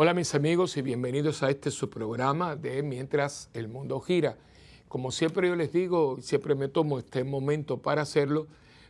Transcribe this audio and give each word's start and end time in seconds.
Hola 0.00 0.14
mis 0.14 0.32
amigos 0.36 0.76
y 0.76 0.82
bienvenidos 0.82 1.42
a 1.42 1.50
este 1.50 1.72
su 1.72 1.90
programa 1.90 2.54
de 2.54 2.84
Mientras 2.84 3.50
el 3.52 3.66
Mundo 3.66 3.98
Gira. 3.98 4.38
Como 4.86 5.10
siempre 5.10 5.48
yo 5.48 5.56
les 5.56 5.72
digo, 5.72 6.18
siempre 6.20 6.54
me 6.54 6.68
tomo 6.68 7.00
este 7.00 7.24
momento 7.24 7.78
para 7.82 8.02
hacerlo, 8.02 8.46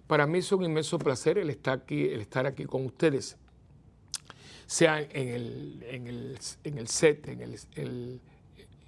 para 0.07 0.27
mí 0.27 0.41
es 0.41 0.53
un 0.53 0.65
inmenso 0.65 0.99
placer 0.99 1.39
el 1.39 1.49
estar 1.49 1.79
aquí, 1.79 2.05
el 2.05 2.21
estar 2.21 2.45
aquí 2.45 2.67
con 2.67 2.85
ustedes, 2.85 3.39
sea 4.67 5.01
en 5.01 5.29
el, 5.29 5.83
en 5.89 6.07
el, 6.09 6.39
en 6.65 6.77
el 6.77 6.89
set, 6.89 7.27
en 7.27 7.41
el, 7.41 8.21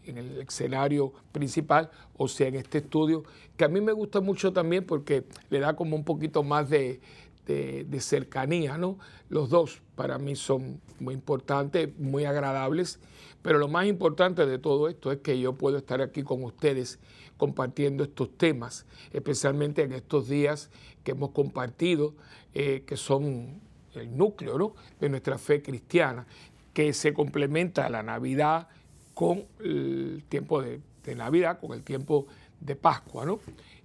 en 0.05 0.19
el 0.19 0.43
escenario 0.43 1.15
principal 1.33 1.91
o 2.19 2.29
sea 2.29 2.49
en 2.49 2.57
este 2.57 2.79
estudio, 2.79 3.25
que 3.57 3.65
a 3.65 3.69
mí 3.69 3.81
me 3.81 3.93
gusta 3.93 4.21
mucho 4.21 4.53
también 4.53 4.85
porque 4.85 5.25
le 5.49 5.59
da 5.59 5.75
como 5.75 5.97
un 5.97 6.05
poquito 6.05 6.43
más 6.43 6.69
de, 6.69 7.01
de, 7.47 8.01
cercanía, 8.01 8.79
¿no? 8.79 8.99
Los 9.29 9.51
dos 9.51 9.83
para 9.95 10.19
mí 10.19 10.37
son 10.37 10.81
muy 10.99 11.15
importantes, 11.15 11.89
muy 11.99 12.25
agradables, 12.25 13.01
pero 13.43 13.59
lo 13.59 13.69
más 13.69 13.87
importante 13.87 14.47
de 14.47 14.59
todo 14.59 14.89
esto 14.89 15.11
es 15.11 15.19
que 15.19 15.41
yo 15.41 15.55
puedo 15.55 15.79
estar 15.79 16.01
aquí 16.01 16.23
con 16.23 16.45
ustedes 16.45 16.99
compartiendo 17.37 18.05
estos 18.05 18.37
temas, 18.37 18.87
especialmente 19.13 19.83
en 19.83 19.93
estos 19.93 20.29
días 20.29 20.71
que 21.03 21.13
hemos 21.13 21.31
compartido, 21.31 22.15
eh, 22.55 22.85
que 22.87 22.97
son 22.97 23.61
el 23.95 24.17
núcleo 24.17 24.59
¿no? 24.59 24.75
de 25.01 25.09
nuestra 25.09 25.39
fe 25.39 25.63
cristiana, 25.63 26.27
que 26.73 26.93
se 26.93 27.13
complementa 27.13 27.89
la 27.89 28.03
Navidad 28.03 28.69
con 29.15 29.47
el 29.59 30.25
tiempo 30.29 30.63
de, 30.63 30.81
de 31.03 31.15
Navidad, 31.15 31.59
con 31.59 31.73
el 31.73 31.83
tiempo 31.83 32.27
de 32.61 32.77
Pascua, 32.77 33.25
¿no? 33.25 33.41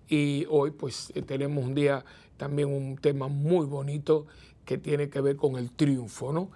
Y 0.08 0.46
hoy 0.50 0.72
pues 0.72 1.12
tenemos 1.26 1.66
un 1.66 1.74
día 1.74 2.06
también 2.38 2.70
un 2.70 2.98
tema 2.98 3.28
muy 3.28 3.66
bonito 3.66 4.26
que 4.66 4.78
tiene 4.78 5.10
que 5.10 5.22
ver 5.22 5.36
con 5.36 5.56
el 5.58 5.72
triunfo, 5.72 6.34
¿no? 6.34 6.50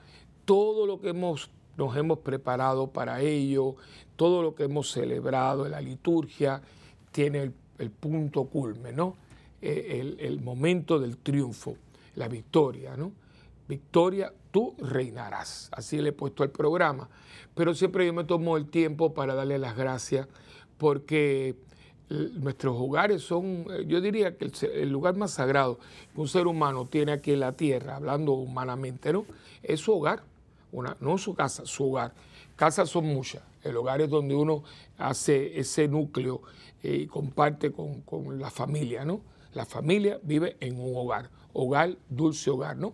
Todo 0.46 0.86
lo 0.86 1.00
que 1.00 1.10
hemos, 1.10 1.50
nos 1.78 1.96
hemos 1.96 2.20
preparado 2.20 2.88
para 2.88 3.22
ello, 3.22 3.76
todo 4.16 4.42
lo 4.42 4.56
que 4.56 4.64
hemos 4.64 4.92
celebrado 4.92 5.66
en 5.66 5.72
la 5.72 5.82
liturgia, 5.82 6.62
tiene 7.12 7.52
el, 7.78 7.92
punto 7.92 8.46
culme, 8.46 8.92
¿no? 8.92 9.16
Eh, 9.62 10.00
el, 10.02 10.20
el, 10.20 10.42
momento 10.42 11.00
del 11.00 11.18
triunfo, 11.18 11.76
la 12.16 12.28
victoria, 12.28 12.98
¿no? 12.98 13.12
Victoria, 13.68 14.34
tú 14.52 14.76
reinarás. 14.80 15.70
Así 15.72 16.02
le 16.02 16.10
he 16.10 16.14
puesto 16.14 16.44
al 16.44 16.50
programa. 16.50 17.08
Pero 17.54 17.76
siempre 17.76 18.06
yo 18.06 18.14
me 18.14 18.24
tomo 18.24 18.58
el 18.58 18.70
tiempo 18.70 19.14
para 19.14 19.36
darle 19.36 19.60
las 19.60 19.78
gracias 19.78 20.28
porque 20.80 21.56
nuestros 22.10 22.76
hogares 22.78 23.22
son, 23.22 23.66
eh, 23.70 23.86
yo 23.88 24.02
diría 24.02 24.36
que 24.36 24.52
el, 24.74 24.90
lugar 24.90 25.16
más 25.16 25.32
sagrado 25.32 25.80
que 26.14 26.22
un 26.22 26.28
ser 26.28 26.48
humano 26.48 26.86
tiene 26.86 27.12
aquí 27.12 27.32
en 27.32 27.42
la 27.42 27.52
tierra, 27.54 27.98
hablando 27.98 28.34
humanamente, 28.34 29.14
¿no? 29.14 29.26
Es 29.62 29.82
su 29.82 29.94
hogar, 29.94 30.24
una, 30.72 30.98
no 31.00 31.18
su 31.18 31.36
casa, 31.36 31.66
su 31.66 31.92
hogar. 31.92 32.14
Casas 32.56 32.90
son 32.90 33.06
muchas, 33.06 33.44
el 33.64 33.78
hogar 33.78 34.02
es 34.02 34.10
donde 34.10 34.36
uno 34.36 34.64
hace 34.98 35.60
ese 35.60 35.88
núcleo 35.88 36.42
eh, 36.84 37.02
y 37.04 37.08
comparte 37.08 37.72
con, 37.72 38.02
con, 38.02 38.40
la 38.40 38.50
familia, 38.50 39.06
¿no? 39.06 39.22
La 39.54 39.66
familia 39.66 40.20
vive 40.24 40.58
en 40.60 40.80
un 40.80 40.96
hogar, 40.96 41.30
hogar, 41.54 41.96
dulce 42.10 42.50
hogar, 42.50 42.76
¿no? 42.78 42.94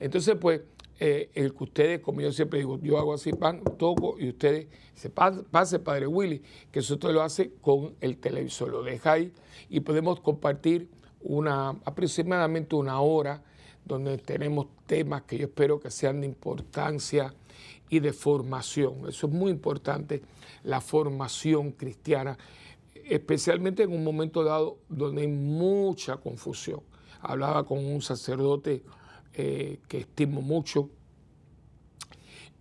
Entonces, 0.00 0.36
pues, 0.40 0.62
eh, 0.98 1.30
el 1.34 1.54
que 1.54 1.64
ustedes, 1.64 2.00
como 2.00 2.22
yo 2.22 2.32
siempre 2.32 2.60
digo, 2.60 2.78
yo 2.80 2.98
hago 2.98 3.12
así, 3.12 3.32
pan, 3.32 3.62
toco 3.78 4.16
y 4.18 4.30
ustedes 4.30 4.68
se 4.94 5.10
pase, 5.10 5.78
padre 5.78 6.06
Willy, 6.06 6.42
que 6.72 6.78
eso 6.78 6.94
usted 6.94 7.10
lo 7.10 7.22
hace 7.22 7.52
con 7.60 7.94
el 8.00 8.16
televisor, 8.16 8.70
lo 8.70 8.82
deja 8.82 9.12
ahí 9.12 9.32
y 9.68 9.80
podemos 9.80 10.20
compartir 10.20 10.88
una 11.20 11.70
aproximadamente 11.84 12.76
una 12.76 13.00
hora 13.00 13.42
donde 13.84 14.16
tenemos 14.18 14.68
temas 14.86 15.22
que 15.22 15.36
yo 15.36 15.46
espero 15.46 15.78
que 15.80 15.90
sean 15.90 16.22
de 16.22 16.26
importancia 16.26 17.34
y 17.90 18.00
de 18.00 18.12
formación. 18.12 19.08
Eso 19.08 19.26
es 19.26 19.32
muy 19.32 19.50
importante, 19.50 20.22
la 20.64 20.80
formación 20.80 21.72
cristiana, 21.72 22.38
especialmente 22.94 23.82
en 23.82 23.92
un 23.92 24.02
momento 24.02 24.42
dado 24.44 24.78
donde 24.88 25.22
hay 25.22 25.28
mucha 25.28 26.16
confusión. 26.16 26.80
Hablaba 27.20 27.64
con 27.64 27.84
un 27.84 28.00
sacerdote 28.00 28.82
eh, 29.36 29.80
que 29.86 29.98
estimo 29.98 30.40
mucho. 30.40 30.88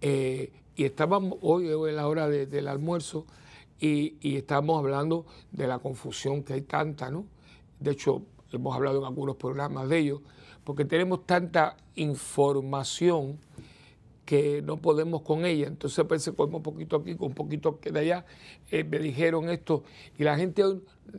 Eh, 0.02 0.52
y 0.76 0.84
estábamos 0.84 1.40
hoy, 1.42 1.68
en 1.68 1.96
la 1.96 2.08
hora 2.08 2.28
del 2.28 2.68
almuerzo, 2.68 3.26
y, 3.80 4.18
y 4.22 4.36
estábamos 4.36 4.80
hablando 4.80 5.26
de 5.52 5.68
la 5.68 5.80
confusión 5.80 6.44
que 6.44 6.54
hay 6.54 6.62
tanta, 6.62 7.10
¿no? 7.10 7.26
De 7.80 7.92
hecho, 7.92 8.24
hemos 8.52 8.76
hablado 8.76 9.00
en 9.00 9.06
algunos 9.06 9.38
programas 9.38 9.88
de 9.88 10.00
ello, 10.00 10.22
porque 10.66 10.84
tenemos 10.84 11.26
tanta 11.26 11.78
información 11.96 13.40
que 14.26 14.62
no 14.64 14.78
podemos 14.78 15.22
con 15.22 15.46
ella. 15.46 15.68
Entonces 15.68 16.04
pensé, 16.06 16.34
con 16.34 16.54
un 16.54 16.64
poquito 16.64 16.98
aquí, 16.98 17.16
con 17.16 17.30
un 17.30 17.36
poquito 17.36 17.80
de 17.82 18.00
allá. 18.00 18.26
Eh, 18.72 18.84
me 18.84 19.00
dijeron 19.00 19.50
esto. 19.50 19.84
Y 20.18 20.24
la 20.24 20.38
gente 20.38 20.64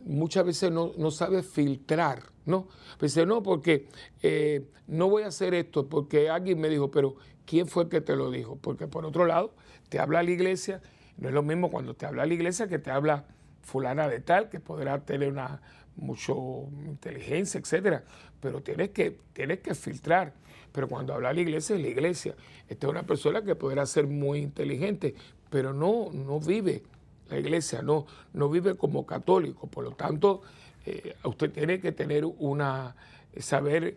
muchas 0.05 0.45
veces 0.45 0.71
no, 0.71 0.93
no 0.99 1.11
sabe 1.11 1.43
filtrar, 1.43 2.25
¿no? 2.45 2.69
Pensé, 2.99 3.25
no, 3.25 3.43
porque 3.43 3.89
eh, 4.23 4.67
no 4.87 5.09
voy 5.09 5.23
a 5.23 5.29
hacer 5.29 5.55
esto, 5.55 5.89
porque 5.89 6.29
alguien 6.29 6.61
me 6.61 6.69
dijo, 6.69 6.91
pero 6.91 7.17
¿quién 7.45 7.69
fue 7.69 7.85
el 7.85 7.89
que 7.89 8.01
te 8.01 8.17
lo 8.17 8.31
dijo? 8.31 8.57
Porque 8.57 8.87
por 8.89 9.07
otro 9.07 9.25
lado, 9.27 9.55
te 9.89 9.99
habla 9.99 10.23
la 10.23 10.31
iglesia, 10.31 10.83
no 11.17 11.29
es 11.29 11.35
lo 11.35 11.43
mismo 11.43 11.71
cuando 11.71 11.95
te 11.95 12.07
habla 12.07 12.27
la 12.27 12.35
iglesia 12.35 12.67
que 12.69 12.79
te 12.79 12.91
habla 12.91 13.27
fulana 13.63 14.09
de 14.09 14.21
tal, 14.21 14.49
que 14.49 14.61
podrá 14.61 15.05
tener 15.05 15.31
una 15.31 15.61
mucho 15.97 16.69
inteligencia, 16.85 17.59
etcétera, 17.59 18.05
pero 18.41 18.63
tienes 18.63 18.91
que, 18.91 19.19
tienes 19.33 19.61
que 19.61 19.75
filtrar. 19.75 20.35
Pero 20.77 20.89
cuando 20.89 21.15
habla 21.15 21.33
la 21.33 21.41
iglesia, 21.41 21.75
es 21.75 21.81
la 21.81 21.89
iglesia. 21.89 22.35
Esta 22.69 22.87
es 22.87 22.91
una 22.91 23.03
persona 23.05 23.41
que 23.43 23.55
podrá 23.55 23.87
ser 23.87 24.07
muy 24.07 24.41
inteligente, 24.41 25.15
pero 25.49 25.73
no, 25.73 26.11
no 26.13 26.39
vive 26.39 26.83
la 27.31 27.39
iglesia, 27.39 27.81
no, 27.81 28.05
no 28.35 28.51
vive 28.51 28.77
como 28.77 29.07
católico. 29.07 29.69
Por 29.69 29.85
lo 29.85 29.93
tanto, 29.93 30.43
eh, 30.85 31.17
usted 31.25 31.51
tiene 31.51 31.81
que 31.81 31.93
tener 31.93 32.27
una, 32.27 32.95
saber 33.39 33.97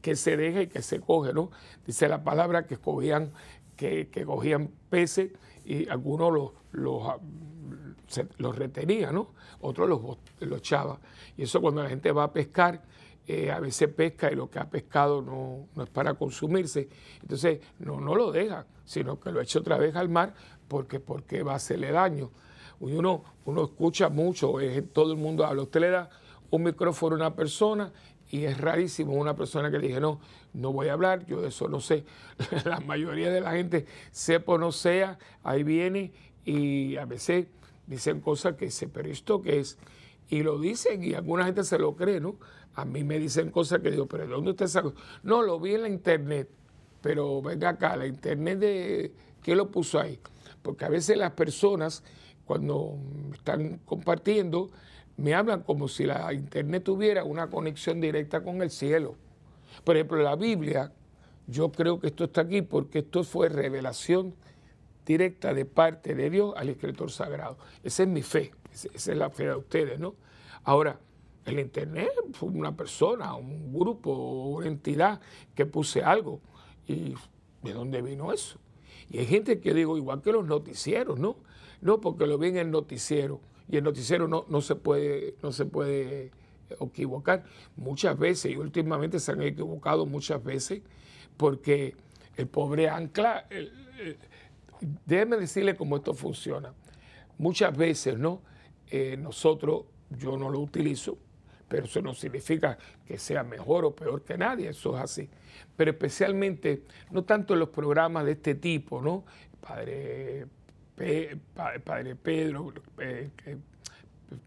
qué 0.00 0.16
se 0.16 0.38
deja 0.38 0.62
y 0.62 0.68
qué 0.68 0.80
se 0.80 1.00
coge, 1.00 1.34
¿no? 1.34 1.50
Dice 1.86 2.08
la 2.08 2.24
palabra 2.24 2.66
que 2.66 2.78
cogían, 2.78 3.32
que, 3.76 4.08
cogían 4.24 4.70
peces 4.88 5.32
y 5.66 5.86
algunos 5.90 6.32
los, 6.32 6.50
los, 6.72 7.02
los 8.38 8.56
retenían, 8.56 9.16
¿no? 9.16 9.34
Otros 9.60 9.86
los, 9.86 10.00
los 10.40 10.58
echaban. 10.60 10.96
Y 11.36 11.42
eso 11.42 11.60
cuando 11.60 11.82
la 11.82 11.90
gente 11.90 12.10
va 12.10 12.24
a 12.24 12.32
pescar, 12.32 12.84
eh, 13.26 13.50
a 13.50 13.60
veces 13.60 13.88
pesca 13.88 14.30
y 14.30 14.34
lo 14.34 14.50
que 14.50 14.58
ha 14.58 14.68
pescado 14.68 15.22
no, 15.22 15.82
es 15.82 15.88
para 15.90 16.14
consumirse. 16.14 16.88
Entonces, 17.22 17.60
no, 17.78 18.00
no 18.00 18.14
lo 18.14 18.32
deja, 18.32 18.66
sino 18.84 19.20
que 19.20 19.30
lo 19.30 19.40
echa 19.40 19.60
otra 19.60 19.78
vez 19.78 19.94
al 19.96 20.08
mar 20.08 20.34
porque, 20.68 21.00
porque 21.00 21.42
va 21.42 21.52
a 21.52 21.56
hacerle 21.56 21.92
daño. 21.92 22.30
Uno, 22.80 23.24
uno 23.44 23.64
escucha 23.64 24.08
mucho, 24.08 24.54
todo 24.92 25.12
el 25.12 25.18
mundo 25.18 25.44
habla. 25.44 25.62
Usted 25.62 25.80
le 25.80 25.90
da 25.90 26.10
un 26.50 26.62
micrófono 26.62 27.14
a 27.14 27.18
una 27.18 27.36
persona 27.36 27.92
y 28.30 28.44
es 28.44 28.58
rarísimo 28.58 29.12
una 29.12 29.34
persona 29.34 29.70
que 29.70 29.78
le 29.78 29.88
dije, 29.88 30.00
no, 30.00 30.20
no 30.52 30.72
voy 30.72 30.88
a 30.88 30.92
hablar, 30.92 31.26
yo 31.26 31.40
de 31.40 31.48
eso 31.48 31.68
no 31.68 31.80
sé. 31.80 32.04
la 32.64 32.80
mayoría 32.80 33.30
de 33.30 33.40
la 33.40 33.52
gente, 33.52 33.86
sepa 34.12 34.52
o 34.52 34.58
no 34.58 34.72
sea, 34.72 35.18
ahí 35.42 35.62
viene 35.62 36.12
y 36.44 36.96
a 36.96 37.04
veces 37.04 37.48
dicen 37.86 38.20
cosas 38.20 38.54
que 38.54 38.70
se 38.70 38.88
pero 38.88 39.08
esto 39.08 39.42
que 39.42 39.58
es, 39.58 39.78
y 40.28 40.42
lo 40.42 40.58
dicen 40.60 41.02
y 41.02 41.14
alguna 41.14 41.44
gente 41.44 41.64
se 41.64 41.78
lo 41.78 41.96
cree, 41.96 42.20
¿no? 42.20 42.36
A 42.74 42.84
mí 42.84 43.04
me 43.04 43.18
dicen 43.18 43.50
cosas 43.50 43.80
que 43.80 43.90
digo, 43.90 44.06
pero 44.06 44.26
¿de 44.26 44.32
dónde 44.32 44.50
usted 44.50 44.66
sacó? 44.66 44.94
No, 45.22 45.42
lo 45.42 45.58
vi 45.58 45.74
en 45.74 45.82
la 45.82 45.88
internet, 45.88 46.48
pero 47.00 47.42
venga 47.42 47.70
acá, 47.70 47.96
la 47.96 48.06
internet 48.06 48.58
de... 48.58 49.12
¿Quién 49.42 49.56
lo 49.56 49.70
puso 49.70 49.98
ahí? 49.98 50.18
Porque 50.62 50.84
a 50.84 50.88
veces 50.88 51.16
las 51.16 51.32
personas, 51.32 52.02
cuando 52.44 52.98
están 53.32 53.78
compartiendo, 53.86 54.70
me 55.16 55.34
hablan 55.34 55.62
como 55.62 55.88
si 55.88 56.04
la 56.04 56.32
internet 56.32 56.84
tuviera 56.84 57.24
una 57.24 57.48
conexión 57.48 58.00
directa 58.00 58.42
con 58.42 58.62
el 58.62 58.70
cielo. 58.70 59.16
Por 59.84 59.96
ejemplo, 59.96 60.18
la 60.22 60.36
Biblia, 60.36 60.92
yo 61.46 61.72
creo 61.72 62.00
que 62.00 62.08
esto 62.08 62.24
está 62.24 62.42
aquí 62.42 62.62
porque 62.62 63.00
esto 63.00 63.24
fue 63.24 63.48
revelación 63.48 64.34
directa 65.04 65.52
de 65.54 65.64
parte 65.64 66.14
de 66.14 66.30
Dios 66.30 66.54
al 66.56 66.68
escritor 66.68 67.10
sagrado. 67.10 67.58
Esa 67.82 68.02
es 68.04 68.08
mi 68.08 68.22
fe, 68.22 68.52
esa 68.72 69.12
es 69.12 69.18
la 69.18 69.30
fe 69.30 69.44
de 69.44 69.56
ustedes, 69.56 69.98
¿no? 69.98 70.14
Ahora, 70.64 70.98
el 71.46 71.58
Internet 71.58 72.10
fue 72.32 72.50
una 72.50 72.76
persona, 72.76 73.34
un 73.34 73.72
grupo, 73.72 74.12
una 74.12 74.66
entidad 74.66 75.20
que 75.54 75.66
puse 75.66 76.02
algo. 76.02 76.40
¿Y 76.86 77.14
de 77.62 77.72
dónde 77.72 78.02
vino 78.02 78.32
eso? 78.32 78.58
Y 79.10 79.18
hay 79.18 79.26
gente 79.26 79.60
que 79.60 79.74
digo, 79.74 79.96
igual 79.96 80.22
que 80.22 80.32
los 80.32 80.46
noticieros, 80.46 81.18
¿no? 81.18 81.36
No, 81.80 82.00
porque 82.00 82.26
lo 82.26 82.38
vi 82.38 82.48
en 82.48 82.58
el 82.58 82.70
noticiero. 82.70 83.40
Y 83.68 83.76
el 83.76 83.84
noticiero 83.84 84.28
no, 84.28 84.44
no, 84.48 84.60
se, 84.60 84.76
puede, 84.76 85.36
no 85.42 85.52
se 85.52 85.64
puede 85.64 86.30
equivocar. 86.80 87.44
Muchas 87.76 88.18
veces, 88.18 88.52
y 88.52 88.56
últimamente 88.56 89.18
se 89.18 89.32
han 89.32 89.42
equivocado 89.42 90.06
muchas 90.06 90.42
veces, 90.42 90.82
porque 91.36 91.96
el 92.36 92.46
pobre 92.48 92.88
ancla, 92.88 93.46
déjeme 95.06 95.36
decirle 95.36 95.76
cómo 95.76 95.96
esto 95.96 96.14
funciona. 96.14 96.74
Muchas 97.38 97.76
veces, 97.76 98.18
¿no? 98.18 98.42
Eh, 98.90 99.16
nosotros, 99.16 99.84
yo 100.10 100.36
no 100.36 100.50
lo 100.50 100.60
utilizo, 100.60 101.16
pero 101.70 101.84
eso 101.86 102.02
no 102.02 102.14
significa 102.14 102.76
que 103.06 103.16
sea 103.16 103.44
mejor 103.44 103.84
o 103.84 103.94
peor 103.94 104.22
que 104.22 104.36
nadie, 104.36 104.70
eso 104.70 104.96
es 104.96 105.04
así. 105.04 105.28
Pero 105.76 105.92
especialmente, 105.92 106.82
no 107.12 107.22
tanto 107.22 107.54
en 107.54 107.60
los 107.60 107.68
programas 107.68 108.24
de 108.24 108.32
este 108.32 108.56
tipo, 108.56 109.00
¿no? 109.00 109.24
padre, 109.60 110.46
padre 111.84 112.16
Pedro, 112.16 112.72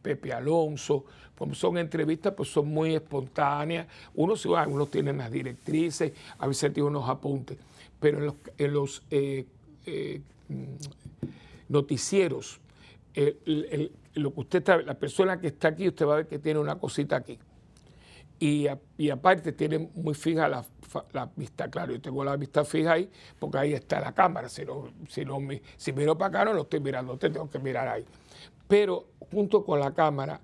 Pepe 0.01 0.33
Alonso, 0.33 1.05
como 1.37 1.55
son 1.55 1.77
entrevistas, 1.77 2.33
pues 2.35 2.49
son 2.49 2.67
muy 2.67 2.93
espontáneas. 2.93 3.87
Unos, 4.15 4.45
unos 4.45 4.91
tienen 4.91 5.17
las 5.17 5.31
directrices, 5.31 6.11
a 6.37 6.45
veces 6.45 6.73
tienen 6.73 6.89
unos 6.89 7.09
apuntes, 7.09 7.57
pero 8.01 8.17
en 8.17 8.25
los, 8.25 8.35
en 8.57 8.73
los 8.73 9.03
eh, 9.09 9.45
eh, 9.85 10.19
noticieros, 11.69 12.59
lo 14.15 14.33
que 14.33 14.39
usted 14.41 14.85
la 14.85 14.93
persona 14.93 15.39
que 15.39 15.47
está 15.47 15.69
aquí, 15.69 15.87
usted 15.87 16.05
va 16.05 16.13
a 16.13 16.17
ver 16.17 16.27
que 16.27 16.39
tiene 16.39 16.59
una 16.59 16.77
cosita 16.77 17.17
aquí. 17.17 17.39
Y, 18.39 18.67
aparte 19.09 19.53
tiene 19.53 19.89
muy 19.95 20.13
fija 20.13 20.49
la, 20.49 20.65
vista, 21.35 21.69
claro, 21.69 21.93
yo 21.93 22.01
tengo 22.01 22.25
la 22.25 22.35
vista 22.35 22.65
fija 22.65 22.93
ahí 22.93 23.09
porque 23.39 23.57
ahí 23.57 23.73
está 23.73 24.01
la 24.01 24.13
cámara, 24.13 24.49
si, 24.49 24.65
no, 24.65 24.91
si, 25.07 25.23
no, 25.23 25.37
si 25.77 25.93
miro 25.93 26.17
para 26.17 26.27
acá 26.41 26.45
no 26.45 26.53
lo 26.53 26.63
estoy 26.63 26.81
mirando, 26.81 27.13
usted 27.13 27.31
tengo 27.31 27.49
que 27.49 27.59
mirar 27.59 27.87
ahí. 27.87 28.05
Pero 28.67 29.05
junto 29.31 29.63
con 29.63 29.79
la 29.79 29.93
cámara, 29.93 30.41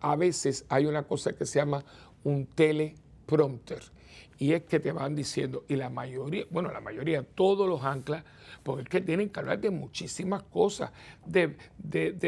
a 0.00 0.16
veces 0.16 0.64
hay 0.68 0.86
una 0.86 1.02
cosa 1.02 1.34
que 1.34 1.44
se 1.44 1.58
llama 1.58 1.84
un 2.24 2.46
teleprompter. 2.46 3.82
Y 4.38 4.52
es 4.52 4.62
que 4.62 4.78
te 4.78 4.92
van 4.92 5.16
diciendo, 5.16 5.64
y 5.68 5.74
la 5.74 5.90
mayoría, 5.90 6.44
bueno, 6.50 6.70
la 6.70 6.80
mayoría, 6.80 7.24
todos 7.24 7.68
los 7.68 7.82
anclas, 7.82 8.22
porque 8.62 8.82
es 8.82 8.88
que 8.88 9.00
tienen 9.00 9.30
que 9.30 9.40
hablar 9.40 9.60
de 9.60 9.70
muchísimas 9.70 10.44
cosas, 10.44 10.92
de, 11.26 11.56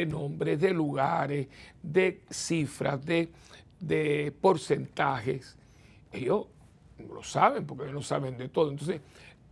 nombres, 0.07 0.61
de 0.61 0.73
lugares, 0.73 1.47
de 1.81 2.23
cifras, 2.29 3.01
de, 3.05 4.35
porcentajes. 4.41 5.57
Ellos 6.11 6.47
lo 6.99 7.23
saben, 7.23 7.65
porque 7.65 7.85
ellos 7.85 7.95
no 7.95 8.03
saben 8.03 8.37
de 8.37 8.49
todo. 8.49 8.71
Entonces, 8.73 9.01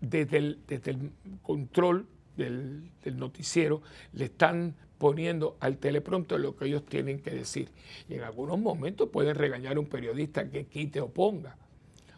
desde 0.01 0.39
el, 0.39 0.61
desde 0.67 0.91
el 0.91 1.13
control 1.43 2.09
del, 2.37 2.91
del, 3.05 3.19
noticiero, 3.19 3.83
le 4.15 4.25
están 4.25 4.75
poniendo 4.99 5.57
al 5.61 5.79
teleprompter 5.79 6.41
lo 6.41 6.57
que 6.57 6.65
ellos 6.65 6.85
tienen 6.85 7.21
que 7.21 7.31
decir. 7.31 7.71
Y 8.09 8.15
en 8.15 8.23
algunos 8.23 8.59
momentos 8.59 9.11
pueden 9.11 9.37
regañar 9.37 9.77
a 9.77 9.81
un 9.81 9.87
periodista 9.87 10.51
que 10.51 10.67
quite 10.67 11.01
o 11.01 11.09
ponga. 11.09 11.57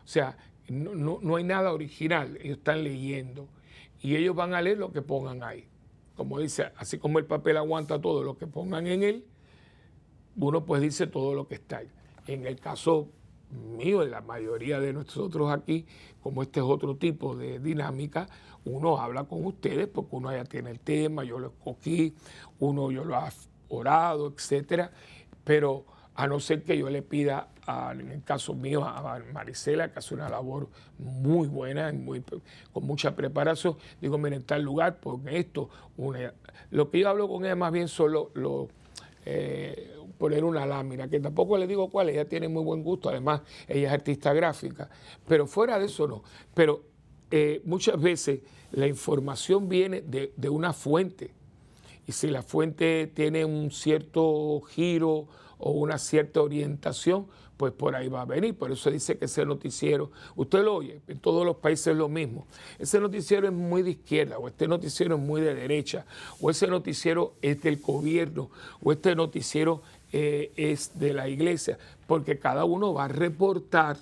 O 0.05 0.09
sea, 0.09 0.37
no, 0.69 1.19
no, 1.21 1.37
hay 1.37 1.45
nada 1.45 1.73
original, 1.73 2.39
ellos 2.43 2.59
están 2.59 2.85
leyendo 2.85 3.49
y 4.01 4.17
ellos 4.17 4.35
van 4.35 4.55
a 4.55 4.63
leer 4.63 4.79
lo 4.79 4.93
que 4.93 5.03
pongan 5.03 5.43
ahí. 5.43 5.67
Como 6.15 6.39
dice, 6.39 6.71
así 6.77 6.99
como 6.99 7.19
el 7.19 7.27
papel 7.27 7.57
aguanta 7.57 8.01
todo 8.01 8.23
lo 8.23 8.37
que 8.37 8.47
pongan 8.47 8.87
en 8.87 9.03
él, 9.03 9.25
uno 10.37 10.65
pues 10.65 10.83
dice 10.83 11.07
todo 11.07 11.35
lo 11.35 11.49
que 11.49 11.57
está 11.57 11.79
ahí. 11.79 11.89
En 12.27 12.47
el 12.47 12.61
caso 12.61 13.09
mío, 13.51 14.01
de 14.01 14.11
la 14.11 14.21
mayoría 14.21 14.81
de 14.81 14.93
nosotros 14.93 15.51
aquí, 15.51 15.87
como 16.23 16.43
este 16.43 16.61
es 16.61 16.67
otro 16.67 16.97
tipo 16.97 17.35
de 17.35 17.59
dinámica, 17.59 18.29
uno 18.65 18.99
habla 18.99 19.25
con 19.25 19.45
ustedes 19.45 19.89
porque 19.89 20.17
uno 20.17 20.33
ya 20.33 20.45
tiene 20.45 20.71
el 20.71 20.81
tema, 20.81 21.25
yo 21.25 21.39
lo 21.39 21.49
escogí, 21.49 22.15
uno 22.59 22.91
yo 22.91 23.05
lo 23.05 23.17
ha 23.17 23.33
orado, 23.69 24.33
etcétera, 24.37 24.93
pero 25.45 25.87
a 26.15 26.27
no 26.27 26.41
ser 26.41 26.63
que 26.63 26.77
yo 26.77 26.91
le 26.91 27.03
pida, 27.03 27.49
en 27.93 28.11
el 28.11 28.23
caso 28.23 28.55
mío, 28.55 28.85
a 28.85 29.21
Marisela, 29.33 29.93
que 29.93 29.99
hace 29.99 30.15
una 30.15 30.29
labor 30.29 30.69
muy 30.99 31.49
buena, 31.49 31.93
muy, 31.93 32.23
con 32.73 32.85
mucha 32.85 33.15
preparación, 33.15 33.77
digo, 34.01 34.19
mira, 34.19 34.37
en 34.37 34.45
tal 34.45 34.63
lugar, 34.63 34.99
porque 35.01 35.39
esto, 35.39 35.69
lo 36.71 36.91
que 36.91 37.01
yo 37.01 37.09
hablo 37.09 37.29
con 37.29 37.45
ella 37.45 37.57
más 37.57 37.73
bien 37.73 37.89
solo 37.89 38.31
lo, 38.35 38.69
eh, 39.25 39.97
poner 40.19 40.45
una 40.45 40.67
lámina, 40.67 41.09
que 41.09 41.19
tampoco 41.19 41.57
le 41.57 41.67
digo 41.67 41.89
cuál, 41.91 42.11
ella 42.11 42.29
tiene 42.29 42.47
muy 42.49 42.63
buen 42.63 42.83
gusto, 42.83 43.09
además 43.09 43.41
ella 43.67 43.89
es 43.89 43.93
artista 43.95 44.33
gráfica, 44.35 44.91
pero 45.27 45.47
fuera 45.47 45.79
de 45.79 45.87
eso 45.87 46.07
no. 46.07 46.23
Pero 46.53 46.83
eh, 47.31 47.63
muchas 47.65 48.01
veces 48.01 48.41
la 48.73 48.87
información 48.87 49.69
viene 49.69 50.03
de, 50.03 50.49
una 50.49 50.73
fuente. 50.73 51.33
Y 52.07 52.13
si 52.13 52.29
la 52.29 52.43
fuente 52.43 53.11
tiene 53.15 53.45
un 53.45 53.71
cierto 53.71 54.61
giro 54.69 55.27
o 55.61 55.71
una 55.71 55.99
cierta 55.99 56.43
orientación, 56.43 57.27
pues 57.57 57.73
por 57.73 57.95
ahí 57.95 58.09
va 58.09 58.23
a 58.23 58.25
venir. 58.25 58.57
Por 58.57 58.73
eso 58.73 58.91
dice 58.91 59.19
que 59.19 59.27
ese 59.27 59.45
noticiero, 59.45 60.11
usted 60.35 60.65
lo 60.65 60.77
oye, 60.77 61.01
en 61.07 61.19
todos 61.19 61.45
los 61.45 61.57
países 61.57 61.89
es 61.89 61.97
lo 61.97 62.09
mismo. 62.09 62.47
Ese 62.79 62.99
noticiero 63.01 63.47
es 63.47 63.53
muy 63.53 63.83
de 63.83 63.91
izquierda, 63.91 64.39
o 64.39 64.49
este 64.49 64.67
noticiero 64.67 65.17
es 65.17 65.21
muy 65.21 65.43
de 65.43 65.55
derecha, 65.55 66.07
o 66.41 66.51
ese 66.51 66.67
noticiero 66.67 67.35
es 67.43 67.61
del 67.63 67.77
gobierno, 67.77 68.51
o 68.83 68.93
este 68.93 69.15
noticiero 69.15 69.83
eh, 70.13 70.53
es 70.57 70.99
de 70.99 71.13
la 71.13 71.29
iglesia, 71.29 71.79
porque 72.07 72.39
cada 72.39 72.65
uno 72.65 72.95
va 72.95 73.05
a 73.05 73.09
reportar 73.09 73.99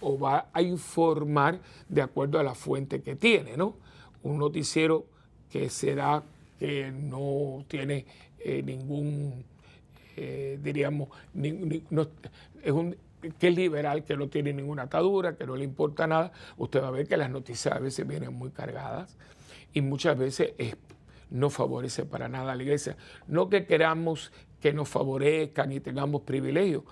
o 0.00 0.18
va 0.18 0.48
a 0.52 0.62
informar 0.62 1.58
de 1.88 2.02
acuerdo 2.02 2.38
a 2.38 2.42
la 2.42 2.54
fuente 2.54 3.00
que 3.00 3.16
tiene, 3.16 3.56
¿no? 3.56 3.74
Un 4.22 4.38
noticiero 4.38 5.06
que 5.50 5.70
se 5.70 5.94
da 5.94 6.22
que 6.58 6.90
no 6.92 7.64
tiene 7.68 8.04
eh, 8.40 8.62
ningún, 8.62 9.44
eh, 10.20 10.58
diríamos, 10.62 11.08
es 11.34 12.72
un, 12.72 12.96
que 13.38 13.48
es 13.48 13.54
liberal, 13.54 14.04
que 14.04 14.16
no 14.16 14.28
tiene 14.28 14.52
ninguna 14.52 14.82
atadura, 14.82 15.36
que 15.36 15.46
no 15.46 15.56
le 15.56 15.64
importa 15.64 16.06
nada, 16.06 16.32
usted 16.56 16.82
va 16.82 16.88
a 16.88 16.92
ver 16.92 17.06
que 17.06 17.16
las 17.16 17.30
noticias 17.30 17.74
a 17.74 17.78
veces 17.78 18.06
vienen 18.06 18.34
muy 18.34 18.50
cargadas 18.50 19.16
y 19.72 19.80
muchas 19.80 20.16
veces 20.18 20.52
no 21.30 21.50
favorece 21.50 22.04
para 22.04 22.28
nada 22.28 22.52
a 22.52 22.56
la 22.56 22.62
iglesia. 22.62 22.96
No 23.26 23.48
que 23.48 23.66
queramos 23.66 24.32
que 24.60 24.72
nos 24.72 24.88
favorezcan 24.88 25.72
y 25.72 25.80
tengamos 25.80 26.22
privilegios, 26.22 26.82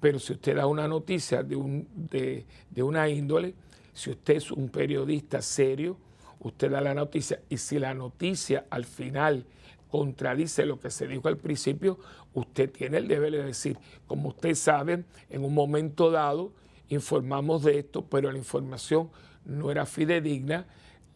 pero 0.00 0.18
si 0.18 0.32
usted 0.32 0.56
da 0.56 0.66
una 0.66 0.88
noticia 0.88 1.42
de, 1.42 1.54
un, 1.56 1.86
de, 2.10 2.82
una 2.82 3.08
índole, 3.08 3.54
si 3.92 4.10
usted 4.10 4.34
es 4.34 4.50
un 4.50 4.68
periodista 4.68 5.40
serio, 5.40 5.96
usted 6.40 6.70
da 6.70 6.80
la 6.80 6.94
noticia 6.94 7.40
y 7.48 7.58
si 7.58 7.78
la 7.78 7.94
noticia 7.94 8.66
al 8.70 8.84
final 8.84 9.46
contradice 9.88 10.66
lo 10.66 10.80
que 10.80 10.90
se 10.90 11.06
dijo 11.06 11.28
al 11.28 11.36
principio, 11.36 11.98
usted 12.34 12.70
tiene 12.70 12.98
el 12.98 13.08
deber 13.08 13.32
de 13.32 13.44
decir, 13.44 13.78
como 14.06 14.30
ustedes 14.30 14.58
saben, 14.58 15.04
en 15.30 15.44
un 15.44 15.54
momento 15.54 16.10
dado 16.10 16.52
informamos 16.88 17.62
de 17.62 17.78
esto, 17.78 18.04
pero 18.04 18.30
la 18.30 18.38
información 18.38 19.10
no 19.44 19.70
era 19.70 19.86
fidedigna, 19.86 20.66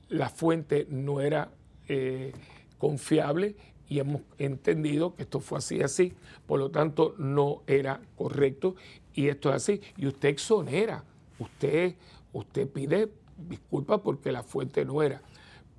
la 0.08 0.28
fuente 0.28 0.86
no 0.88 1.20
era 1.20 1.50
eh, 1.88 2.32
confiable 2.78 3.56
y 3.88 3.98
hemos 3.98 4.22
entendido 4.38 5.14
que 5.14 5.22
esto 5.22 5.40
fue 5.40 5.58
así, 5.58 5.82
así, 5.82 6.12
por 6.46 6.58
lo 6.58 6.70
tanto 6.70 7.14
no 7.18 7.62
era 7.66 8.00
correcto 8.16 8.74
y 9.14 9.28
esto 9.28 9.50
es 9.50 9.56
así. 9.56 9.80
Y 9.96 10.06
usted 10.06 10.30
exonera, 10.30 11.04
usted, 11.38 11.94
usted 12.32 12.68
pide 12.68 13.10
disculpas 13.36 14.00
porque 14.00 14.32
la 14.32 14.42
fuente 14.42 14.84
no 14.84 15.02
era. 15.02 15.22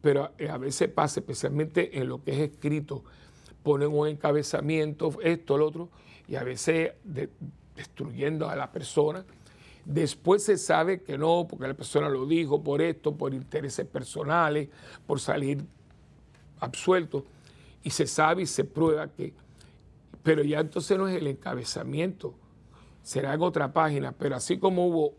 Pero 0.02 0.32
a 0.50 0.58
veces 0.58 0.90
pasa, 0.90 1.20
especialmente 1.20 2.00
en 2.00 2.08
lo 2.08 2.24
que 2.24 2.32
es 2.32 2.52
escrito, 2.52 3.04
ponen 3.68 3.90
un 3.90 4.08
encabezamiento, 4.08 5.14
esto, 5.22 5.58
lo 5.58 5.68
otro, 5.68 5.90
y 6.26 6.36
a 6.36 6.44
veces 6.46 6.94
destruyendo 7.76 8.50
a 8.50 8.56
la 8.56 8.72
persona. 8.72 9.26
Después 9.84 10.42
se 10.42 10.58
sabe 10.58 11.02
que 11.02 11.18
no, 11.18 11.46
porque 11.50 11.68
la 11.68 11.74
persona 11.74 12.08
lo 12.08 12.26
dijo 12.26 12.64
por 12.64 12.82
esto, 12.82 13.14
por 13.18 13.34
intereses 13.34 13.86
personales, 13.86 14.70
por 15.06 15.20
salir 15.20 15.66
absuelto 16.62 17.26
y 17.84 17.90
se 17.90 18.08
sabe 18.08 18.44
y 18.44 18.46
se 18.46 18.64
prueba 18.64 19.10
que, 19.10 19.34
pero 20.24 20.44
ya 20.44 20.62
entonces 20.62 20.98
no 20.98 21.10
es 21.10 21.18
el 21.18 21.28
encabezamiento, 21.28 22.36
será 23.04 23.34
en 23.34 23.42
otra 23.42 23.74
página, 23.74 24.14
pero 24.14 24.38
así 24.38 24.58
como 24.58 24.88
hubo 24.88 25.14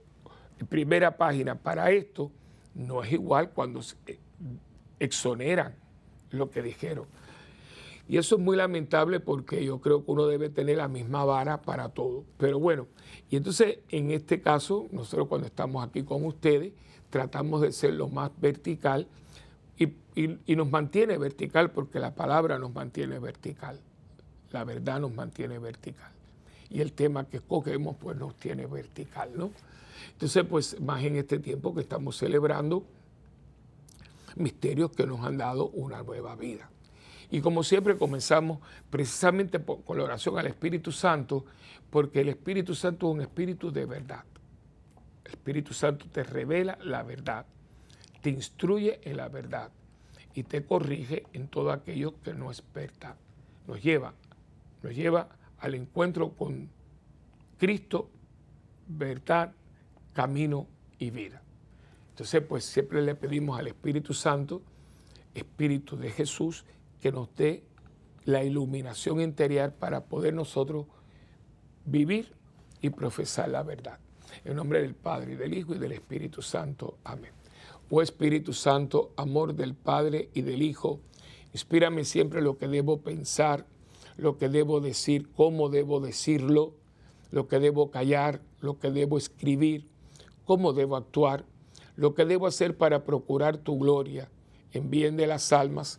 primera 0.70 1.18
página 1.18 1.54
para 1.54 1.90
esto, 1.90 2.30
no 2.74 3.04
es 3.04 3.12
igual 3.12 3.50
cuando 3.50 3.82
se 3.82 3.94
exoneran 4.98 5.74
lo 6.30 6.50
que 6.50 6.62
dijeron. 6.62 7.04
Y 8.08 8.16
eso 8.16 8.36
es 8.36 8.40
muy 8.40 8.56
lamentable 8.56 9.20
porque 9.20 9.62
yo 9.64 9.80
creo 9.80 10.04
que 10.04 10.10
uno 10.10 10.26
debe 10.26 10.48
tener 10.48 10.78
la 10.78 10.88
misma 10.88 11.24
vara 11.24 11.60
para 11.60 11.90
todo. 11.90 12.24
Pero 12.38 12.58
bueno, 12.58 12.86
y 13.30 13.36
entonces 13.36 13.80
en 13.90 14.10
este 14.10 14.40
caso, 14.40 14.86
nosotros 14.92 15.28
cuando 15.28 15.46
estamos 15.46 15.86
aquí 15.86 16.02
con 16.02 16.24
ustedes, 16.24 16.72
tratamos 17.10 17.60
de 17.60 17.72
ser 17.72 17.94
lo 17.94 18.08
más 18.08 18.30
vertical 18.40 19.06
y, 20.16 20.56
nos 20.56 20.68
mantiene 20.68 21.16
vertical 21.16 21.70
porque 21.70 22.00
la 22.00 22.14
palabra 22.14 22.58
nos 22.58 22.74
mantiene 22.74 23.20
vertical, 23.20 23.78
la 24.50 24.64
verdad 24.64 24.98
nos 24.98 25.14
mantiene 25.14 25.60
vertical. 25.60 26.10
Y 26.70 26.80
el 26.80 26.92
tema 26.92 27.24
que 27.24 27.36
escogemos 27.36 27.96
pues 28.00 28.16
nos 28.16 28.34
tiene 28.34 28.66
vertical, 28.66 29.30
¿no? 29.36 29.52
Entonces, 30.12 30.44
pues 30.44 30.80
más 30.80 31.04
en 31.04 31.16
este 31.16 31.38
tiempo 31.38 31.72
que 31.72 31.82
estamos 31.82 32.16
celebrando 32.16 32.82
misterios 34.34 34.90
que 34.90 35.06
nos 35.06 35.20
han 35.20 35.38
dado 35.38 35.68
una 35.68 36.02
nueva 36.02 36.34
vida. 36.34 36.68
Y 37.30 37.40
como 37.40 37.62
siempre 37.62 37.96
comenzamos 37.96 38.58
precisamente 38.90 39.62
con 39.62 39.98
la 39.98 40.04
oración 40.04 40.38
al 40.38 40.46
Espíritu 40.46 40.92
Santo, 40.92 41.44
porque 41.90 42.22
el 42.22 42.30
Espíritu 42.30 42.74
Santo 42.74 43.08
es 43.08 43.14
un 43.14 43.20
espíritu 43.20 43.70
de 43.70 43.84
verdad. 43.84 44.24
El 45.24 45.32
Espíritu 45.32 45.74
Santo 45.74 46.06
te 46.10 46.22
revela 46.22 46.78
la 46.82 47.02
verdad 47.02 47.44
te 48.20 48.30
instruye 48.30 49.00
en 49.02 49.16
la 49.16 49.28
verdad 49.28 49.70
y 50.34 50.42
te 50.42 50.64
corrige 50.64 51.24
en 51.32 51.48
todo 51.48 51.72
aquello 51.72 52.14
que 52.22 52.34
no 52.34 52.50
es 52.50 52.62
verdad. 52.74 53.16
Nos 53.66 53.82
lleva, 53.82 54.14
nos 54.82 54.94
lleva 54.94 55.28
al 55.58 55.74
encuentro 55.74 56.30
con 56.30 56.68
Cristo, 57.58 58.08
verdad, 58.86 59.52
camino 60.12 60.66
y 60.98 61.10
vida. 61.10 61.42
Entonces, 62.10 62.42
pues 62.42 62.64
siempre 62.64 63.02
le 63.02 63.14
pedimos 63.14 63.58
al 63.58 63.68
Espíritu 63.68 64.14
Santo 64.14 64.62
Espíritu 65.34 65.96
de 65.96 66.10
Jesús 66.10 66.64
que 67.00 67.12
nos 67.12 67.34
dé 67.36 67.62
la 68.24 68.44
iluminación 68.44 69.20
interior 69.20 69.72
para 69.72 70.04
poder 70.04 70.34
nosotros 70.34 70.86
vivir 71.84 72.32
y 72.80 72.90
profesar 72.90 73.48
la 73.48 73.62
verdad. 73.62 73.98
En 74.44 74.56
nombre 74.56 74.82
del 74.82 74.94
Padre, 74.94 75.32
y 75.32 75.36
del 75.36 75.54
Hijo 75.54 75.74
y 75.74 75.78
del 75.78 75.92
Espíritu 75.92 76.42
Santo. 76.42 76.98
Amén. 77.04 77.32
Oh 77.90 78.02
Espíritu 78.02 78.52
Santo, 78.52 79.12
amor 79.16 79.54
del 79.54 79.74
Padre 79.74 80.28
y 80.34 80.42
del 80.42 80.60
Hijo, 80.60 81.00
inspírame 81.54 82.04
siempre 82.04 82.42
lo 82.42 82.58
que 82.58 82.68
debo 82.68 83.00
pensar, 83.00 83.64
lo 84.18 84.36
que 84.36 84.50
debo 84.50 84.80
decir, 84.80 85.30
cómo 85.34 85.70
debo 85.70 86.00
decirlo, 86.00 86.74
lo 87.30 87.48
que 87.48 87.58
debo 87.58 87.90
callar, 87.90 88.42
lo 88.60 88.78
que 88.78 88.90
debo 88.90 89.16
escribir, 89.16 89.86
cómo 90.44 90.74
debo 90.74 90.96
actuar, 90.96 91.44
lo 91.96 92.14
que 92.14 92.26
debo 92.26 92.46
hacer 92.46 92.76
para 92.76 93.04
procurar 93.04 93.56
tu 93.56 93.78
gloria 93.78 94.28
en 94.72 94.90
bien 94.90 95.16
de 95.16 95.26
las 95.26 95.52
almas 95.52 95.98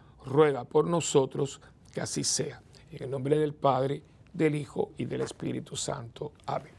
ruega 0.25 0.63
por 0.63 0.87
nosotros 0.87 1.61
que 1.93 2.01
así 2.01 2.23
sea. 2.23 2.61
En 2.91 3.03
el 3.03 3.09
nombre 3.09 3.37
del 3.37 3.53
Padre, 3.53 4.03
del 4.33 4.55
Hijo 4.55 4.91
y 4.97 5.05
del 5.05 5.21
Espíritu 5.21 5.75
Santo. 5.75 6.33
Amén. 6.45 6.73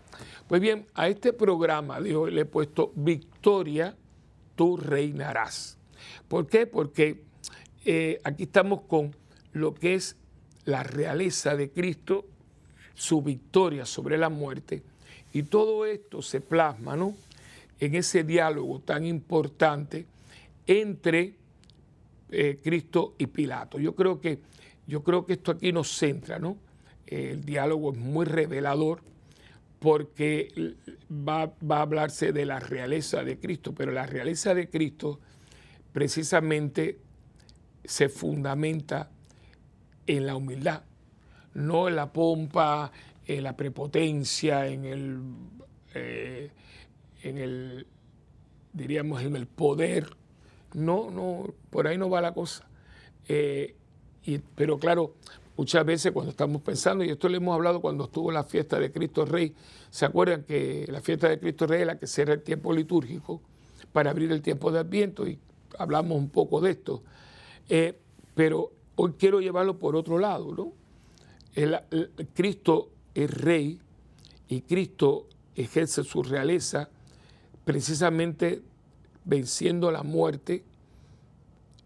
Pues 0.46 0.60
bien, 0.60 0.86
a 0.94 1.08
este 1.08 1.32
programa 1.32 2.00
de 2.00 2.14
hoy 2.14 2.30
le 2.32 2.42
he 2.42 2.44
puesto 2.44 2.92
Victoria, 2.94 3.96
tú 4.54 4.76
reinarás. 4.76 5.78
¿Por 6.28 6.46
qué? 6.46 6.66
Porque 6.66 7.24
eh, 7.84 8.20
aquí 8.24 8.44
estamos 8.44 8.82
con 8.82 9.16
lo 9.52 9.74
que 9.74 9.94
es 9.94 10.16
la 10.64 10.82
realeza 10.82 11.56
de 11.56 11.70
Cristo, 11.70 12.26
su 12.94 13.22
victoria 13.22 13.86
sobre 13.86 14.18
la 14.18 14.28
muerte, 14.28 14.82
y 15.32 15.44
todo 15.44 15.86
esto 15.86 16.22
se 16.22 16.40
plasma 16.40 16.94
¿no? 16.94 17.14
en 17.80 17.94
ese 17.94 18.22
diálogo 18.22 18.80
tan 18.80 19.06
importante 19.06 20.06
entre 20.66 21.34
eh, 22.32 22.58
Cristo 22.62 23.14
y 23.18 23.26
Pilato. 23.26 23.78
Yo 23.78 23.94
creo 23.94 24.20
que 24.20 24.40
yo 24.86 25.02
creo 25.04 25.24
que 25.24 25.34
esto 25.34 25.52
aquí 25.52 25.72
nos 25.72 25.96
centra, 25.96 26.38
¿no? 26.38 26.56
El 27.06 27.44
diálogo 27.44 27.92
es 27.92 27.98
muy 27.98 28.24
revelador 28.24 29.02
porque 29.78 30.76
va, 31.10 31.52
va, 31.68 31.78
a 31.78 31.82
hablarse 31.82 32.32
de 32.32 32.46
la 32.46 32.58
realeza 32.58 33.22
de 33.22 33.38
Cristo, 33.38 33.74
pero 33.74 33.92
la 33.92 34.06
realeza 34.06 34.54
de 34.54 34.68
Cristo 34.68 35.20
precisamente 35.92 36.98
se 37.84 38.08
fundamenta 38.08 39.10
en 40.06 40.26
la 40.26 40.36
humildad, 40.36 40.82
no 41.54 41.88
en 41.88 41.96
la 41.96 42.12
pompa, 42.12 42.92
en 43.26 43.44
la 43.44 43.56
prepotencia, 43.56 44.66
en 44.66 44.84
el, 44.84 45.20
eh, 45.94 46.50
en 47.22 47.38
el 47.38 47.86
diríamos, 48.72 49.22
en 49.22 49.36
el 49.36 49.46
poder. 49.46 50.16
No, 50.74 51.10
no, 51.10 51.52
por 51.70 51.86
ahí 51.86 51.98
no 51.98 52.08
va 52.08 52.20
la 52.20 52.32
cosa. 52.32 52.66
Eh, 53.28 53.74
pero 54.54 54.78
claro, 54.78 55.14
muchas 55.56 55.84
veces 55.84 56.12
cuando 56.12 56.30
estamos 56.30 56.62
pensando, 56.62 57.04
y 57.04 57.10
esto 57.10 57.28
le 57.28 57.36
hemos 57.38 57.54
hablado 57.54 57.80
cuando 57.80 58.04
estuvo 58.04 58.30
la 58.30 58.44
fiesta 58.44 58.78
de 58.78 58.92
Cristo 58.92 59.24
Rey, 59.24 59.54
¿se 59.90 60.04
acuerdan 60.04 60.44
que 60.44 60.86
la 60.88 61.00
fiesta 61.00 61.28
de 61.28 61.38
Cristo 61.38 61.66
Rey 61.66 61.82
es 61.82 61.86
la 61.86 61.98
que 61.98 62.06
cierra 62.06 62.34
el 62.34 62.42
tiempo 62.42 62.72
litúrgico 62.72 63.40
para 63.92 64.10
abrir 64.10 64.32
el 64.32 64.42
tiempo 64.42 64.70
de 64.70 64.80
Adviento? 64.80 65.26
Y 65.26 65.38
hablamos 65.78 66.16
un 66.18 66.30
poco 66.30 66.60
de 66.60 66.70
esto. 66.70 67.02
Eh, 67.68 67.98
pero 68.34 68.72
hoy 68.96 69.14
quiero 69.18 69.40
llevarlo 69.40 69.78
por 69.78 69.96
otro 69.96 70.18
lado, 70.18 70.54
¿no? 70.54 70.72
Cristo 72.32 72.88
es 73.14 73.30
rey 73.30 73.78
y 74.48 74.62
Cristo 74.62 75.28
ejerce 75.54 76.02
su 76.02 76.22
realeza 76.22 76.88
precisamente 77.64 78.62
venciendo 79.24 79.90
la 79.90 80.02
muerte 80.02 80.64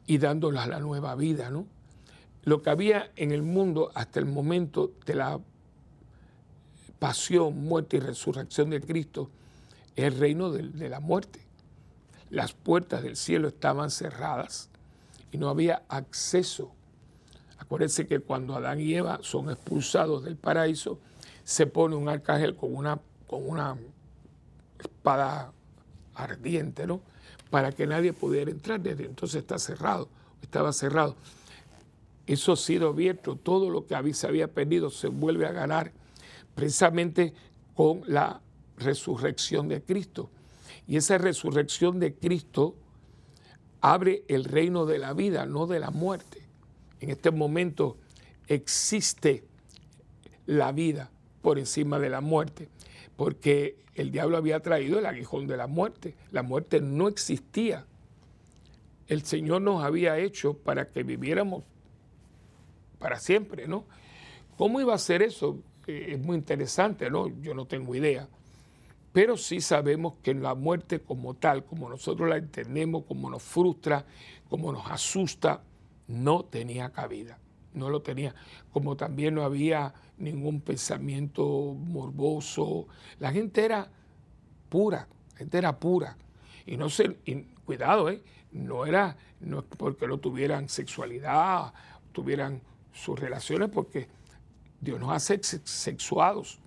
y 0.07 0.19
dándola 0.19 0.67
la 0.67 0.81
nueva 0.81 1.15
vida, 1.15 1.51
¿no? 1.51 1.67
lo 2.47 2.63
que 2.63 2.71
había 2.71 3.11
en 3.17 3.33
el 3.33 3.43
mundo 3.43 3.91
hasta 3.95 4.21
el 4.21 4.27
momento 4.27 4.93
de 5.05 5.17
la 5.17 5.41
pasión, 7.01 7.65
muerte 7.65 7.97
y 7.97 8.01
resurrección 8.01 8.71
de 8.71 8.81
Cristo 8.81 9.31
es 9.97 10.05
el 10.05 10.19
reino 10.19 10.53
de, 10.53 10.89
la 10.89 11.01
muerte. 11.01 11.41
Las 12.31 12.53
puertas 12.53 13.03
del 13.03 13.17
cielo 13.17 13.49
estaban 13.49 13.91
cerradas 13.91 14.71
y 15.33 15.39
no 15.39 15.49
había 15.49 15.83
acceso. 15.89 16.71
Acuérdense 17.59 18.07
que 18.07 18.21
cuando 18.21 18.55
Adán 18.55 18.81
y 18.81 18.95
Eva 18.95 19.19
son 19.23 19.51
expulsados 19.51 20.23
del 20.23 20.37
paraíso, 20.37 21.01
se 21.43 21.67
pone 21.67 21.97
un 21.97 22.09
arcángel 22.09 22.55
con 22.55 22.77
una, 22.77 23.01
con 23.27 23.45
una 23.45 23.77
espada 24.79 25.53
ardiente, 26.15 26.87
¿no? 26.87 27.01
Para 27.51 27.73
que 27.73 27.87
nadie 27.87 28.13
pudiera 28.13 28.51
entrar. 28.51 28.81
Desde 28.81 29.05
entonces 29.05 29.43
está 29.43 29.59
cerrado, 29.59 30.09
estaba 30.43 30.73
cerrado. 30.73 31.17
Eso 32.27 32.53
ha 32.53 32.57
sido 32.57 32.89
abierto, 32.89 33.37
todo 33.37 33.71
lo 33.71 33.87
que 33.87 34.15
se 34.15 34.27
había 34.27 34.49
perdido 34.49 34.91
se 34.91 35.09
vuelve 35.09 35.47
a 35.47 35.53
ganar 35.53 35.93
precisamente 36.57 37.35
con 37.75 38.03
la 38.07 38.41
resurrección 38.79 39.69
de 39.69 39.83
Cristo. 39.83 40.31
Y 40.89 40.97
esa 40.97 41.19
resurrección 41.19 42.01
de 42.01 42.15
Cristo 42.15 42.75
abre 43.81 44.25
el 44.29 44.45
reino 44.45 44.87
de 44.87 44.99
la 44.99 45.13
vida, 45.13 45.47
no 45.47 45.67
de 45.67 45.79
la 45.79 45.91
muerte. 45.91 46.43
En 47.01 47.11
este 47.11 47.31
momento 47.31 47.99
existe 48.49 49.45
la 50.47 50.73
vida 50.73 51.11
por 51.43 51.59
encima 51.59 51.99
de 51.99 52.11
la 52.11 52.21
muerte, 52.21 52.69
porque 53.17 53.77
el 53.95 54.11
diablo 54.11 54.37
había 54.37 54.61
traído 54.61 54.99
el 54.99 55.07
aguijón 55.07 55.47
de 55.47 55.57
la 55.57 55.67
muerte. 55.67 56.15
La 56.31 56.43
muerte 56.43 56.81
no 56.81 57.09
existía. 57.09 57.87
El 59.09 59.23
Señor 59.23 59.63
nos 59.63 59.83
había 59.83 60.19
hecho 60.19 60.55
para 60.55 60.91
que 60.91 61.03
viviéramos 61.03 61.65
para 62.99 63.19
siempre, 63.19 63.67
¿no? 63.67 63.85
¿Cómo 64.57 64.81
iba 64.81 64.95
a 64.95 64.99
ser 64.99 65.23
eso? 65.23 65.59
Eh, 65.87 66.09
es 66.13 66.19
muy 66.19 66.37
interesante, 66.37 67.11
¿no? 67.11 67.29
Yo 67.41 67.55
no 67.55 67.67
tengo 67.67 67.95
idea. 67.95 68.29
Pero 69.13 69.37
sí 69.37 69.61
sabemos 69.61 70.15
que 70.23 70.35
la 70.35 70.55
muerte 70.55 71.01
como 71.01 71.35
tal, 71.35 71.65
como 71.65 71.89
nosotros 71.89 72.29
la 72.29 72.37
entendemos, 72.37 73.05
como 73.05 73.31
nos 73.31 73.43
frustra, 73.43 74.05
como 74.51 74.73
nos 74.73 74.91
asusta, 74.91 75.63
no 76.09 76.45
tenía 76.45 76.91
cabida. 76.91 77.39
No 77.77 77.91
lo 77.91 78.03
tenía. 78.03 78.35
Como 78.73 78.97
también 78.97 79.35
no 79.35 79.45
había 79.45 79.95
ningún 80.19 80.61
pensamiento 80.61 81.45
morboso. 81.75 82.89
La 83.21 83.31
gente 83.31 83.65
era 83.65 83.89
pura, 84.69 85.07
la 85.33 85.39
gente 85.39 85.59
era 85.59 85.79
pura. 85.79 86.17
Y 86.67 86.77
no 86.77 86.89
sé, 86.89 87.17
cuidado, 87.65 88.11
¿eh? 88.11 88.23
No 88.51 88.87
era 88.87 89.17
no 89.41 89.63
porque 89.63 90.09
no 90.09 90.19
tuvieran 90.19 90.69
sexualidad, 90.69 91.73
tuvieran 92.13 92.63
sus 92.93 93.19
relaciones 93.21 93.69
porque 93.69 94.09
Dios 94.81 94.99
nos 94.99 95.13
hace 95.13 95.39
sexuados 95.43 96.59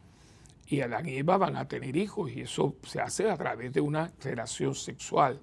y 0.68 0.82
Adán 0.82 1.10
y 1.10 1.16
Eva 1.16 1.38
van 1.38 1.56
a 1.56 1.68
tener 1.68 1.98
hijos 1.98 2.32
y 2.32 2.42
eso 2.42 2.75
se 2.84 3.01
hace 3.01 3.30
a 3.30 3.36
través 3.36 3.74
de 3.74 3.82
una 3.82 4.12
relación 4.22 4.75
sexual. 4.75 5.42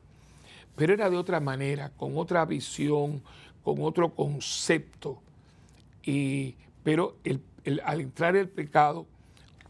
Pero 0.76 0.94
era 0.94 1.10
de 1.10 1.16
otra 1.16 1.40
manera, 1.40 1.90
con 1.90 2.16
otra 2.16 2.44
visión, 2.44 3.22
con 3.64 3.82
otro 3.82 4.14
concepto. 4.14 5.20
Pero 6.82 7.16
al 7.84 8.00
entrar 8.00 8.36
el 8.36 8.48
pecado, 8.48 9.06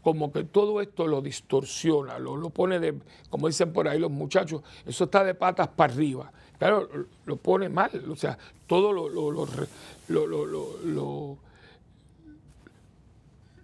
como 0.07 0.31
que 0.31 0.45
todo 0.45 0.79
esto 0.79 1.05
lo 1.05 1.21
distorsiona, 1.21 2.17
lo, 2.17 2.37
lo, 2.37 2.49
pone 2.49 2.79
de, 2.79 2.97
como 3.29 3.47
dicen 3.47 3.73
por 3.73 3.89
ahí 3.89 3.99
los 3.99 4.09
muchachos, 4.09 4.61
eso 4.85 5.03
está 5.03 5.23
de 5.23 5.33
patas 5.33 5.67
para 5.67 5.91
arriba. 5.91 6.31
Claro, 6.57 6.87
lo 7.25 7.35
pone 7.35 7.69
mal, 7.69 7.91
o 8.09 8.15
sea, 8.15 8.37
todo 8.65 8.93
lo, 8.93 9.09
lo, 9.09 9.31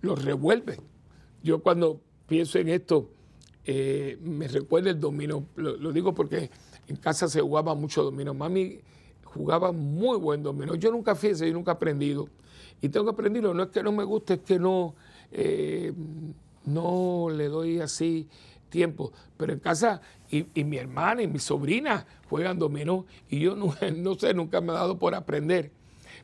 lo, 0.01 0.15
revuelve. 0.15 0.79
Yo 1.41 1.59
cuando 1.63 2.01
pienso 2.27 2.59
en 2.59 2.69
esto, 2.69 3.09
eh, 3.65 4.17
me 4.21 4.47
recuerda 4.47 4.89
el 4.89 4.99
dominó, 4.99 5.45
lo, 5.55 5.91
digo 5.91 6.13
porque 6.13 6.51
en 6.87 6.97
casa 6.97 7.27
se 7.27 7.41
jugaba 7.41 7.73
mucho 7.73 8.03
dominó. 8.03 8.33
Mami 8.33 8.79
jugaba 9.23 9.71
muy 9.71 10.17
buen 10.17 10.43
dominó. 10.43 10.75
Yo 10.75 10.91
nunca 10.91 11.15
fui 11.15 11.33
yo 11.33 11.53
nunca 11.53 11.71
he 11.71 11.75
aprendido. 11.75 12.27
Y 12.83 12.89
tengo 12.89 13.05
que 13.05 13.11
aprenderlo, 13.11 13.53
no 13.53 13.63
es 13.63 13.69
que 13.69 13.81
no 13.81 13.93
me 13.93 14.03
guste, 14.03 14.33
es 14.33 14.39
que 14.41 14.59
no, 14.59 14.93
eh, 15.31 15.93
no 16.65 17.29
le 17.29 17.47
doy 17.47 17.79
así 17.79 18.27
tiempos, 18.67 19.11
pero 19.37 19.53
en 19.53 19.59
casa, 19.59 20.01
y, 20.29 20.43
mi 20.65 20.75
hermana 20.75 21.21
y 21.21 21.27
mi 21.27 21.39
sobrina 21.39 22.05
juegan 22.29 22.59
dominó, 22.59 23.05
y 23.29 23.39
yo 23.39 23.55
no, 23.55 23.73
no 23.95 24.15
sé, 24.15 24.33
nunca 24.33 24.59
me 24.59 24.73
he 24.73 24.75
dado 24.75 24.99
por 24.99 25.15
aprender. 25.15 25.71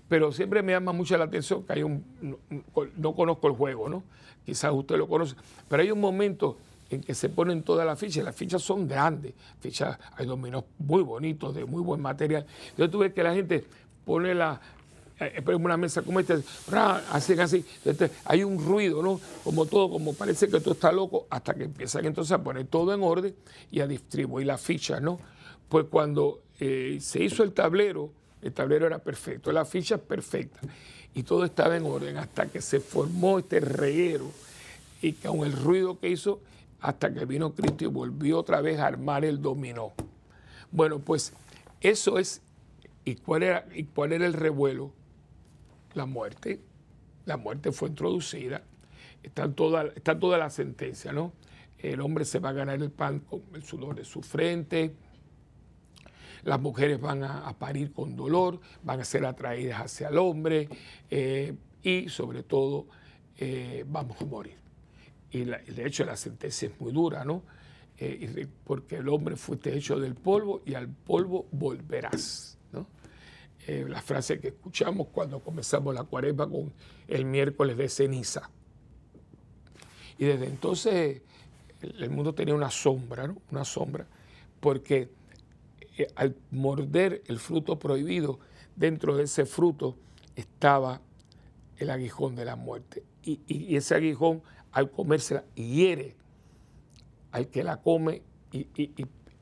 Pero 0.09 0.33
siempre 0.33 0.61
me 0.61 0.73
llama 0.73 0.91
mucho 0.91 1.17
la 1.17 1.23
atención 1.23 1.63
que 1.63 1.71
hay 1.71 1.83
un, 1.83 2.03
no, 2.97 3.15
conozco 3.15 3.47
el 3.47 3.53
juego, 3.53 3.87
¿no? 3.87 4.03
Quizás 4.45 4.73
usted 4.73 4.97
lo 4.97 5.07
conoce, 5.07 5.37
pero 5.69 5.81
hay 5.81 5.91
un 5.91 6.01
momento 6.01 6.57
en 6.89 6.99
que 6.99 7.15
se 7.15 7.29
ponen 7.29 7.63
todas 7.63 7.85
las 7.85 7.97
fichas, 7.97 8.25
las 8.25 8.35
fichas 8.35 8.61
son 8.61 8.85
grandes, 8.85 9.33
fichas, 9.61 9.97
hay 10.17 10.25
dominos 10.25 10.65
muy 10.77 11.03
bonitos, 11.03 11.55
de 11.55 11.63
muy 11.63 11.81
buen 11.81 12.01
material. 12.01 12.45
Tú 12.91 12.97
ves 12.97 13.13
que 13.13 13.23
la 13.23 13.33
gente 13.33 13.63
pone 14.03 14.35
la, 14.35 14.59
una 15.53 15.77
mesa 15.77 16.01
como 16.01 16.19
esta, 16.19 16.41
hacen 17.11 17.39
así, 17.39 17.65
hay 18.25 18.43
un 18.43 18.63
ruido, 18.63 19.01
¿no? 19.03 19.19
Como 19.43 19.65
todo, 19.65 19.89
como 19.89 20.13
parece 20.13 20.47
que 20.47 20.59
todo 20.59 20.73
está 20.73 20.91
loco, 20.91 21.27
hasta 21.29 21.53
que 21.53 21.63
empiezan 21.65 22.05
entonces 22.05 22.31
a 22.31 22.43
poner 22.43 22.67
todo 22.67 22.93
en 22.93 23.03
orden 23.03 23.35
y 23.71 23.81
a 23.81 23.87
distribuir 23.87 24.47
las 24.47 24.61
fichas, 24.61 25.01
¿no? 25.01 25.19
Pues 25.67 25.85
cuando 25.89 26.41
eh, 26.59 26.97
se 27.01 27.23
hizo 27.23 27.43
el 27.43 27.53
tablero, 27.53 28.11
el 28.41 28.53
tablero 28.53 28.87
era 28.87 28.99
perfecto, 28.99 29.51
las 29.51 29.67
fichas 29.67 29.99
perfectas 29.99 30.61
y 31.13 31.23
todo 31.23 31.45
estaba 31.45 31.75
en 31.75 31.85
orden 31.85 32.17
hasta 32.17 32.47
que 32.47 32.61
se 32.61 32.79
formó 32.79 33.39
este 33.39 33.59
reguero 33.59 34.31
y 35.01 35.13
con 35.13 35.39
el 35.39 35.53
ruido 35.53 35.99
que 35.99 36.09
hizo 36.09 36.39
hasta 36.81 37.13
que 37.13 37.25
vino 37.25 37.53
Cristo 37.53 37.83
y 37.83 37.87
volvió 37.87 38.39
otra 38.39 38.61
vez 38.61 38.79
a 38.79 38.87
armar 38.87 39.25
el 39.25 39.41
dominó. 39.41 39.91
Bueno, 40.71 40.99
pues 40.99 41.33
eso 41.81 42.19
es, 42.19 42.41
¿y 43.05 43.15
cuál 43.15 43.43
era, 43.43 43.65
y 43.73 43.83
cuál 43.85 44.13
era 44.13 44.25
el 44.25 44.33
revuelo? 44.33 44.93
La 45.93 46.05
muerte. 46.05 46.61
La 47.25 47.37
muerte 47.37 47.71
fue 47.71 47.89
introducida. 47.89 48.63
Está 49.23 49.51
toda, 49.51 49.85
está 49.95 50.17
toda 50.19 50.37
la 50.37 50.49
sentencia, 50.49 51.11
¿no? 51.11 51.33
El 51.77 52.01
hombre 52.01 52.25
se 52.25 52.39
va 52.39 52.49
a 52.49 52.53
ganar 52.53 52.81
el 52.81 52.91
pan 52.91 53.19
con 53.19 53.43
el 53.53 53.63
sudor 53.63 53.95
de 53.95 54.05
su 54.05 54.21
frente. 54.21 54.95
Las 56.43 56.59
mujeres 56.59 56.99
van 56.99 57.23
a, 57.23 57.53
parir 57.57 57.91
con 57.91 58.15
dolor, 58.15 58.59
van 58.83 59.01
a 59.01 59.05
ser 59.05 59.25
atraídas 59.25 59.81
hacia 59.81 60.07
el 60.07 60.17
hombre 60.17 60.69
eh, 61.09 61.53
y 61.83 62.07
sobre 62.07 62.43
todo 62.43 62.87
eh, 63.37 63.83
vamos 63.87 64.21
a 64.21 64.25
morir 64.25 64.59
y 65.31 65.43
de 65.43 65.85
hecho 65.85 66.05
la 66.05 66.15
sentencia 66.15 66.69
es 66.69 66.79
muy 66.79 66.91
dura, 66.91 67.23
¿no? 67.23 67.43
Eh, 67.97 68.47
porque 68.63 68.97
el 68.97 69.09
hombre 69.09 69.35
fuiste 69.35 69.75
hecho 69.75 69.99
del 69.99 70.15
polvo 70.15 70.61
y 70.65 70.73
al 70.73 70.87
polvo 70.87 71.47
volverás. 71.51 72.57
Eh, 73.69 73.85
la 73.87 74.01
frase 74.01 74.39
que 74.39 74.47
escuchamos 74.47 75.09
cuando 75.11 75.41
comenzamos 75.41 75.93
la 75.93 76.03
cuaresma 76.03 76.49
con 76.49 76.73
el 77.07 77.23
miércoles 77.25 77.77
de 77.77 77.87
ceniza. 77.87 78.49
Y 80.17 80.25
desde 80.25 80.47
entonces 80.47 81.21
el 81.83 82.09
mundo 82.09 82.33
tenía 82.33 82.55
una 82.55 82.71
sombra, 82.71 83.27
¿no? 83.27 83.37
Una 83.51 83.63
sombra, 83.63 84.07
porque 84.59 85.11
eh, 85.99 86.07
al 86.15 86.35
morder 86.49 87.21
el 87.27 87.37
fruto 87.37 87.77
prohibido, 87.77 88.39
dentro 88.75 89.15
de 89.15 89.25
ese 89.25 89.45
fruto 89.45 89.95
estaba 90.35 90.99
el 91.77 91.91
aguijón 91.91 92.35
de 92.35 92.45
la 92.45 92.55
muerte. 92.55 93.03
y 93.23 93.75
ese 93.75 93.93
aguijón 93.93 94.41
al 94.71 94.89
comérsela 94.89 95.43
hiere 95.53 96.15
al 97.31 97.49
que 97.49 97.63
la 97.63 97.77
come 97.77 98.23
y, 98.51 98.67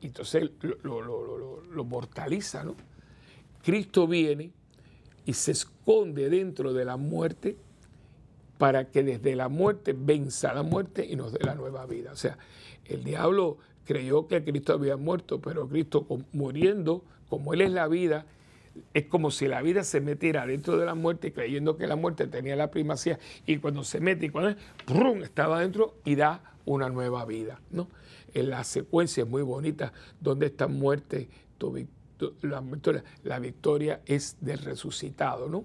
entonces 0.01 0.51
lo, 0.83 1.85
mortaliza, 1.85 2.65
¿no? 2.65 2.75
Cristo 3.63 4.07
viene 4.07 4.51
y 5.25 5.33
se 5.33 5.51
esconde 5.51 6.29
dentro 6.29 6.73
de 6.73 6.85
la 6.85 6.97
muerte 6.97 7.57
para 8.57 8.89
que 8.89 9.03
desde 9.03 9.35
la 9.35 9.49
muerte 9.49 9.93
venza 9.97 10.53
la 10.53 10.63
muerte 10.63 11.05
y 11.05 11.15
nos 11.15 11.33
dé 11.33 11.39
la 11.43 11.55
nueva 11.55 11.85
vida. 11.85 12.11
O 12.11 12.15
sea, 12.15 12.37
el 12.85 13.03
diablo 13.03 13.57
creyó 13.85 14.27
que 14.27 14.43
Cristo 14.43 14.73
había 14.73 14.97
muerto, 14.97 15.39
pero 15.39 15.67
Cristo 15.67 16.07
muriendo, 16.33 17.03
como 17.29 17.53
Él 17.53 17.61
es 17.61 17.71
la 17.71 17.87
vida, 17.87 18.25
es 18.93 19.05
como 19.05 19.31
si 19.31 19.47
la 19.47 19.61
vida 19.61 19.83
se 19.83 20.01
metiera 20.01 20.45
dentro 20.45 20.77
de 20.77 20.85
la 20.85 20.95
muerte 20.95 21.33
creyendo 21.33 21.77
que 21.77 21.87
la 21.87 21.95
muerte 21.95 22.27
tenía 22.27 22.55
la 22.55 22.69
primacía 22.69 23.19
y 23.45 23.57
cuando 23.57 23.83
se 23.83 23.99
mete 23.99 24.27
y 24.27 24.29
cuando 24.29 24.55
¡prum! 24.85 25.23
estaba 25.23 25.61
dentro 25.61 25.95
y 26.05 26.15
da 26.15 26.55
una 26.65 26.89
nueva 26.89 27.25
vida. 27.25 27.59
¿no? 27.71 27.87
En 28.33 28.49
la 28.49 28.63
secuencia 28.63 29.23
es 29.23 29.29
muy 29.29 29.41
bonita 29.41 29.93
donde 30.19 30.47
esta 30.47 30.67
muerte, 30.67 31.29
la 32.41 32.61
victoria, 32.61 33.03
la 33.23 33.39
victoria 33.39 34.01
es 34.05 34.37
del 34.41 34.59
resucitado. 34.59 35.49
¿no? 35.49 35.63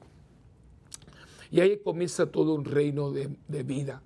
Y 1.51 1.61
ahí 1.61 1.79
comienza 1.79 2.27
todo 2.27 2.55
un 2.55 2.65
reino 2.65 3.12
de, 3.12 3.29
vida 3.62 4.03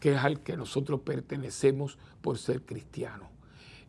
que 0.00 0.12
es 0.12 0.18
al 0.18 0.40
que 0.40 0.56
nosotros 0.56 1.00
pertenecemos 1.00 1.98
por 2.22 2.38
ser 2.38 2.62
cristianos. 2.62 3.28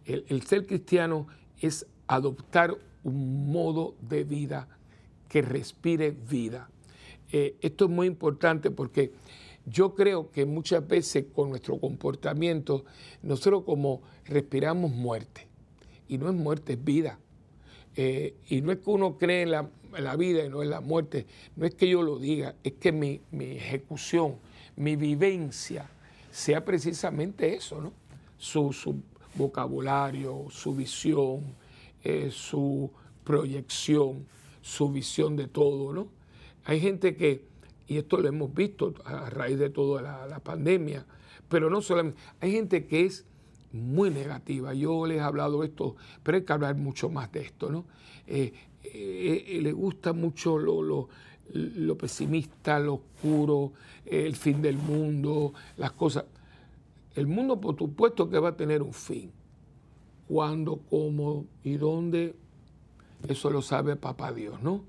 El, 0.06 0.26
el 0.28 0.42
ser 0.42 0.66
cristiano 0.66 1.28
es 1.60 1.86
adoptar 2.08 2.76
un 3.04 3.52
modo 3.52 3.96
de 4.02 4.24
vida 4.24 4.68
que 5.28 5.42
respire 5.42 6.12
vida. 6.12 6.70
Eh, 7.32 7.56
esto 7.62 7.86
es 7.86 7.92
muy 7.92 8.08
importante 8.08 8.72
porque 8.72 9.14
yo 9.66 9.94
creo 9.94 10.32
que 10.32 10.46
muchas 10.46 10.86
veces 10.88 11.26
con 11.34 11.50
nuestro 11.52 11.80
comportamiento 11.80 12.86
nosotros 13.22 13.64
como 13.64 14.02
respiramos 14.26 14.92
muerte 14.92 15.48
y 16.08 16.18
no 16.18 16.28
es 16.28 16.36
muerte, 16.36 16.74
es 16.74 16.84
vida. 16.84 17.20
Eh, 17.95 18.36
y 18.47 18.62
no 18.62 18.71
es 18.71 18.80
que 18.80 18.89
uno 18.89 19.17
cree 19.17 19.43
en 19.43 19.52
la, 19.52 20.15
vida 20.15 20.45
y 20.45 20.49
no 20.49 20.63
en 20.63 20.69
la 20.69 20.82
muerte, 20.82 21.25
no 21.56 21.65
es 21.65 21.75
que 21.75 21.89
yo 21.89 22.02
lo 22.02 22.17
diga, 22.17 22.56
es 22.63 22.73
que 22.73 22.91
mi, 22.91 23.21
ejecución, 23.32 24.36
mi 24.75 24.95
vivencia 24.95 25.89
sea 26.32 26.63
precisamente 26.63 27.56
eso, 27.56 27.82
¿no? 27.82 27.91
Su, 28.38 28.71
su 28.71 29.02
vocabulario, 29.36 30.45
su 30.49 30.75
visión, 30.75 31.41
eh, 32.04 32.30
su 32.32 32.89
proyección, 33.23 34.25
su 34.62 34.89
visión 34.89 35.36
de 35.36 35.47
todo, 35.47 35.93
¿no? 35.93 36.08
Hay 36.65 36.80
gente 36.80 37.15
que, 37.15 37.45
y 37.88 37.97
esto 37.97 38.17
lo 38.17 38.28
hemos 38.28 38.54
visto 38.54 38.93
a 39.06 39.30
raíz 39.30 39.58
de 39.58 39.69
toda 39.69 40.28
la, 40.28 40.39
pandemia, 40.39 41.06
pero 41.47 41.69
no 41.69 41.82
solamente, 41.82 42.19
hay 42.39 42.52
gente 42.52 42.86
que 42.86 43.06
es 43.06 43.25
muy 43.72 44.10
negativa. 44.10 44.74
Yo 44.74 45.06
les 45.06 45.18
he 45.18 45.22
hablado 45.22 45.64
esto, 45.64 45.96
pero 46.24 46.38
hay 46.38 46.44
que 46.44 46.54
hablar 46.54 46.76
mucho 46.76 47.10
más 47.10 47.32
de 47.32 47.42
esto, 47.42 47.72
¿no? 47.72 47.86
Eh, 48.28 48.54
eh, 48.84 49.60
le 49.62 49.72
gusta 49.72 50.14
mucho 50.14 50.58
lo, 50.58 50.82
lo, 50.82 51.10
lo, 51.54 51.98
pesimista, 51.98 52.80
lo 52.80 52.96
oscuro, 52.96 53.74
el 54.06 54.36
fin 54.36 54.62
del 54.62 54.78
mundo, 54.78 55.54
las 55.78 55.92
cosas. 55.92 56.26
El 57.16 57.28
mundo, 57.28 57.60
por 57.60 57.78
supuesto, 57.78 58.30
que 58.30 58.40
va 58.40 58.50
a 58.50 58.58
tener 58.58 58.82
un 58.82 58.94
fin 58.94 59.32
cuándo, 60.28 60.80
cómo 60.90 61.46
y 61.64 61.76
dónde, 61.78 62.36
eso 63.28 63.50
lo 63.50 63.62
sabe 63.62 63.96
papá 63.96 64.32
Dios, 64.32 64.62
¿no? 64.62 64.84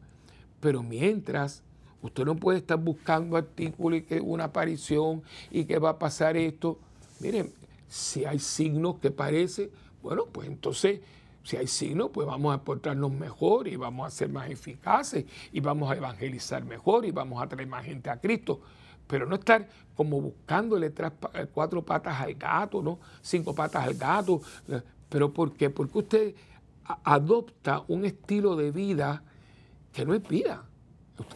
Pero 0.60 0.82
mientras, 0.82 1.62
usted 2.02 2.24
no 2.26 2.36
puede 2.36 2.58
estar 2.58 2.78
buscando 2.78 3.36
artículos 3.36 4.00
y 4.00 4.02
que 4.02 4.20
una 4.20 4.44
aparición 4.44 5.22
y 5.50 5.64
que 5.64 5.78
va 5.78 5.90
a 5.90 5.98
pasar 5.98 6.36
esto. 6.36 6.78
Miren, 7.20 7.52
si 7.90 8.24
hay 8.24 8.38
signos 8.38 9.00
que 9.00 9.10
parece, 9.10 9.72
bueno, 10.00 10.26
pues 10.26 10.46
entonces, 10.46 11.00
si 11.42 11.56
hay 11.56 11.66
signos, 11.66 12.10
pues 12.12 12.24
vamos 12.24 12.54
a 12.54 12.62
portarnos 12.62 13.10
mejor 13.10 13.66
y 13.66 13.74
vamos 13.74 14.06
a 14.06 14.10
ser 14.10 14.28
más 14.28 14.48
eficaces 14.48 15.24
y 15.52 15.58
vamos 15.58 15.90
a 15.90 15.96
evangelizar 15.96 16.64
mejor 16.64 17.04
y 17.04 17.10
vamos 17.10 17.42
a 17.42 17.48
traer 17.48 17.66
más 17.66 17.84
gente 17.84 18.08
a 18.08 18.20
Cristo. 18.20 18.60
Pero 19.08 19.26
no 19.26 19.34
estar 19.34 19.68
como 19.96 20.20
buscándole 20.20 20.92
cuatro 21.52 21.84
patas 21.84 22.20
al 22.20 22.34
gato, 22.34 22.80
¿no? 22.80 23.00
Cinco 23.20 23.56
patas 23.56 23.84
al 23.84 23.94
gato, 23.94 24.40
¿Pero 25.08 25.32
por 25.34 25.52
qué? 25.54 25.68
Porque 25.68 25.98
usted 25.98 26.34
adopta 27.02 27.82
un 27.88 28.04
estilo 28.04 28.54
de 28.54 28.70
vida 28.70 29.24
que 29.92 30.06
no 30.06 30.14
es 30.14 30.22
vida. 30.28 30.69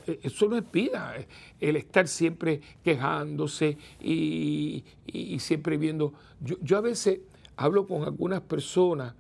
Eso 0.06 0.48
no 0.48 0.56
es 0.56 0.70
vida. 0.70 1.14
El 1.60 1.76
estar 1.76 2.08
siempre 2.08 2.60
quejándose 2.82 3.78
y, 4.00 4.84
siempre 5.38 5.76
viendo. 5.76 6.12
Yo, 6.40 6.78
a 6.78 6.80
veces 6.80 7.20
hablo 7.56 7.86
con 7.86 8.02
algunas 8.02 8.40
personas 8.40 9.14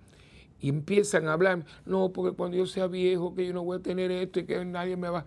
y 0.60 0.68
empiezan 0.68 1.28
a 1.28 1.34
hablar, 1.34 1.64
no, 1.84 2.12
porque 2.12 2.36
cuando 2.36 2.56
yo 2.56 2.66
sea 2.66 2.86
viejo, 2.86 3.34
que 3.34 3.46
yo 3.46 3.52
no 3.52 3.64
voy 3.64 3.78
a 3.78 3.82
tener 3.82 4.10
esto 4.10 4.40
y 4.40 4.44
que 4.44 4.64
nadie 4.64 4.96
me 4.96 5.10
va. 5.10 5.26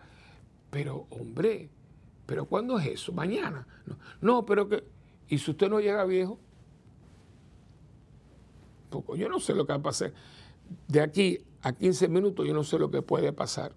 Pero, 0.69 1.08
hombre, 1.10 1.69
¿pero 2.26 2.45
cuándo 2.45 2.78
es 2.80 2.88
eso? 2.88 3.12
Mañana. 3.13 3.67
No, 3.86 3.97
no 4.21 4.45
pero 4.45 4.67
que. 4.67 4.84
¿Y 5.30 5.38
si 5.38 5.52
usted 5.52 5.69
no 5.69 5.80
llega 5.80 6.06
viejo? 6.06 6.39
poco. 8.89 9.15
Yo 9.15 9.30
no 9.30 9.39
sé 9.39 9.54
lo 9.54 9.65
que 9.65 9.73
va 9.73 9.80
a 9.80 9.84
pasar. 9.84 10.13
De 10.88 11.02
aquí 11.02 11.39
a 11.62 11.73
15 11.73 12.08
minutos 12.08 12.45
yo 12.45 12.54
no 12.54 12.63
sé 12.63 12.80
lo 12.80 12.89
que 12.89 13.02
puede 13.02 13.34
pasar. 13.34 13.73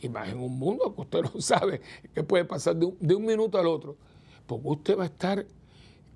Y 0.00 0.08
más 0.08 0.28
en 0.28 0.38
un 0.38 0.58
mundo 0.58 0.94
que 0.94 1.02
usted 1.02 1.22
no 1.34 1.40
sabe 1.40 1.80
qué 2.14 2.22
puede 2.22 2.44
pasar 2.44 2.76
de 2.76 3.14
un, 3.14 3.24
minuto 3.24 3.58
al 3.58 3.66
otro. 3.66 3.96
Porque 4.46 4.68
usted 4.68 4.98
va 4.98 5.04
a 5.04 5.06
estar 5.06 5.46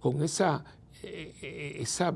con 0.01 0.23
esa, 0.23 0.65
eh, 1.03 1.35
eh, 1.41 1.77
esa, 1.81 2.15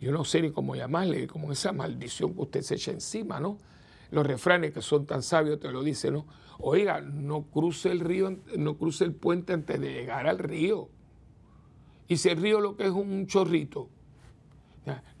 yo 0.00 0.12
no 0.12 0.24
sé 0.24 0.42
ni 0.42 0.50
cómo 0.50 0.76
llamarle, 0.76 1.26
como 1.26 1.52
esa 1.52 1.72
maldición 1.72 2.34
que 2.34 2.42
usted 2.42 2.62
se 2.62 2.74
echa 2.76 2.90
encima, 2.92 3.40
¿no? 3.40 3.58
Los 4.10 4.26
refranes 4.26 4.72
que 4.72 4.82
son 4.82 5.06
tan 5.06 5.22
sabios 5.22 5.60
te 5.60 5.70
lo 5.70 5.82
dicen, 5.82 6.14
¿no? 6.14 6.26
Oiga, 6.58 7.00
no 7.00 7.42
cruce 7.42 7.90
el 7.90 8.00
río, 8.00 8.36
no 8.56 8.76
cruce 8.76 9.04
el 9.04 9.14
puente 9.14 9.52
antes 9.52 9.80
de 9.80 9.94
llegar 9.94 10.26
al 10.26 10.38
río 10.38 10.90
Y 12.06 12.18
se 12.18 12.34
río 12.34 12.60
lo 12.60 12.76
que 12.76 12.84
es 12.84 12.90
un 12.90 13.26
chorrito. 13.26 13.88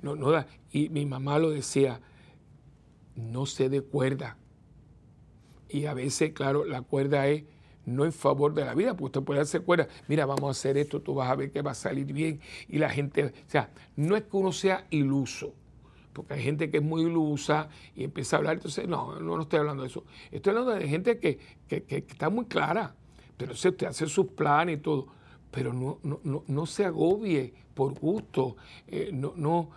No, 0.02 0.16
no 0.16 0.30
da. 0.30 0.46
Y 0.70 0.88
mi 0.88 1.06
mamá 1.06 1.38
lo 1.38 1.50
decía, 1.50 2.00
no 3.14 3.46
se 3.46 3.68
dé 3.68 3.82
cuerda. 3.82 4.36
Y 5.70 5.86
a 5.86 5.94
veces, 5.94 6.32
claro, 6.32 6.64
la 6.64 6.82
cuerda 6.82 7.26
es 7.28 7.44
no 7.86 8.04
en 8.04 8.12
favor 8.12 8.54
de 8.54 8.64
la 8.64 8.74
vida, 8.74 8.90
porque 8.92 9.04
usted 9.04 9.22
puede 9.22 9.40
hacer 9.40 9.62
cuerda, 9.62 9.88
mira, 10.08 10.26
vamos 10.26 10.48
a 10.48 10.50
hacer 10.50 10.76
esto, 10.76 11.00
tú 11.00 11.14
vas 11.14 11.30
a 11.30 11.34
ver 11.34 11.50
que 11.50 11.62
va 11.62 11.72
a 11.72 11.74
salir 11.74 12.12
bien. 12.12 12.40
Y 12.68 12.78
la 12.78 12.90
gente, 12.90 13.24
o 13.26 13.30
sea, 13.46 13.70
no 13.96 14.16
es 14.16 14.22
que 14.22 14.36
uno 14.36 14.52
sea 14.52 14.86
iluso, 14.90 15.54
porque 16.12 16.34
hay 16.34 16.42
gente 16.42 16.70
que 16.70 16.78
es 16.78 16.82
muy 16.82 17.02
ilusa 17.02 17.68
y 17.94 18.04
empieza 18.04 18.36
a 18.36 18.38
hablar, 18.38 18.54
entonces, 18.54 18.86
no, 18.86 19.18
no, 19.20 19.36
no 19.36 19.42
estoy 19.42 19.60
hablando 19.60 19.82
de 19.82 19.88
eso. 19.88 20.04
Estoy 20.30 20.50
hablando 20.50 20.72
de 20.72 20.88
gente 20.88 21.18
que, 21.18 21.38
está 21.68 22.30
muy 22.30 22.46
clara, 22.46 22.94
pero 23.36 23.52
usted 23.52 23.82
hace 23.84 24.06
sus 24.06 24.26
planes 24.26 24.78
y 24.78 24.80
todo, 24.80 25.06
pero 25.50 25.72
no, 25.72 25.98
no, 26.02 26.44
no, 26.46 26.66
se 26.66 26.84
agobie 26.84 27.54
por 27.74 27.98
gusto, 27.98 28.56
eh, 28.86 29.10
no, 29.12 29.32
no, 29.36 29.70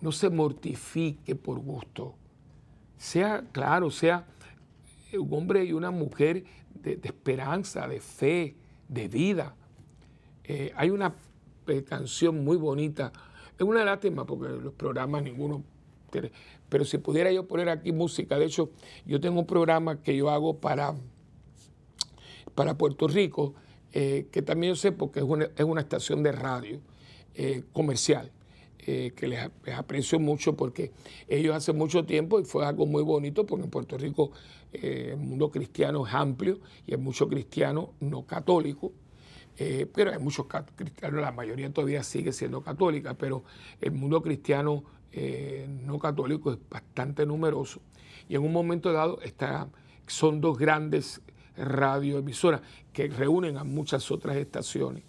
no 0.00 0.12
se 0.12 0.30
mortifique 0.30 1.36
por 1.36 1.58
gusto. 1.60 2.14
Sea 2.96 3.44
claro, 3.52 3.90
sea 3.90 4.26
un 5.18 5.32
hombre 5.34 5.64
y 5.64 5.72
una 5.72 5.90
mujer 5.90 6.44
de, 6.74 6.98
esperanza, 7.02 7.86
de 7.86 8.00
fe, 8.00 8.56
de 8.88 9.08
vida. 9.08 9.54
Eh, 10.44 10.72
hay 10.76 10.90
una 10.90 11.14
eh, 11.66 11.84
canción 11.84 12.44
muy 12.44 12.56
bonita, 12.56 13.12
es 13.56 13.62
una 13.62 13.84
lástima 13.84 14.24
porque 14.24 14.48
los 14.48 14.74
programas 14.74 15.22
ninguno 15.22 15.62
pero 16.68 16.84
si 16.84 16.98
pudiera 16.98 17.32
yo 17.32 17.48
poner 17.48 17.70
aquí 17.70 17.90
música, 17.90 18.38
de 18.38 18.44
hecho 18.44 18.68
yo 19.06 19.18
tengo 19.18 19.40
un 19.40 19.46
programa 19.46 20.02
que 20.02 20.14
yo 20.14 20.28
hago 20.28 20.58
para, 20.58 20.94
para 22.54 22.76
Puerto 22.76 23.08
Rico, 23.08 23.54
eh, 23.92 24.26
que 24.30 24.42
también 24.42 24.74
yo 24.74 24.76
sé 24.76 24.92
porque 24.92 25.20
es 25.20 25.24
una, 25.24 25.44
es 25.56 25.64
una 25.64 25.80
estación 25.80 26.22
de 26.22 26.32
radio 26.32 26.80
comercial. 27.72 28.30
Eh, 28.84 29.12
que 29.14 29.28
les, 29.28 29.48
aprecio 29.76 30.18
mucho 30.18 30.56
porque 30.56 30.90
ellos 31.28 31.54
hace 31.54 31.72
mucho 31.72 32.04
tiempo 32.04 32.40
y 32.40 32.44
fue 32.44 32.66
algo 32.66 32.84
muy 32.84 33.04
bonito 33.04 33.46
porque 33.46 33.62
en 33.64 33.70
Puerto 33.70 33.96
Rico 33.96 34.32
eh, 34.72 35.10
el 35.12 35.18
mundo 35.18 35.52
cristiano 35.52 36.04
es 36.04 36.12
amplio 36.12 36.58
y 36.84 36.90
hay 36.94 36.98
muchos 36.98 37.28
cristianos 37.28 37.90
no 38.00 38.26
católicos, 38.26 38.90
eh, 39.56 39.86
pero 39.94 40.10
hay 40.10 40.18
muchos 40.18 40.46
cristianos, 40.74 41.20
la 41.20 41.30
mayoría 41.30 41.72
todavía 41.72 42.02
sigue 42.02 42.32
siendo 42.32 42.60
católica, 42.60 43.14
pero 43.14 43.44
el 43.80 43.92
mundo 43.92 44.20
cristiano 44.20 44.82
no 45.84 45.98
católico 45.98 46.50
es 46.50 46.58
bastante 46.70 47.26
numeroso. 47.26 47.82
Y 48.28 48.34
en 48.34 48.42
un 48.42 48.52
momento 48.52 48.92
dado 48.92 49.20
está, 49.20 49.68
son 50.06 50.40
dos 50.40 50.58
grandes 50.58 51.20
radioemisoras 51.54 52.62
que 52.94 53.08
reúnen 53.08 53.58
a 53.58 53.64
muchas 53.64 54.10
otras 54.10 54.36
estaciones. 54.38 55.04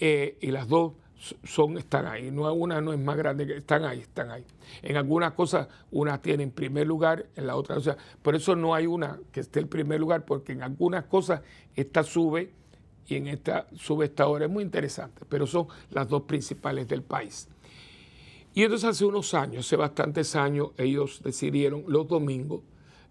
Y 0.00 0.50
las 0.50 0.66
dos 0.66 0.94
son, 1.44 1.76
están 1.78 2.06
ahí. 2.06 2.30
No, 2.30 2.52
una 2.52 2.80
no 2.80 2.92
es 2.92 2.98
más 2.98 3.16
grande 3.16 3.46
que 3.46 3.56
están 3.56 3.84
ahí, 3.84 4.00
están 4.00 4.30
ahí. 4.30 4.44
En 4.82 4.96
algunas 4.96 5.32
cosas 5.32 5.68
una 5.90 6.20
tiene 6.20 6.42
en 6.42 6.50
primer 6.50 6.86
lugar, 6.86 7.26
en 7.36 7.46
la 7.46 7.56
otra, 7.56 7.76
o 7.78 7.82
por 8.22 8.34
eso 8.34 8.56
no 8.56 8.74
hay 8.74 8.86
una 8.86 9.18
que 9.32 9.40
esté 9.40 9.60
en 9.60 9.68
primer 9.68 10.00
lugar, 10.00 10.24
porque 10.24 10.52
en 10.52 10.62
algunas 10.62 11.04
cosas 11.04 11.42
esta 11.76 12.02
sube 12.02 12.52
y 13.06 13.16
en 13.16 13.28
esta 13.28 13.66
sube 13.76 14.06
esta 14.06 14.26
hora. 14.26 14.46
Es 14.46 14.50
muy 14.50 14.64
interesante, 14.64 15.24
pero 15.28 15.46
son 15.46 15.66
las 15.90 16.08
dos 16.08 16.22
principales 16.22 16.88
del 16.88 17.02
país. 17.02 17.48
Y 18.54 18.62
entonces 18.62 18.88
hace 18.88 19.04
unos 19.04 19.34
años, 19.34 19.66
hace 19.66 19.76
bastantes 19.76 20.34
años, 20.34 20.70
ellos 20.76 21.20
decidieron 21.22 21.84
los 21.86 22.08
domingos 22.08 22.62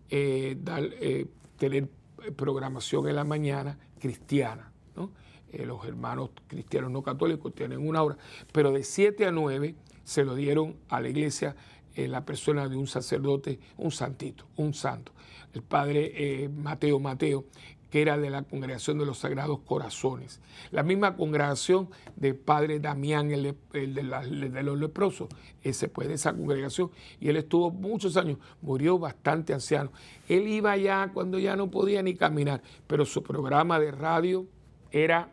eh, 0.10 0.58
eh, 0.68 1.28
tener 1.58 1.88
programación 2.36 3.08
en 3.08 3.16
la 3.16 3.24
mañana 3.24 3.78
cristiana. 4.00 4.72
¿no? 4.96 5.12
Eh, 5.52 5.66
los 5.66 5.84
hermanos 5.86 6.30
cristianos 6.48 6.92
no 6.92 7.02
católicos 7.02 7.54
tienen 7.54 7.86
una 7.88 8.04
hora, 8.04 8.18
pero 8.52 8.72
de 8.72 8.84
7 8.84 9.26
a 9.26 9.32
9 9.32 9.76
se 10.04 10.24
lo 10.24 10.36
dieron 10.36 10.76
a 10.90 11.02
la 11.02 11.10
iglesia 11.10 11.56
eh, 11.96 12.08
la 12.08 12.26
persona 12.26 12.68
de 12.68 12.76
un 12.76 12.88
sacerdote, 12.88 13.60
un 13.78 13.92
santito, 13.92 14.46
un 14.58 14.74
santo, 14.74 15.12
el 15.54 15.64
padre 15.64 16.12
eh, 16.16 16.50
Mateo 16.50 17.00
Mateo, 17.00 17.46
que 17.90 18.02
era 18.02 18.18
de 18.18 18.30
la 18.30 18.44
congregación 18.44 19.00
de 19.00 19.06
los 19.06 19.20
Sagrados 19.20 19.60
Corazones. 19.62 20.40
La 20.72 20.84
misma 20.84 21.16
congregación 21.16 21.90
del 22.16 22.36
padre 22.36 22.80
Damián, 22.80 23.32
el, 23.32 23.56
de, 23.74 24.64
los 24.64 24.80
leprosos, 24.80 25.30
ese 25.64 25.90
pues 25.90 26.08
de 26.08 26.14
esa 26.14 26.34
congregación, 26.34 26.92
y 27.20 27.30
él 27.30 27.38
estuvo 27.38 27.72
muchos 27.72 28.16
años, 28.18 28.38
murió 28.62 29.00
bastante 29.00 29.54
anciano. 29.54 29.92
Él 30.28 30.48
iba 30.48 30.78
ya 30.78 31.12
cuando 31.14 31.40
ya 31.40 31.56
no 31.56 31.72
podía 31.72 32.04
ni 32.04 32.16
caminar, 32.16 32.62
pero 32.88 33.06
su 33.06 33.24
programa 33.24 33.80
de 33.80 33.92
radio 33.92 34.46
era 34.92 35.32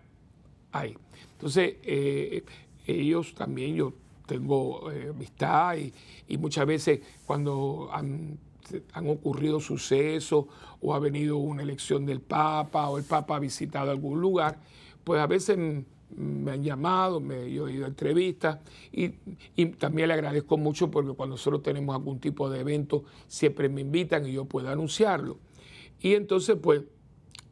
entonces, 0.85 1.77
eh, 1.83 2.45
ellos 2.87 3.35
también, 3.35 3.75
yo 3.75 3.93
tengo 4.27 4.91
eh, 4.91 5.09
amistad 5.11 5.77
y, 5.77 6.39
muchas 6.39 6.67
veces 6.67 7.01
cuando 7.25 7.89
han, 7.93 8.39
ocurrido 9.07 9.61
sucesos 9.61 10.47
o 10.81 10.93
ha 10.93 10.99
venido 10.99 11.37
una 11.37 11.63
elección 11.63 12.05
del 12.05 12.21
Papa 12.21 12.89
o 12.89 12.99
el 12.99 13.05
Papa 13.05 13.37
ha 13.37 13.39
visitado 13.39 13.93
algún 13.93 14.21
lugar, 14.21 14.59
pues 15.05 15.21
a 15.21 15.29
veces 15.29 15.57
me 16.17 16.51
han 16.51 16.65
llamado, 16.65 17.21
me, 17.21 17.53
yo 17.53 17.69
he 17.69 17.75
ido 17.75 17.85
a 17.85 17.89
entrevistas 17.89 18.59
y, 18.93 19.15
y, 19.55 19.67
también 19.67 20.09
le 20.09 20.15
agradezco 20.15 20.57
mucho 20.57 20.91
porque 20.91 21.13
cuando 21.13 21.35
nosotros 21.35 21.63
tenemos 21.63 21.95
algún 21.95 22.19
tipo 22.19 22.51
de 22.51 22.61
evento 22.61 23.05
siempre 23.29 23.69
me 23.69 23.83
invitan 23.83 24.27
y 24.27 24.33
yo 24.33 24.47
puedo 24.47 24.69
anunciarlo. 24.69 25.39
Y 26.01 26.15
entonces 26.15 26.57
pues 26.61 26.83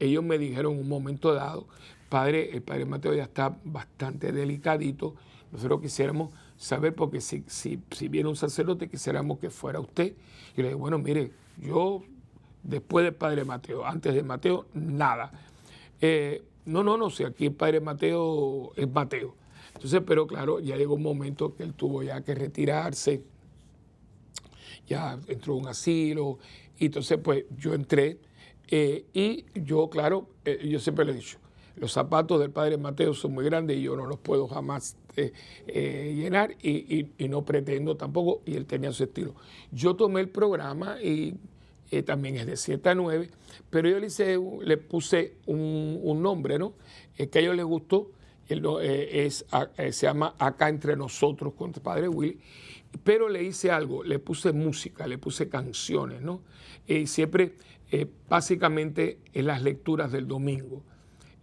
ellos 0.00 0.24
me 0.24 0.38
dijeron 0.38 0.74
en 0.74 0.80
un 0.80 0.88
momento 0.88 1.32
dado, 1.32 1.68
padre, 2.14 2.50
el 2.52 2.62
padre 2.62 2.84
Mateo 2.84 3.12
ya 3.12 3.24
está 3.24 3.58
bastante 3.64 4.30
delicadito. 4.30 5.16
Nosotros 5.50 5.80
quisiéramos 5.80 6.30
saber, 6.56 6.94
porque 6.94 7.20
si, 7.20 7.42
si, 7.48 7.80
si 7.90 8.06
viene 8.06 8.28
un 8.28 8.36
sacerdote, 8.36 8.88
quisiéramos 8.88 9.40
que 9.40 9.50
fuera 9.50 9.80
usted. 9.80 10.12
Y 10.56 10.62
le 10.62 10.68
digo, 10.68 10.78
bueno, 10.78 10.96
mire, 10.98 11.32
yo 11.60 12.04
después 12.62 13.04
del 13.04 13.14
padre 13.14 13.44
Mateo, 13.44 13.84
antes 13.84 14.14
de 14.14 14.22
Mateo, 14.22 14.66
nada. 14.74 15.32
Eh, 16.00 16.44
no, 16.66 16.84
no, 16.84 16.96
no, 16.96 17.10
si 17.10 17.24
aquí 17.24 17.46
el 17.46 17.52
padre 17.54 17.80
Mateo 17.80 18.72
es 18.76 18.88
Mateo. 18.88 19.34
Entonces, 19.74 20.00
pero 20.06 20.28
claro, 20.28 20.60
ya 20.60 20.76
llegó 20.76 20.94
un 20.94 21.02
momento 21.02 21.52
que 21.56 21.64
él 21.64 21.74
tuvo 21.74 22.04
ya 22.04 22.20
que 22.20 22.36
retirarse, 22.36 23.24
ya 24.86 25.18
entró 25.26 25.54
a 25.54 25.56
un 25.56 25.66
asilo, 25.66 26.38
y 26.78 26.86
entonces 26.86 27.18
pues 27.18 27.44
yo 27.58 27.74
entré 27.74 28.20
eh, 28.68 29.04
y 29.12 29.46
yo, 29.56 29.90
claro, 29.90 30.28
eh, 30.44 30.64
yo 30.68 30.78
siempre 30.78 31.04
le 31.04 31.10
he 31.10 31.14
dicho, 31.16 31.38
los 31.76 31.92
zapatos 31.92 32.40
del 32.40 32.50
padre 32.50 32.78
Mateo 32.78 33.14
son 33.14 33.32
muy 33.32 33.44
grandes 33.44 33.76
y 33.76 33.82
yo 33.82 33.96
no 33.96 34.06
los 34.06 34.18
puedo 34.18 34.46
jamás 34.46 34.96
eh, 35.16 35.32
eh, 35.66 36.14
llenar 36.16 36.56
y, 36.62 37.06
no 37.28 37.44
pretendo 37.44 37.96
tampoco, 37.96 38.42
y 38.46 38.54
él 38.54 38.66
tenía 38.66 38.92
su 38.92 39.04
estilo. 39.04 39.34
Yo 39.72 39.96
tomé 39.96 40.20
el 40.20 40.28
programa 40.28 41.00
y 41.02 41.34
eh, 41.90 42.02
también 42.02 42.36
es 42.36 42.46
de 42.46 42.56
7 42.56 42.90
a 42.90 42.94
9, 42.94 43.30
pero 43.70 43.88
yo 43.88 43.98
le, 43.98 44.76
puse 44.76 45.34
un, 45.46 46.22
nombre, 46.22 46.58
¿no? 46.58 46.74
que 47.16 47.38
a 47.38 47.42
ellos 47.42 47.56
les 47.56 47.64
gustó, 47.64 48.12
es, 48.48 49.44
se 49.90 50.06
llama 50.06 50.34
Acá 50.38 50.68
entre 50.68 50.96
nosotros 50.96 51.54
con 51.54 51.72
el 51.74 51.80
padre 51.80 52.08
Willy, 52.08 52.38
pero 53.02 53.28
le 53.28 53.42
hice 53.42 53.72
algo, 53.72 54.04
le 54.04 54.20
puse 54.20 54.52
música, 54.52 55.06
le 55.06 55.18
puse 55.18 55.48
canciones, 55.48 56.22
¿no? 56.22 56.42
Y 56.86 57.08
siempre, 57.08 57.54
básicamente, 58.28 59.18
en 59.32 59.46
las 59.46 59.62
lecturas 59.62 60.12
del 60.12 60.28
domingo. 60.28 60.84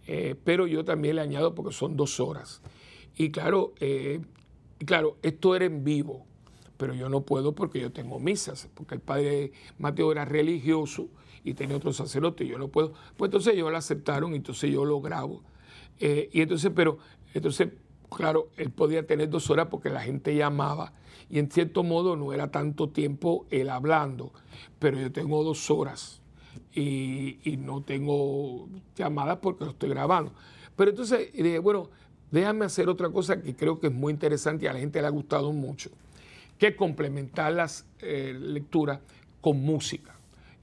Eh, 0.06 0.34
pero 0.44 0.66
yo 0.66 0.84
también 0.84 1.16
le 1.16 1.22
añado 1.22 1.54
porque 1.54 1.72
son 1.72 1.96
dos 1.96 2.20
horas. 2.20 2.62
Y 3.16 3.30
claro, 3.30 3.72
eh, 3.80 4.20
claro, 4.84 5.16
esto 5.22 5.54
era 5.54 5.64
en 5.64 5.84
vivo, 5.84 6.26
pero 6.76 6.94
yo 6.94 7.08
no 7.08 7.22
puedo 7.22 7.54
porque 7.54 7.80
yo 7.80 7.92
tengo 7.92 8.18
misas, 8.18 8.68
porque 8.74 8.94
el 8.94 9.00
padre 9.00 9.52
Mateo 9.78 10.12
era 10.12 10.24
religioso 10.24 11.08
y 11.44 11.54
tenía 11.54 11.76
otro 11.76 11.92
sacerdote, 11.92 12.46
yo 12.46 12.58
no 12.58 12.68
puedo. 12.68 12.92
Pues 13.16 13.28
entonces 13.28 13.54
ellos 13.54 13.70
lo 13.70 13.76
aceptaron, 13.76 14.34
entonces 14.34 14.70
yo 14.70 14.84
lo 14.84 15.00
grabo. 15.00 15.42
Eh, 16.00 16.30
y 16.32 16.40
entonces, 16.40 16.72
pero, 16.74 16.98
entonces, 17.34 17.68
claro, 18.14 18.48
él 18.56 18.70
podía 18.70 19.06
tener 19.06 19.28
dos 19.28 19.50
horas 19.50 19.68
porque 19.70 19.90
la 19.90 20.00
gente 20.00 20.34
llamaba, 20.34 20.94
y 21.30 21.38
en 21.38 21.50
cierto 21.50 21.82
modo 21.82 22.16
no 22.16 22.32
era 22.32 22.50
tanto 22.50 22.90
tiempo 22.90 23.46
él 23.50 23.70
hablando, 23.70 24.32
pero 24.78 24.98
yo 24.98 25.12
tengo 25.12 25.42
dos 25.44 25.70
horas 25.70 26.21
y, 26.74 27.56
no 27.58 27.82
tengo 27.82 28.68
llamadas 28.96 29.38
porque 29.40 29.64
lo 29.64 29.70
estoy 29.72 29.90
grabando. 29.90 30.32
Pero 30.76 30.90
entonces 30.90 31.32
dije, 31.32 31.58
bueno, 31.58 31.90
déjame 32.30 32.64
hacer 32.64 32.88
otra 32.88 33.10
cosa 33.10 33.40
que 33.40 33.54
creo 33.54 33.78
que 33.78 33.88
es 33.88 33.92
muy 33.92 34.12
interesante 34.12 34.64
y 34.64 34.68
a 34.68 34.72
la 34.72 34.80
gente 34.80 35.00
le 35.00 35.06
ha 35.06 35.10
gustado 35.10 35.52
mucho, 35.52 35.90
que 36.58 36.68
es 36.68 36.76
complementar 36.76 37.52
las 37.52 37.86
eh, 38.00 38.34
lecturas 38.38 39.00
con 39.40 39.60
música. 39.60 40.14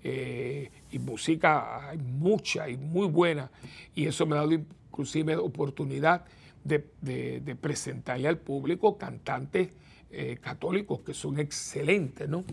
Eh, 0.03 0.71
y 0.91 0.99
música 0.99 1.89
hay 1.89 1.97
mucha 1.97 2.69
y 2.69 2.77
muy 2.77 3.07
buena, 3.07 3.51
y 3.93 4.07
eso 4.07 4.25
me 4.25 4.35
ha 4.35 4.39
dado 4.39 4.53
inclusive 4.53 5.35
oportunidad 5.35 6.25
de, 6.63 7.57
presentarle 7.59 8.27
al 8.27 8.37
público 8.37 8.97
cantantes 8.97 9.69
eh, 10.11 10.37
católicos 10.41 11.01
que 11.01 11.13
son 11.13 11.39
excelentes, 11.39 12.27
¿no? 12.27 12.43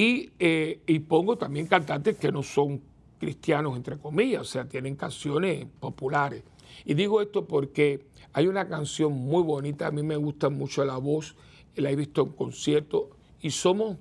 Eh, 0.00 0.80
y, 0.86 1.00
pongo 1.00 1.36
también 1.36 1.66
cantantes 1.66 2.16
que 2.18 2.30
no 2.30 2.44
son 2.44 2.80
cristianos, 3.18 3.76
entre 3.76 3.98
comillas, 3.98 4.42
o 4.42 4.44
sea, 4.44 4.64
tienen 4.64 4.94
canciones 4.94 5.66
populares. 5.80 6.44
Y 6.84 6.94
digo 6.94 7.20
esto 7.20 7.44
porque 7.46 8.06
hay 8.32 8.46
una 8.46 8.68
canción 8.68 9.12
muy 9.12 9.42
bonita, 9.42 9.88
a 9.88 9.90
mí 9.90 10.04
me 10.04 10.14
gusta 10.14 10.50
mucho 10.50 10.84
la 10.84 10.98
voz, 10.98 11.34
la 11.74 11.90
he 11.90 11.96
visto 11.96 12.22
en 12.22 12.28
concierto 12.28 13.10
y 13.42 13.50
somos 13.50 13.96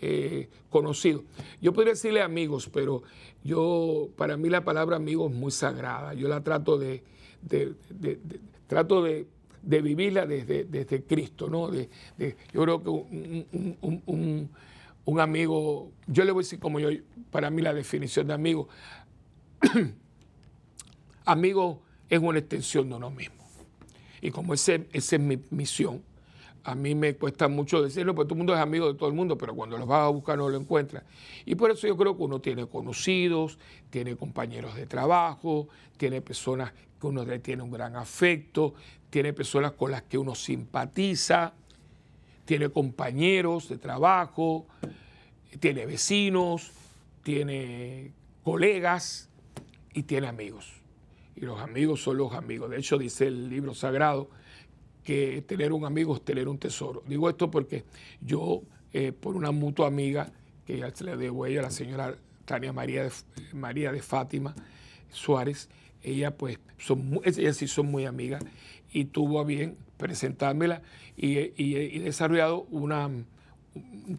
eh, 0.00 0.48
conocidos. 0.68 1.24
Yo 1.60 1.72
podría 1.72 1.94
decirle 1.94 2.22
amigos, 2.22 2.70
pero 2.72 3.02
yo, 3.42 4.08
para 4.16 4.36
mí 4.36 4.50
la 4.50 4.62
palabra 4.62 4.98
amigo 4.98 5.28
es 5.28 5.34
muy 5.34 5.50
sagrada. 5.50 6.14
Yo 6.14 6.28
la 6.28 6.44
trato 6.44 6.78
de, 6.78 7.02
trato 8.68 9.02
de, 9.02 9.26
vivirla 9.64 10.26
desde, 10.26 10.62
desde, 10.62 11.02
Cristo, 11.02 11.48
¿no? 11.48 11.72
yo 11.74 12.62
creo 12.62 12.82
que 12.84 12.88
un, 12.88 14.48
amigo, 15.18 15.90
yo 16.06 16.24
le 16.24 16.32
voy 16.32 16.42
a 16.42 16.44
decir 16.44 16.60
como 16.60 16.78
yo, 16.78 16.90
para 17.30 17.50
mí 17.50 17.62
la 17.62 17.72
definición 17.72 18.26
de 18.26 18.34
amigo, 18.34 18.68
amigo 21.24 21.82
es 22.08 22.20
una 22.20 22.38
extensión 22.38 22.88
de 22.88 22.96
uno 22.96 23.10
mismo. 23.10 23.40
Y 24.20 24.30
como 24.30 24.52
esa 24.52 24.74
es 24.92 25.18
mi 25.18 25.42
misión, 25.50 26.02
a 26.62 26.74
mí 26.74 26.94
me 26.94 27.14
cuesta 27.16 27.48
mucho 27.48 27.82
decirlo, 27.82 28.14
porque 28.14 28.28
todo 28.28 28.34
el 28.34 28.38
mundo 28.38 28.54
es 28.54 28.60
amigo 28.60 28.92
de 28.92 28.98
todo 28.98 29.08
el 29.08 29.14
mundo, 29.14 29.38
pero 29.38 29.54
cuando 29.54 29.78
lo 29.78 29.86
vas 29.86 30.00
a 30.00 30.08
buscar 30.08 30.36
no 30.36 30.48
lo 30.48 30.58
encuentras. 30.58 31.04
Y 31.46 31.54
por 31.54 31.70
eso 31.70 31.86
yo 31.86 31.96
creo 31.96 32.16
que 32.16 32.22
uno 32.22 32.40
tiene 32.40 32.66
conocidos, 32.66 33.58
tiene 33.88 34.16
compañeros 34.16 34.74
de 34.74 34.86
trabajo, 34.86 35.68
tiene 35.96 36.20
personas 36.20 36.72
que 37.00 37.06
uno 37.06 37.24
tiene 37.40 37.62
un 37.62 37.70
gran 37.70 37.96
afecto, 37.96 38.74
tiene 39.08 39.32
personas 39.32 39.72
con 39.72 39.90
las 39.90 40.02
que 40.02 40.18
uno 40.18 40.34
simpatiza, 40.34 41.54
tiene 42.44 42.68
compañeros 42.70 43.68
de 43.68 43.78
trabajo, 43.78 44.66
tiene 45.58 45.86
vecinos, 45.86 46.72
tiene 47.22 48.12
colegas 48.42 49.28
y 49.92 50.02
tiene 50.04 50.26
amigos. 50.26 50.72
Y 51.36 51.40
los 51.42 51.60
amigos 51.60 52.02
son 52.02 52.18
los 52.18 52.32
amigos. 52.32 52.70
De 52.70 52.78
hecho, 52.78 52.98
dice 52.98 53.26
el 53.26 53.48
libro 53.48 53.74
sagrado, 53.74 54.30
que 55.04 55.42
tener 55.42 55.72
un 55.72 55.84
amigo 55.84 56.14
es 56.14 56.24
tener 56.24 56.48
un 56.48 56.58
tesoro. 56.58 57.02
Digo 57.06 57.28
esto 57.28 57.50
porque 57.50 57.84
yo, 58.20 58.62
eh, 58.92 59.12
por 59.12 59.34
una 59.34 59.50
mutua 59.50 59.86
amiga, 59.86 60.30
que 60.66 60.78
ya 60.78 60.94
se 60.94 61.04
le 61.04 61.16
debo 61.16 61.44
a 61.44 61.48
ella, 61.48 61.62
la 61.62 61.70
señora 61.70 62.14
Tania 62.44 62.72
María 62.72 63.08
María 63.52 63.92
de 63.92 64.02
Fátima 64.02 64.54
Suárez, 65.10 65.68
ella 66.02 66.36
pues, 66.36 66.58
son, 66.78 67.20
ellas 67.24 67.56
sí 67.56 67.68
son 67.68 67.90
muy 67.90 68.06
amigas 68.06 68.42
y 68.92 69.06
tuvo 69.06 69.40
a 69.40 69.44
bien 69.44 69.76
presentármela 69.96 70.82
y, 71.16 71.38
y 71.62 71.98
desarrollado 71.98 72.66
un 72.70 73.26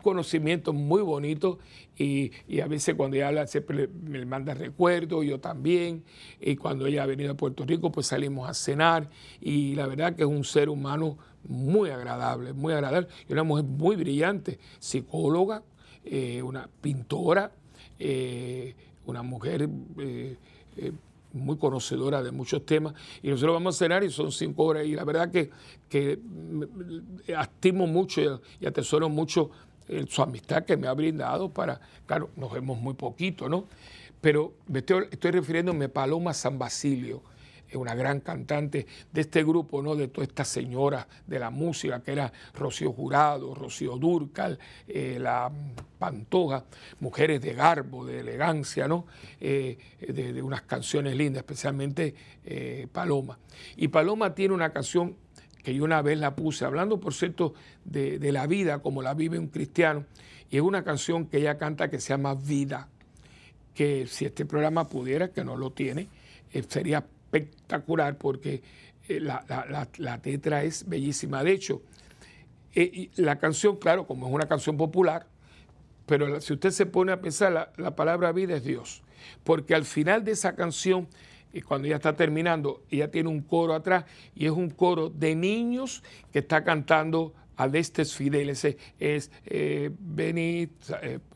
conocimiento 0.02 0.74
muy 0.74 1.02
bonito 1.02 1.60
y, 1.98 2.32
a 2.62 2.68
veces 2.68 2.96
cuando 2.96 3.18
ella 3.18 3.28
habla 3.28 3.48
siempre 3.48 3.88
me 3.88 4.26
manda 4.26 4.54
recuerdos, 4.54 5.26
yo 5.26 5.40
también, 5.40 6.04
y 6.40 6.56
cuando 6.56 6.88
ella 6.88 7.04
ha 7.04 7.06
venido 7.06 7.32
a 7.32 7.38
Puerto 7.38 7.66
Rico 7.66 7.92
pues 7.92 8.08
salimos 8.08 8.50
a 8.50 8.54
cenar 8.54 9.10
y 9.40 9.76
la 9.76 9.88
verdad 9.88 10.16
que 10.16 10.24
es 10.24 10.28
un 10.28 10.44
ser 10.44 10.70
humano 10.70 11.18
muy 11.48 11.90
agradable, 11.90 12.54
muy 12.54 12.74
agradable, 12.74 13.08
y 13.28 13.34
una 13.34 13.44
mujer 13.44 13.66
muy 13.66 13.96
brillante, 13.96 14.60
psicóloga, 14.80 15.64
eh, 16.06 16.42
una 16.42 16.70
pintora, 16.82 17.52
eh, 18.00 18.76
una 19.06 19.24
mujer... 19.24 19.70
Eh, 20.00 20.38
muy 21.34 21.58
conocedora 21.58 22.22
de 22.22 22.32
muchos 22.32 22.66
temas, 22.66 22.94
y 23.24 23.30
nosotros 23.30 23.54
vamos 23.54 23.76
a 23.76 23.80
cenar 23.80 24.04
y 24.04 24.10
son 24.10 24.32
cinco 24.32 24.64
horas, 24.66 24.86
y 24.86 24.96
la 24.96 25.04
verdad 25.04 25.32
que, 25.32 25.50
que 25.90 26.20
estimo 27.28 27.88
mucho 27.88 28.42
y 28.60 28.66
atesoro 28.66 29.10
mucho 29.10 29.50
eh, 29.88 30.06
su 30.08 30.22
amistad 30.22 30.64
que 30.64 30.78
me 30.78 30.88
ha 30.88 30.94
brindado 30.94 31.50
para, 31.50 31.80
claro, 32.06 32.30
nos 32.36 32.52
vemos 32.52 32.80
muy 32.80 32.94
poquito, 32.94 33.50
¿no? 33.50 33.66
Pero 34.20 34.54
me 34.68 34.80
estoy, 34.80 35.06
estoy 35.10 35.32
refiriéndome 35.32 35.86
a 35.86 35.90
Paloma 35.94 36.34
San 36.34 36.60
Basilio, 36.60 37.24
una 37.74 37.96
gran 37.96 38.20
cantante 38.20 38.86
de 39.12 39.22
este 39.22 39.44
grupo, 39.44 39.82
¿no? 39.82 39.96
de 39.96 40.08
todas 40.08 40.30
estas 40.30 40.48
señoras 40.48 41.08
de 41.26 41.40
la 41.40 41.50
música, 41.50 42.02
que 42.02 42.12
era 42.12 42.32
Rocío 42.54 42.92
Jurado, 42.92 43.54
Rocío 43.56 43.98
Durcal, 43.98 44.60
eh, 44.88 45.18
la 45.20 45.52
Pantoja, 45.98 46.66
mujeres 47.00 47.42
de 47.42 47.54
garbo, 47.54 48.06
de 48.06 48.20
elegancia, 48.22 48.88
¿no? 48.88 49.06
Eh, 49.40 49.78
de, 50.00 50.42
unas 50.42 50.64
canciones 50.64 51.16
lindas, 51.16 51.42
especialmente 51.42 52.16
eh, 52.44 52.88
Paloma. 52.92 53.38
Y 53.76 53.90
Paloma 53.90 54.34
tiene 54.34 54.54
una 54.54 54.74
canción 54.74 55.16
que 55.64 55.76
yo 55.76 55.84
una 55.84 56.02
vez 56.02 56.18
la 56.18 56.36
puse, 56.36 56.66
hablando 56.66 57.00
por 57.00 57.14
cierto 57.14 57.54
de, 57.86 58.18
de 58.18 58.32
la 58.32 58.48
vida 58.48 58.80
como 58.80 59.04
la 59.04 59.14
vive 59.14 59.38
un 59.38 59.48
cristiano, 59.48 60.06
y 60.50 60.58
es 60.58 60.64
una 60.64 60.84
canción 60.84 61.28
que 61.28 61.38
ella 61.38 61.60
canta 61.60 61.90
que 61.90 62.00
se 62.00 62.10
llama 62.10 62.34
Vida, 62.34 62.90
que 63.76 64.08
si 64.08 64.26
este 64.26 64.46
programa 64.46 64.90
pudiera, 64.90 65.30
que 65.30 65.46
no 65.46 65.56
lo 65.56 65.72
tiene, 65.72 66.08
sería 66.68 67.06
espectacular 67.32 68.18
porque 68.18 68.62
eh, 69.08 69.20
la, 69.20 69.46
la, 69.98 70.22
tetra 70.22 70.64
es 70.64 70.88
bellísima. 70.88 71.44
De 71.44 71.52
hecho, 71.52 71.82
eh, 72.74 73.10
la 73.16 73.38
canción, 73.40 73.78
claro, 73.78 74.06
como 74.06 74.28
es 74.28 74.34
una 74.34 74.48
canción 74.48 74.78
popular, 74.78 75.28
pero 76.06 76.42
si 76.42 76.54
usted 76.54 76.72
se 76.72 76.86
pone 76.86 77.12
a 77.12 77.22
pensar, 77.22 77.74
la, 77.78 77.96
palabra 77.96 78.32
vida 78.32 78.56
es 78.56 78.64
Dios. 78.64 79.02
Porque 79.44 79.76
al 79.76 79.86
final 79.86 80.24
de 80.24 80.32
esa 80.32 80.56
canción, 80.56 81.08
y 81.54 81.62
cuando 81.62 81.88
ya 81.88 81.96
está 81.96 82.16
terminando, 82.16 82.84
ella 82.90 83.10
tiene 83.10 83.30
un 83.30 83.42
coro 83.42 83.74
atrás 83.74 84.06
y 84.36 84.46
es 84.46 84.52
un 84.52 84.70
coro 84.70 85.10
de 85.10 85.36
niños 85.36 86.04
que 86.34 86.40
está 86.40 86.64
cantando 86.64 87.34
a 87.56 87.68
destes 87.68 88.16
fideles, 88.16 88.66
es 89.00 89.32
eh, 89.46 89.92
venid, 90.00 90.70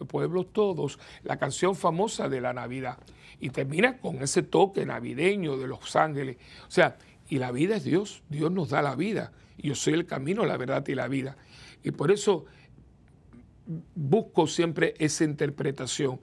pueblos 0.08 0.48
todos, 0.52 0.98
la 1.24 1.38
canción 1.38 1.76
famosa 1.76 2.28
de 2.28 2.42
la 2.42 2.54
Navidad 2.54 2.98
y 3.40 3.50
termina 3.50 3.98
con 3.98 4.22
ese 4.22 4.44
toque 4.44 4.86
navideño 4.86 5.58
de 5.58 5.68
los 5.68 5.96
ángeles. 5.96 6.38
O 6.68 6.72
sea, 6.72 6.98
y 7.28 7.40
la 7.40 7.52
vida 7.52 7.78
es 7.78 7.84
Dios, 7.84 8.24
Dios 8.30 8.52
nos 8.52 8.70
da 8.70 8.82
la 8.82 8.96
vida. 8.96 9.32
Yo 9.58 9.76
soy 9.76 9.94
el 9.94 10.06
camino, 10.06 10.46
la 10.46 10.58
verdad 10.58 10.86
y 10.88 10.96
la 10.96 11.08
vida. 11.08 11.38
Y 11.84 11.92
por 11.92 12.12
eso 12.12 12.46
busco 13.96 14.48
siempre 14.48 14.94
esa 15.00 15.24
interpretación. 15.24 16.20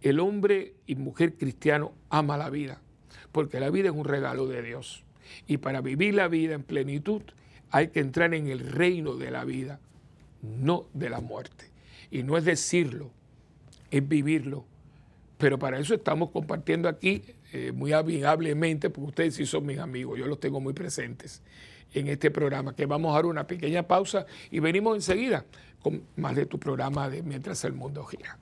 El 0.00 0.20
hombre 0.20 0.74
y 0.86 0.94
mujer 0.94 1.34
cristiano 1.34 1.92
ama 2.08 2.36
la 2.36 2.50
vida, 2.50 2.80
porque 3.32 3.60
la 3.60 3.70
vida 3.70 3.88
es 3.88 3.94
un 3.94 4.04
regalo 4.04 4.46
de 4.46 4.62
Dios. 4.62 5.04
Y 5.46 5.58
para 5.58 5.80
vivir 5.80 6.14
la 6.14 6.28
vida 6.28 6.54
en 6.54 6.62
plenitud 6.62 7.22
hay 7.70 7.88
que 7.88 8.00
entrar 8.00 8.32
en 8.32 8.48
el 8.48 8.60
reino 8.60 9.16
de 9.16 9.30
la 9.30 9.44
vida, 9.44 9.80
no 10.42 10.86
de 10.94 11.10
la 11.10 11.20
muerte. 11.20 11.70
Y 12.10 12.22
no 12.22 12.38
es 12.38 12.44
decirlo, 12.44 13.10
es 13.90 14.06
vivirlo 14.06 14.64
pero 15.38 15.58
para 15.58 15.78
eso 15.78 15.94
estamos 15.94 16.30
compartiendo 16.30 16.88
aquí 16.88 17.22
eh, 17.52 17.72
muy 17.72 17.92
amigablemente, 17.92 18.90
porque 18.90 19.08
ustedes 19.08 19.34
sí 19.36 19.46
son 19.46 19.64
mis 19.64 19.78
amigos, 19.78 20.18
yo 20.18 20.26
los 20.26 20.40
tengo 20.40 20.60
muy 20.60 20.74
presentes 20.74 21.42
en 21.94 22.08
este 22.08 22.30
programa, 22.30 22.74
que 22.74 22.84
vamos 22.84 23.12
a 23.12 23.14
dar 23.14 23.26
una 23.26 23.46
pequeña 23.46 23.84
pausa 23.84 24.26
y 24.50 24.60
venimos 24.60 24.96
enseguida 24.96 25.46
con 25.80 26.02
más 26.16 26.36
de 26.36 26.44
tu 26.44 26.58
programa 26.58 27.08
de 27.08 27.22
Mientras 27.22 27.64
el 27.64 27.72
Mundo 27.72 28.04
Gira. 28.04 28.36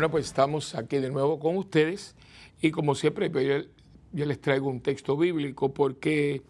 Bueno, 0.00 0.12
pues 0.12 0.28
estamos 0.28 0.74
aquí 0.76 0.96
de 0.96 1.10
nuevo 1.10 1.38
con 1.38 1.58
ustedes 1.58 2.14
y 2.62 2.70
como 2.70 2.94
siempre 2.94 3.28
pues, 3.28 3.66
yo, 4.12 4.24
les 4.24 4.40
traigo 4.40 4.70
un 4.70 4.80
texto 4.80 5.14
bíblico 5.14 5.74
porque 5.74 6.42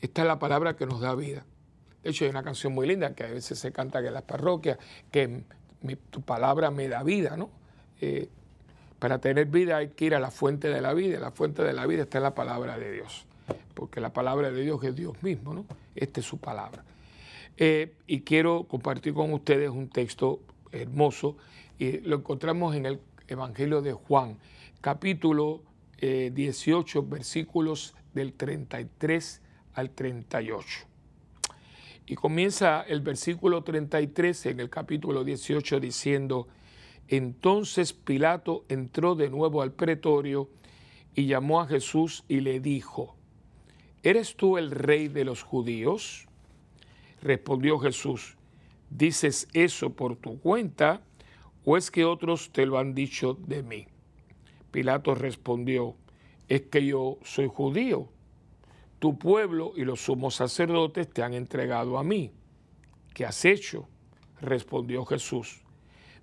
esta 0.00 0.22
es 0.22 0.26
la 0.26 0.38
palabra 0.38 0.76
que 0.76 0.86
nos 0.86 1.02
da 1.02 1.14
vida. 1.14 1.44
De 2.02 2.08
hecho 2.08 2.24
hay 2.24 2.30
una 2.30 2.42
canción 2.42 2.72
muy 2.72 2.86
linda 2.86 3.14
que 3.14 3.24
a 3.24 3.26
veces 3.26 3.58
se 3.58 3.70
canta 3.70 3.98
en 3.98 4.14
las 4.14 4.22
parroquias, 4.22 4.78
que 5.10 5.42
tu 6.08 6.22
palabra 6.22 6.70
me 6.70 6.88
da 6.88 7.02
vida, 7.02 7.36
¿no? 7.36 7.50
Eh, 8.00 8.30
para 8.98 9.18
tener 9.18 9.44
vida 9.44 9.76
hay 9.76 9.88
que 9.88 10.06
ir 10.06 10.14
a 10.14 10.18
la 10.18 10.30
fuente 10.30 10.70
de 10.70 10.80
la 10.80 10.94
vida, 10.94 11.20
la 11.20 11.32
fuente 11.32 11.62
de 11.62 11.74
la 11.74 11.84
vida 11.84 12.04
está 12.04 12.16
en 12.16 12.24
la 12.24 12.34
palabra 12.34 12.78
de 12.78 12.92
Dios, 12.92 13.26
porque 13.74 14.00
la 14.00 14.14
palabra 14.14 14.50
de 14.50 14.62
Dios 14.62 14.82
es 14.84 14.96
Dios 14.96 15.22
mismo, 15.22 15.52
¿no? 15.52 15.66
Esta 15.94 16.20
es 16.20 16.26
su 16.26 16.38
palabra. 16.38 16.82
Eh, 17.58 17.92
y 18.06 18.22
quiero 18.22 18.64
compartir 18.64 19.12
con 19.12 19.34
ustedes 19.34 19.68
un 19.68 19.90
texto 19.90 20.40
hermoso 20.72 21.36
y 21.78 22.00
lo 22.00 22.16
encontramos 22.16 22.74
en 22.74 22.86
el 22.86 23.00
Evangelio 23.28 23.82
de 23.82 23.92
Juan, 23.92 24.38
capítulo 24.80 25.62
18, 26.00 26.98
eh, 26.98 27.02
versículos 27.06 27.94
del 28.14 28.32
33 28.32 29.42
al 29.74 29.90
38. 29.90 30.86
Y 32.06 32.14
comienza 32.14 32.82
el 32.82 33.00
versículo 33.00 33.64
33 33.64 34.46
en 34.46 34.60
el 34.60 34.70
capítulo 34.70 35.24
18 35.24 35.80
diciendo, 35.80 36.46
entonces 37.08 37.92
Pilato 37.92 38.64
entró 38.68 39.14
de 39.14 39.28
nuevo 39.28 39.62
al 39.62 39.72
pretorio 39.72 40.48
y 41.14 41.26
llamó 41.26 41.60
a 41.60 41.66
Jesús 41.66 42.24
y 42.28 42.40
le 42.40 42.60
dijo, 42.60 43.16
¿eres 44.02 44.36
tú 44.36 44.56
el 44.56 44.70
rey 44.70 45.08
de 45.08 45.24
los 45.24 45.42
judíos? 45.42 46.26
Respondió 47.22 47.78
Jesús, 47.78 48.36
¿Dices 48.90 49.48
eso 49.52 49.90
por 49.90 50.16
tu 50.16 50.38
cuenta 50.38 51.02
o 51.66 51.76
es 51.76 51.90
que 51.90 52.04
otros 52.04 52.52
te 52.52 52.64
lo 52.64 52.78
han 52.78 52.94
dicho 52.94 53.34
de 53.34 53.62
mí? 53.64 53.88
Pilato 54.70 55.16
respondió, 55.16 55.96
es 56.48 56.62
que 56.62 56.86
yo 56.86 57.18
soy 57.24 57.48
judío. 57.48 58.08
Tu 59.00 59.18
pueblo 59.18 59.72
y 59.76 59.84
los 59.84 60.00
sumos 60.00 60.36
sacerdotes 60.36 61.10
te 61.10 61.24
han 61.24 61.34
entregado 61.34 61.98
a 61.98 62.04
mí. 62.04 62.30
¿Qué 63.12 63.26
has 63.26 63.44
hecho? 63.44 63.88
Respondió 64.40 65.04
Jesús, 65.06 65.62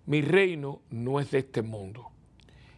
mi 0.05 0.21
reino 0.21 0.81
no 0.89 1.19
es 1.19 1.31
de 1.31 1.39
este 1.39 1.61
mundo. 1.61 2.11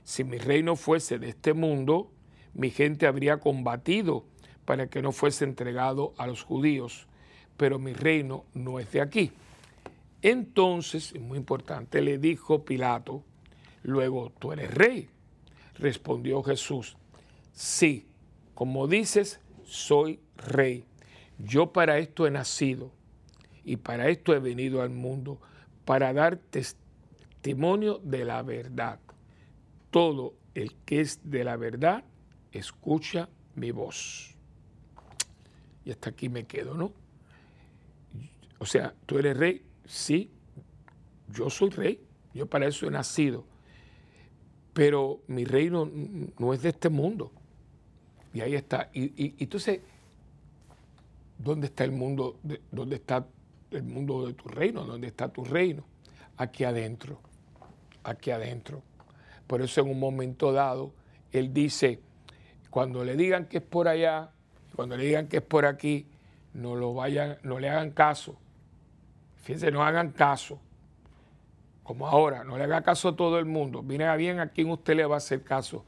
Si 0.04 0.23
mi 0.23 0.39
reino 0.39 0.75
fuese 0.75 1.19
de 1.19 1.30
este 1.30 1.54
mundo, 1.54 2.12
mi 2.56 2.71
gente 2.71 3.06
habría 3.06 3.39
combatido 3.39 4.25
para 4.65 4.88
que 4.88 5.04
no 5.04 5.12
fuese 5.12 5.43
entregado 5.43 6.15
a 6.17 6.25
los 6.25 6.41
judíos, 6.41 7.08
pero 7.58 7.78
mi 7.78 7.93
reino 7.93 8.45
no 8.56 8.80
es 8.80 8.91
de 8.91 9.01
aquí. 9.01 9.32
Entonces, 10.27 11.11
es 11.13 11.21
muy 11.21 11.38
importante, 11.38 12.01
le 12.01 12.17
dijo 12.17 12.65
Pilato, 12.65 13.23
luego, 13.83 14.31
¿tú 14.39 14.53
eres 14.53 14.73
rey? 14.73 15.07
Respondió 15.75 16.41
Jesús, 16.41 16.97
sí, 17.53 18.07
como 18.55 18.88
dices, 18.88 19.39
soy 19.65 20.19
rey. 20.35 20.83
Yo 21.38 21.71
para 21.71 21.99
esto 21.99 22.25
he 22.25 22.31
nacido 22.31 22.91
y 23.63 23.77
para 23.77 24.09
esto 24.09 24.33
he 24.33 24.39
venido 24.39 24.81
al 24.81 24.89
mundo, 24.89 25.39
para 25.85 26.11
dar 26.11 26.38
testimonio 26.38 27.99
de 28.03 28.25
la 28.25 28.41
verdad. 28.41 28.99
Todo 29.91 30.33
el 30.55 30.73
que 30.85 31.01
es 31.01 31.19
de 31.29 31.43
la 31.43 31.55
verdad, 31.55 32.03
escucha 32.51 33.29
mi 33.53 33.69
voz. 33.69 34.33
Y 35.85 35.91
hasta 35.91 36.09
aquí 36.09 36.29
me 36.29 36.47
quedo, 36.47 36.73
¿no? 36.73 36.93
O 38.57 38.65
sea, 38.65 38.95
tú 39.05 39.19
eres 39.19 39.38
rey, 39.38 39.64
sí, 39.85 40.29
yo 41.29 41.49
soy 41.49 41.69
rey, 41.69 41.99
yo 42.33 42.47
para 42.47 42.67
eso 42.67 42.87
he 42.87 42.91
nacido, 42.91 43.45
pero 44.73 45.21
mi 45.27 45.45
reino 45.45 45.89
no 46.37 46.53
es 46.53 46.61
de 46.61 46.69
este 46.69 46.89
mundo. 46.89 47.31
Y 48.33 48.41
ahí 48.41 48.55
está. 48.55 48.89
Y, 48.93 49.33
entonces, 49.41 49.79
¿dónde 51.37 51.67
está 51.67 51.85
el 51.85 51.93
mundo? 51.93 52.37
De, 52.43 52.61
¿Dónde 52.71 52.97
está 52.97 53.25
el 53.71 53.83
mundo 53.83 54.27
de 54.27 54.33
tu 54.33 54.49
reino? 54.49 54.83
¿Dónde 54.83 55.07
está 55.07 55.29
tu 55.29 55.45
reino? 55.45 55.85
Aquí 56.35 56.65
adentro, 56.65 57.21
aquí 58.03 58.31
adentro. 58.31 58.83
Por 59.47 59.61
eso 59.61 59.79
en 59.79 59.89
un 59.89 59.99
momento 59.99 60.51
dado, 60.51 60.91
él 61.31 61.53
dice, 61.53 62.01
cuando 62.69 63.05
le 63.05 63.15
digan 63.15 63.45
que 63.45 63.59
es 63.59 63.63
por 63.63 63.87
allá, 63.87 64.31
cuando 64.75 64.97
le 64.97 65.05
digan 65.05 65.27
que 65.29 65.37
es 65.37 65.43
por 65.43 65.65
aquí, 65.65 66.05
no 66.53 66.75
lo 66.75 66.93
vayan, 66.93 67.37
no 67.43 67.59
le 67.59 67.69
hagan 67.69 67.91
caso, 67.91 68.37
Fíjense, 69.45 69.69
no 69.69 69.84
hagan 69.84 70.10
caso. 70.10 70.60
Como 71.84 72.08
ahora, 72.08 72.43
no 72.43 72.58
le 72.58 72.63
haga 72.63 72.81
caso 72.81 73.10
a 73.10 73.15
todo 73.15 73.38
el 73.38 73.45
mundo. 73.45 73.84
Mire 73.84 74.17
bien 74.17 74.39
a 74.39 74.49
quién 74.49 74.71
usted 74.71 74.95
le 74.95 75.05
va 75.05 75.15
a 75.15 75.17
hacer 75.19 75.43
caso. 75.43 75.86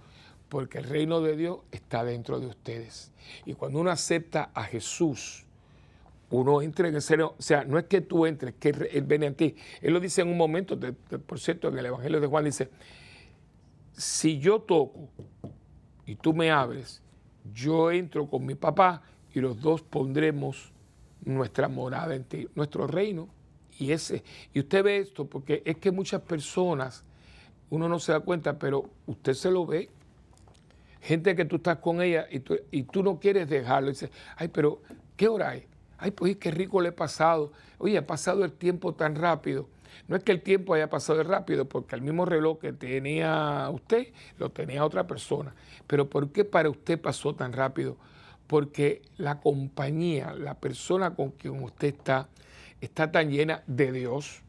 Porque 0.48 0.78
el 0.78 0.84
reino 0.84 1.22
de 1.22 1.36
Dios 1.36 1.58
está 1.72 2.04
dentro 2.04 2.40
de 2.40 2.46
ustedes. 2.46 3.12
Y 3.48 3.56
cuando 3.56 3.80
uno 3.80 3.90
acepta 3.90 4.52
a 4.54 4.64
Jesús, 4.64 5.44
uno 6.30 6.62
entra 6.62 6.88
en 6.88 6.98
ese... 6.98 7.20
O 7.24 7.34
sea, 7.40 7.64
no 7.64 7.80
es 7.80 7.86
que 7.86 8.02
tú 8.02 8.28
entres, 8.28 8.54
que 8.60 8.70
Él 8.70 9.02
viene 9.06 9.26
a 9.26 9.34
ti. 9.34 9.56
Él 9.82 9.92
lo 9.92 10.00
dice 10.00 10.22
en 10.22 10.28
un 10.28 10.38
momento, 10.38 10.80
por 11.26 11.40
cierto, 11.40 11.70
en 11.70 11.80
el 11.80 11.88
Evangelio 11.88 12.22
de 12.22 12.28
Juan 12.28 12.46
dice, 12.46 12.70
si 13.92 14.38
yo 14.38 14.60
toco 14.62 15.10
y 16.06 16.16
tú 16.16 16.32
me 16.32 16.52
abres, 16.52 17.02
yo 17.56 17.90
entro 17.90 18.30
con 18.30 18.46
mi 18.46 18.54
papá 18.54 19.02
y 19.34 19.40
los 19.40 19.60
dos 19.60 19.82
pondremos 19.82 20.72
nuestra 21.26 21.68
morada 21.68 22.14
en 22.14 22.24
ti, 22.24 22.48
nuestro 22.54 22.86
reino 22.86 23.36
y, 23.80 23.92
ese, 23.92 24.24
y 24.54 24.60
usted 24.60 24.84
ve 24.84 24.98
esto 24.98 25.26
porque 25.26 25.62
es 25.66 25.78
que 25.78 25.92
muchas 25.92 26.22
personas, 26.22 27.04
uno 27.70 27.88
no 27.90 28.00
se 28.00 28.12
da 28.12 28.20
cuenta, 28.20 28.58
pero 28.58 28.90
usted 29.06 29.34
se 29.34 29.52
lo 29.52 29.66
ve. 29.66 29.90
Gente 31.02 31.36
que 31.36 31.46
tú 31.46 31.58
estás 31.58 31.78
con 31.78 32.02
ella 32.02 32.28
y 32.30 32.40
tú, 32.40 32.58
y 32.72 32.84
tú 32.84 33.04
no 33.04 33.20
quieres 33.20 33.50
dejarlo. 33.50 33.90
Y 33.90 33.94
dices, 33.94 34.10
ay, 34.36 34.48
pero 34.48 34.82
¿qué 35.16 35.28
hora 35.28 35.50
hay? 35.50 35.66
Ay, 35.98 36.12
pues 36.12 36.38
qué 36.38 36.52
rico 36.52 36.82
le 36.82 36.90
he 36.90 36.94
pasado. 36.94 37.52
Oye, 37.78 37.98
ha 37.98 38.06
pasado 38.06 38.44
el 38.44 38.52
tiempo 38.52 38.94
tan 38.94 39.16
rápido. 39.16 39.68
No 40.08 40.16
es 40.16 40.24
que 40.24 40.32
el 40.32 40.42
tiempo 40.42 40.74
haya 40.74 40.90
pasado 40.90 41.24
rápido, 41.24 41.66
porque 41.66 41.96
el 41.96 42.02
mismo 42.02 42.26
reloj 42.26 42.60
que 42.60 42.74
tenía 42.74 43.70
usted, 43.72 44.08
lo 44.38 44.50
tenía 44.50 44.86
otra 44.86 45.08
persona. 45.08 45.54
Pero 45.88 46.10
¿por 46.10 46.32
qué 46.32 46.46
para 46.46 46.70
usted 46.70 47.00
pasó 47.00 47.36
tan 47.36 47.54
rápido? 47.54 47.98
Porque 48.48 49.02
la 49.18 49.40
compañía, 49.42 50.34
la 50.34 50.56
persona 50.56 51.16
con 51.16 51.32
quien 51.32 51.62
usted 51.64 51.90
está, 51.90 52.30
está 52.82 53.12
tan 53.12 53.30
llena 53.30 53.64
de 53.68 53.92
Dios 53.92 54.42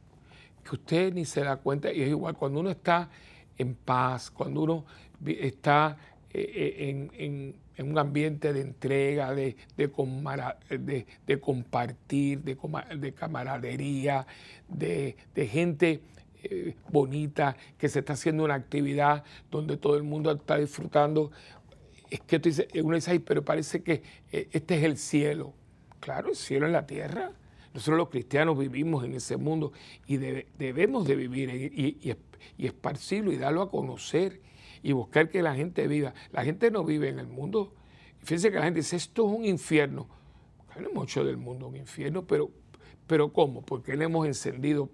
que 0.68 0.76
usted 0.76 1.12
ni 1.14 1.24
se 1.24 1.42
da 1.42 1.56
cuenta. 1.56 1.92
Y 1.92 2.02
es 2.02 2.08
igual 2.08 2.34
cuando 2.36 2.60
uno 2.60 2.70
está 2.70 3.08
en 3.56 3.74
paz, 3.74 4.30
cuando 4.30 4.62
uno 4.62 4.84
está 5.24 5.96
eh, 6.30 6.78
eh, 6.88 7.08
en, 7.18 7.68
un 7.78 7.96
ambiente 7.96 8.52
de 8.52 8.60
entrega, 8.60 9.32
de, 9.34 9.56
de, 9.76 11.06
de, 11.26 11.40
compartir, 11.40 12.42
de, 12.42 13.14
camaradería, 13.14 14.26
de, 14.68 15.16
gente 15.48 16.02
eh, 16.42 16.74
bonita, 16.90 17.56
que 17.78 17.88
se 17.88 18.00
está 18.00 18.14
haciendo 18.14 18.44
una 18.44 18.54
actividad 18.54 19.22
donde 19.48 19.76
todo 19.76 19.96
el 19.96 20.02
mundo 20.02 20.32
está 20.32 20.56
disfrutando. 20.56 21.30
Es 22.10 22.20
que 22.20 22.40
uno 22.82 22.96
dice, 22.96 23.20
pero 23.20 23.44
parece 23.44 23.82
que 23.82 24.02
este 24.32 24.78
es 24.78 24.82
el 24.82 24.98
cielo. 24.98 25.52
Claro, 26.00 26.30
el 26.30 26.36
cielo 26.36 26.66
en 26.66 26.72
la 26.72 26.86
tierra. 26.86 27.32
Nosotros 27.74 27.98
los 27.98 28.08
cristianos 28.08 28.58
vivimos 28.58 29.04
en 29.04 29.14
ese 29.14 29.36
mundo 29.36 29.72
y 30.06 30.16
debemos 30.16 31.06
de 31.06 31.16
vivir 31.16 31.50
y, 31.50 32.16
y, 32.56 32.66
esparcirlo 32.66 33.32
y 33.32 33.36
darlo 33.36 33.62
a 33.62 33.70
conocer 33.70 34.40
y 34.82 34.92
buscar 34.92 35.28
que 35.28 35.42
la 35.42 35.54
gente 35.54 35.86
viva. 35.86 36.14
La 36.32 36.44
gente 36.44 36.70
no 36.70 36.84
vive 36.84 37.08
en 37.08 37.18
el 37.18 37.26
mundo. 37.26 37.74
Fíjense 38.20 38.50
que 38.50 38.58
la 38.58 38.64
gente 38.64 38.80
dice, 38.80 38.96
esto 38.96 39.28
es 39.28 39.38
un 39.38 39.44
infierno. 39.44 40.08
No 40.80 40.90
mucho 40.92 41.24
del 41.24 41.36
mundo 41.36 41.66
un 41.66 41.76
infierno, 41.76 42.24
pero, 42.24 42.50
pero 43.06 43.32
¿cómo? 43.32 43.62
Porque 43.62 43.96
le 43.96 44.04
hemos 44.04 44.26
encendido 44.26 44.90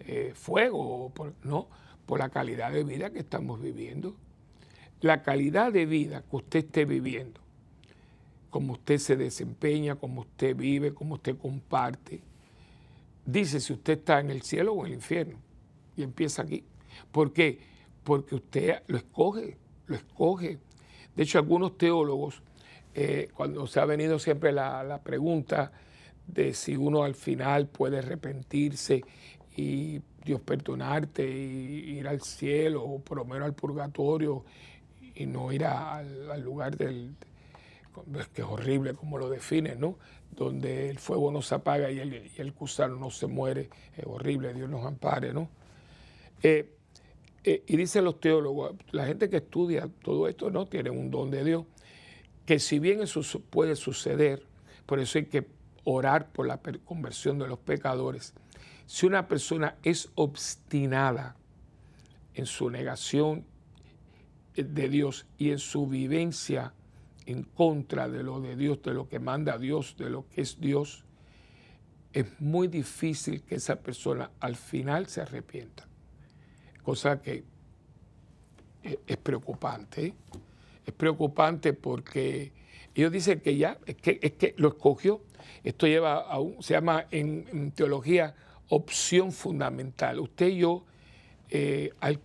eh, 0.00 0.32
fuego, 0.34 1.12
no, 1.44 1.68
por 2.04 2.18
la 2.18 2.28
calidad 2.28 2.72
de 2.72 2.82
vida 2.82 3.10
que 3.10 3.20
estamos 3.20 3.62
viviendo. 3.62 4.16
La 5.00 5.22
calidad 5.22 5.72
de 5.72 5.86
vida 5.86 6.22
que 6.28 6.36
usted 6.36 6.58
esté 6.60 6.84
viviendo 6.84 7.45
cómo 8.50 8.74
usted 8.74 8.98
se 8.98 9.16
desempeña, 9.16 9.96
cómo 9.96 10.22
usted 10.22 10.56
vive, 10.56 10.94
cómo 10.94 11.14
usted 11.14 11.36
comparte. 11.36 12.20
Dice 13.24 13.60
si 13.60 13.72
usted 13.72 13.98
está 13.98 14.20
en 14.20 14.30
el 14.30 14.42
cielo 14.42 14.72
o 14.72 14.80
en 14.80 14.92
el 14.92 14.94
infierno. 14.94 15.38
Y 15.96 16.02
empieza 16.02 16.42
aquí. 16.42 16.64
¿Por 17.10 17.32
qué? 17.32 17.58
Porque 18.04 18.34
usted 18.34 18.82
lo 18.86 18.98
escoge, 18.98 19.56
lo 19.86 19.96
escoge. 19.96 20.58
De 21.14 21.22
hecho, 21.22 21.38
algunos 21.38 21.76
teólogos, 21.76 22.42
eh, 22.94 23.28
cuando 23.34 23.66
se 23.66 23.80
ha 23.80 23.84
venido 23.84 24.18
siempre 24.18 24.52
la, 24.52 25.00
pregunta 25.02 25.72
de 26.26 26.54
si 26.54 26.76
uno 26.76 27.04
al 27.04 27.14
final 27.14 27.66
puede 27.66 27.98
arrepentirse 27.98 29.02
y 29.56 30.00
Dios 30.24 30.40
perdonarte 30.40 31.28
y 31.28 31.98
ir 31.98 32.08
al 32.08 32.20
cielo 32.20 32.84
o 32.84 33.00
por 33.00 33.18
lo 33.18 33.24
menos 33.24 33.46
al 33.46 33.54
purgatorio 33.54 34.44
y 35.14 35.24
no 35.26 35.52
ir 35.52 35.64
al 35.64 36.42
lugar 36.42 36.76
del, 36.76 37.14
que 38.32 38.42
es 38.42 38.48
horrible 38.48 38.94
como 38.94 39.18
lo 39.18 39.28
define, 39.28 39.76
¿no? 39.76 39.98
Donde 40.30 40.90
el 40.90 40.98
fuego 40.98 41.30
no 41.30 41.42
se 41.42 41.54
apaga 41.54 41.90
y 41.90 41.98
el, 41.98 42.14
y 42.14 42.40
el 42.40 42.52
gusano 42.52 42.96
no 42.96 43.10
se 43.10 43.26
muere, 43.26 43.70
es 43.96 44.04
horrible, 44.06 44.52
Dios 44.54 44.68
nos 44.68 44.84
ampare, 44.84 45.32
¿no? 45.32 45.48
Eh, 46.42 46.72
eh, 47.44 47.62
y 47.66 47.76
dicen 47.76 48.04
los 48.04 48.20
teólogos, 48.20 48.74
la 48.90 49.06
gente 49.06 49.30
que 49.30 49.38
estudia 49.38 49.88
todo 50.02 50.28
esto, 50.28 50.50
¿no? 50.50 50.66
Tiene 50.66 50.90
un 50.90 51.10
don 51.10 51.30
de 51.30 51.44
Dios, 51.44 51.64
que 52.44 52.58
si 52.58 52.78
bien 52.78 53.02
eso 53.02 53.22
puede 53.50 53.76
suceder, 53.76 54.42
por 54.84 54.98
eso 55.00 55.18
hay 55.18 55.26
que 55.26 55.46
orar 55.84 56.32
por 56.32 56.46
la 56.46 56.60
conversión 56.84 57.38
de 57.38 57.46
los 57.46 57.58
pecadores, 57.58 58.34
si 58.86 59.06
una 59.06 59.28
persona 59.28 59.76
es 59.82 60.10
obstinada 60.14 61.36
en 62.34 62.46
su 62.46 62.70
negación 62.70 63.44
de 64.54 64.88
Dios 64.88 65.26
y 65.38 65.50
en 65.50 65.58
su 65.58 65.86
vivencia 65.86 66.72
en 67.26 67.42
contra 67.42 68.08
de 68.08 68.22
lo 68.22 68.40
de 68.40 68.56
Dios, 68.56 68.82
de 68.82 68.94
lo 68.94 69.08
que 69.08 69.18
manda 69.18 69.58
Dios, 69.58 69.96
de 69.98 70.10
lo 70.10 70.28
que 70.28 70.40
es 70.40 70.60
Dios, 70.60 71.04
es 72.12 72.40
muy 72.40 72.68
difícil 72.68 73.42
que 73.42 73.56
esa 73.56 73.76
persona 73.76 74.30
al 74.40 74.56
final 74.56 75.06
se 75.06 75.20
arrepienta. 75.20 75.86
Cosa 76.82 77.20
que 77.20 77.44
es 78.82 79.16
preocupante. 79.18 80.14
Es 80.86 80.94
preocupante 80.94 81.72
porque 81.72 82.52
ellos 82.94 83.12
dicen 83.12 83.40
que 83.40 83.56
ya, 83.56 83.78
es 83.86 83.96
que, 83.96 84.18
es 84.22 84.32
que 84.32 84.54
lo 84.56 84.68
escogió. 84.68 85.20
Esto 85.64 85.86
lleva 85.86 86.20
a 86.20 86.38
un, 86.38 86.62
se 86.62 86.74
llama 86.74 87.06
en, 87.10 87.72
teología 87.72 88.34
opción 88.68 89.32
fundamental. 89.32 90.20
Usted 90.20 90.48
y 90.48 90.58
yo, 90.58 90.84
eh, 91.50 91.92
al 92.00 92.20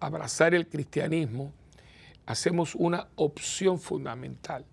abrazar 0.00 0.54
el 0.54 0.66
cristianismo, 0.68 1.52
hacemos 2.28 2.74
una 2.74 3.08
opción 3.16 3.80
fundamental. 3.80 4.66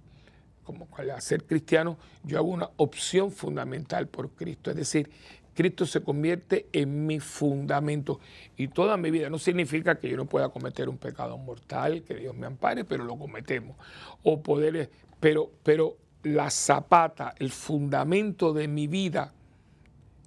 Como 0.63 0.89
al 0.97 1.21
ser 1.21 1.45
cristiano, 1.45 1.97
yo 2.23 2.37
hago 2.37 2.49
una 2.49 2.69
opción 2.75 3.31
fundamental 3.31 4.07
por 4.07 4.31
Cristo. 4.31 4.71
Es 4.71 4.75
decir, 4.75 5.09
Cristo 5.53 5.85
se 5.85 6.01
convierte 6.01 6.67
en 6.73 7.07
mi 7.07 7.21
fundamento. 7.21 8.19
Y 8.57 8.67
toda 8.67 8.97
mi 8.97 9.09
vida 9.09 9.29
no 9.29 9.39
significa 9.39 9.97
que 9.97 10.09
yo 10.09 10.17
no 10.17 10.25
pueda 10.25 10.49
cometer 10.49 10.89
un 10.89 10.97
pecado 10.97 11.37
mortal, 11.37 12.03
que 12.03 12.15
Dios 12.15 12.35
me 12.35 12.45
ampare, 12.45 12.83
pero 12.83 13.05
lo 13.05 13.17
cometemos. 13.17 13.77
O 14.23 14.41
poder, 14.41 14.89
pero, 15.21 15.49
pero 15.63 15.95
la 16.23 16.49
zapata, 16.49 17.35
el 17.39 17.51
fundamento 17.51 18.51
de 18.51 18.67
mi 18.67 18.87
vida 18.87 19.33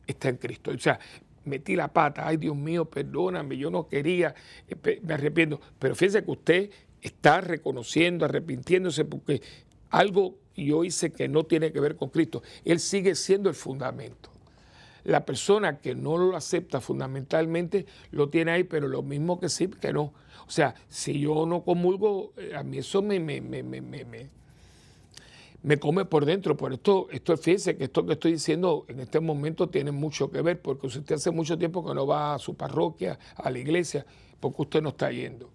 está 0.06 0.30
en 0.30 0.38
Cristo. 0.38 0.70
O 0.70 0.78
sea, 0.78 0.98
metí 1.44 1.76
la 1.76 1.88
pata, 1.88 2.26
ay 2.26 2.38
Dios 2.38 2.56
mío, 2.56 2.86
perdóname, 2.86 3.58
yo 3.58 3.70
no 3.70 3.86
quería, 3.86 4.34
eh, 4.66 5.00
me 5.02 5.12
arrepiento. 5.12 5.60
Pero 5.78 5.94
fíjese 5.94 6.24
que 6.24 6.30
usted 6.30 6.70
está 7.02 7.40
reconociendo, 7.40 8.24
arrepintiéndose 8.24 9.04
porque 9.04 9.42
algo 9.90 10.36
yo 10.56 10.84
hice 10.84 11.12
que 11.12 11.28
no 11.28 11.44
tiene 11.44 11.72
que 11.72 11.80
ver 11.80 11.96
con 11.96 12.10
Cristo. 12.10 12.42
Él 12.64 12.80
sigue 12.80 13.14
siendo 13.14 13.48
el 13.48 13.54
fundamento. 13.54 14.30
La 15.04 15.24
persona 15.24 15.78
que 15.78 15.94
no 15.94 16.18
lo 16.18 16.36
acepta 16.36 16.80
fundamentalmente 16.80 17.86
lo 18.10 18.28
tiene 18.28 18.50
ahí, 18.50 18.64
pero 18.64 18.88
lo 18.88 19.02
mismo 19.02 19.40
que 19.40 19.48
sí, 19.48 19.68
que 19.68 19.92
no. 19.92 20.12
O 20.46 20.50
sea, 20.50 20.74
si 20.88 21.20
yo 21.20 21.46
no 21.46 21.62
comulgo, 21.62 22.32
eh, 22.36 22.54
a 22.56 22.62
mí 22.62 22.78
eso 22.78 23.02
me, 23.02 23.20
me, 23.20 23.40
me, 23.40 23.62
me 23.62 24.28
come 25.78 26.04
por 26.04 26.24
dentro. 26.24 26.56
Por 26.56 26.72
esto, 26.72 27.08
esto 27.10 27.36
fíjense 27.36 27.76
que 27.76 27.84
esto 27.84 28.06
que 28.06 28.14
estoy 28.14 28.32
diciendo 28.32 28.84
en 28.88 29.00
este 29.00 29.20
momento 29.20 29.68
tiene 29.68 29.92
mucho 29.92 30.30
que 30.30 30.42
ver, 30.42 30.60
porque 30.60 30.86
usted 30.86 31.14
hace 31.14 31.30
mucho 31.30 31.58
tiempo 31.58 31.86
que 31.86 31.94
no 31.94 32.06
va 32.06 32.34
a 32.34 32.38
su 32.38 32.54
parroquia, 32.54 33.18
a 33.36 33.50
la 33.50 33.58
iglesia, 33.58 34.04
porque 34.40 34.62
usted 34.62 34.82
no 34.82 34.90
está 34.90 35.10
yendo. 35.10 35.50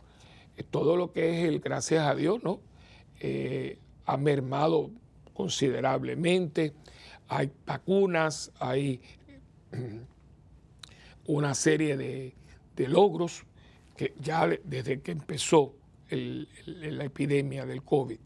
Todo 0.69 0.95
lo 0.95 1.11
que 1.11 1.29
es 1.29 1.47
el 1.49 1.59
gracias 1.59 2.05
a 2.05 2.15
Dios, 2.15 2.43
¿no? 2.43 2.59
Eh, 3.19 3.79
ha 4.05 4.17
mermado 4.17 4.91
considerablemente. 5.33 6.73
Hay 7.27 7.51
vacunas, 7.65 8.51
hay 8.59 9.01
una 11.27 11.55
serie 11.55 11.97
de, 11.97 12.33
logros 12.87 13.43
que 13.95 14.13
ya 14.19 14.47
desde 14.63 15.01
que 15.01 15.11
empezó 15.11 15.75
la 16.09 17.05
epidemia 17.05 17.65
del 17.65 17.83
COVID 17.83 18.19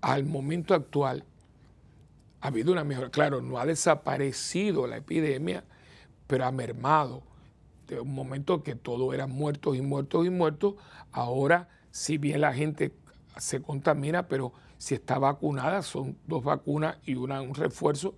al 0.00 0.24
momento 0.24 0.74
actual 0.74 1.24
ha 2.40 2.48
habido 2.48 2.72
una 2.72 2.84
mejora. 2.84 3.10
Claro, 3.10 3.42
no 3.42 3.58
ha 3.58 3.66
desaparecido 3.66 4.86
la 4.86 4.98
epidemia, 4.98 5.64
pero 6.26 6.44
ha 6.44 6.52
mermado. 6.52 7.22
De 7.88 8.00
un 8.00 8.14
momento 8.14 8.62
que 8.62 8.74
todo 8.74 9.14
era 9.14 9.26
muertos 9.26 9.76
y 9.76 9.80
muertos 9.80 10.26
y 10.26 10.30
muertos, 10.30 10.74
ahora 11.16 11.68
si 11.90 12.18
bien 12.18 12.42
la 12.42 12.52
gente 12.52 12.92
se 13.38 13.62
contamina, 13.62 14.28
pero 14.28 14.52
si 14.76 14.94
está 14.94 15.18
vacunada, 15.18 15.80
son 15.80 16.18
dos 16.26 16.44
vacunas 16.44 16.98
y 17.04 17.14
un 17.14 17.54
refuerzo, 17.54 18.14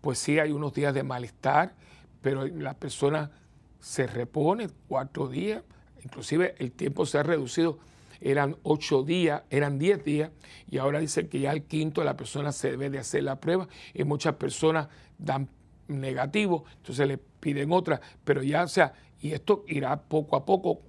pues 0.00 0.20
sí 0.20 0.38
hay 0.38 0.52
unos 0.52 0.72
días 0.72 0.94
de 0.94 1.02
malestar, 1.02 1.74
pero 2.22 2.46
la 2.46 2.74
persona 2.74 3.32
se 3.80 4.06
repone 4.06 4.68
cuatro 4.86 5.28
días, 5.28 5.64
inclusive 6.04 6.54
el 6.58 6.70
tiempo 6.70 7.04
se 7.04 7.18
ha 7.18 7.24
reducido, 7.24 7.80
eran 8.20 8.56
ocho 8.62 9.02
días, 9.02 9.42
eran 9.50 9.78
diez 9.80 10.04
días, 10.04 10.30
y 10.70 10.78
ahora 10.78 11.00
dice 11.00 11.28
que 11.28 11.40
ya 11.40 11.50
al 11.50 11.64
quinto 11.64 12.04
la 12.04 12.16
persona 12.16 12.52
se 12.52 12.70
debe 12.70 12.90
de 12.90 13.00
hacer 13.00 13.24
la 13.24 13.40
prueba, 13.40 13.66
y 13.92 14.04
muchas 14.04 14.36
personas 14.36 14.86
dan 15.18 15.48
negativo, 15.88 16.64
entonces 16.76 17.08
le 17.08 17.18
piden 17.18 17.72
otra, 17.72 18.00
pero 18.24 18.44
ya, 18.44 18.62
o 18.62 18.68
sea, 18.68 18.92
y 19.20 19.32
esto 19.32 19.64
irá 19.66 20.00
poco 20.00 20.36
a 20.36 20.44
poco 20.44 20.82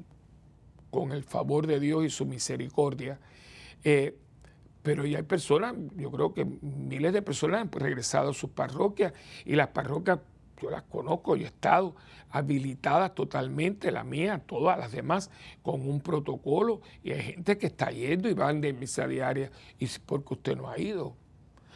con 0.97 1.11
el 1.11 1.23
favor 1.23 1.67
de 1.67 1.79
Dios 1.79 2.05
y 2.05 2.09
su 2.09 2.25
misericordia. 2.25 3.19
Eh, 3.83 4.17
pero 4.81 5.05
ya 5.05 5.19
hay 5.19 5.23
personas, 5.23 5.75
yo 5.95 6.09
creo 6.09 6.33
que 6.33 6.43
miles 6.43 7.13
de 7.13 7.21
personas 7.21 7.61
han 7.61 7.71
regresado 7.71 8.31
a 8.31 8.33
sus 8.33 8.49
parroquias 8.49 9.13
y 9.45 9.53
las 9.53 9.67
parroquias, 9.67 10.17
yo 10.59 10.71
las 10.71 10.81
conozco, 10.81 11.35
yo 11.35 11.43
he 11.43 11.49
estado 11.49 11.95
habilitadas 12.31 13.13
totalmente, 13.13 13.91
la 13.91 14.03
mía, 14.03 14.41
todas 14.43 14.79
las 14.79 14.91
demás, 14.91 15.29
con 15.61 15.87
un 15.87 16.01
protocolo 16.01 16.81
y 17.03 17.11
hay 17.11 17.21
gente 17.21 17.59
que 17.59 17.67
está 17.67 17.91
yendo 17.91 18.27
y 18.27 18.33
van 18.33 18.59
de 18.59 18.73
misa 18.73 19.07
diaria 19.07 19.51
y 19.77 19.87
porque 20.03 20.33
usted 20.33 20.57
no 20.57 20.67
ha 20.67 20.79
ido. 20.79 21.15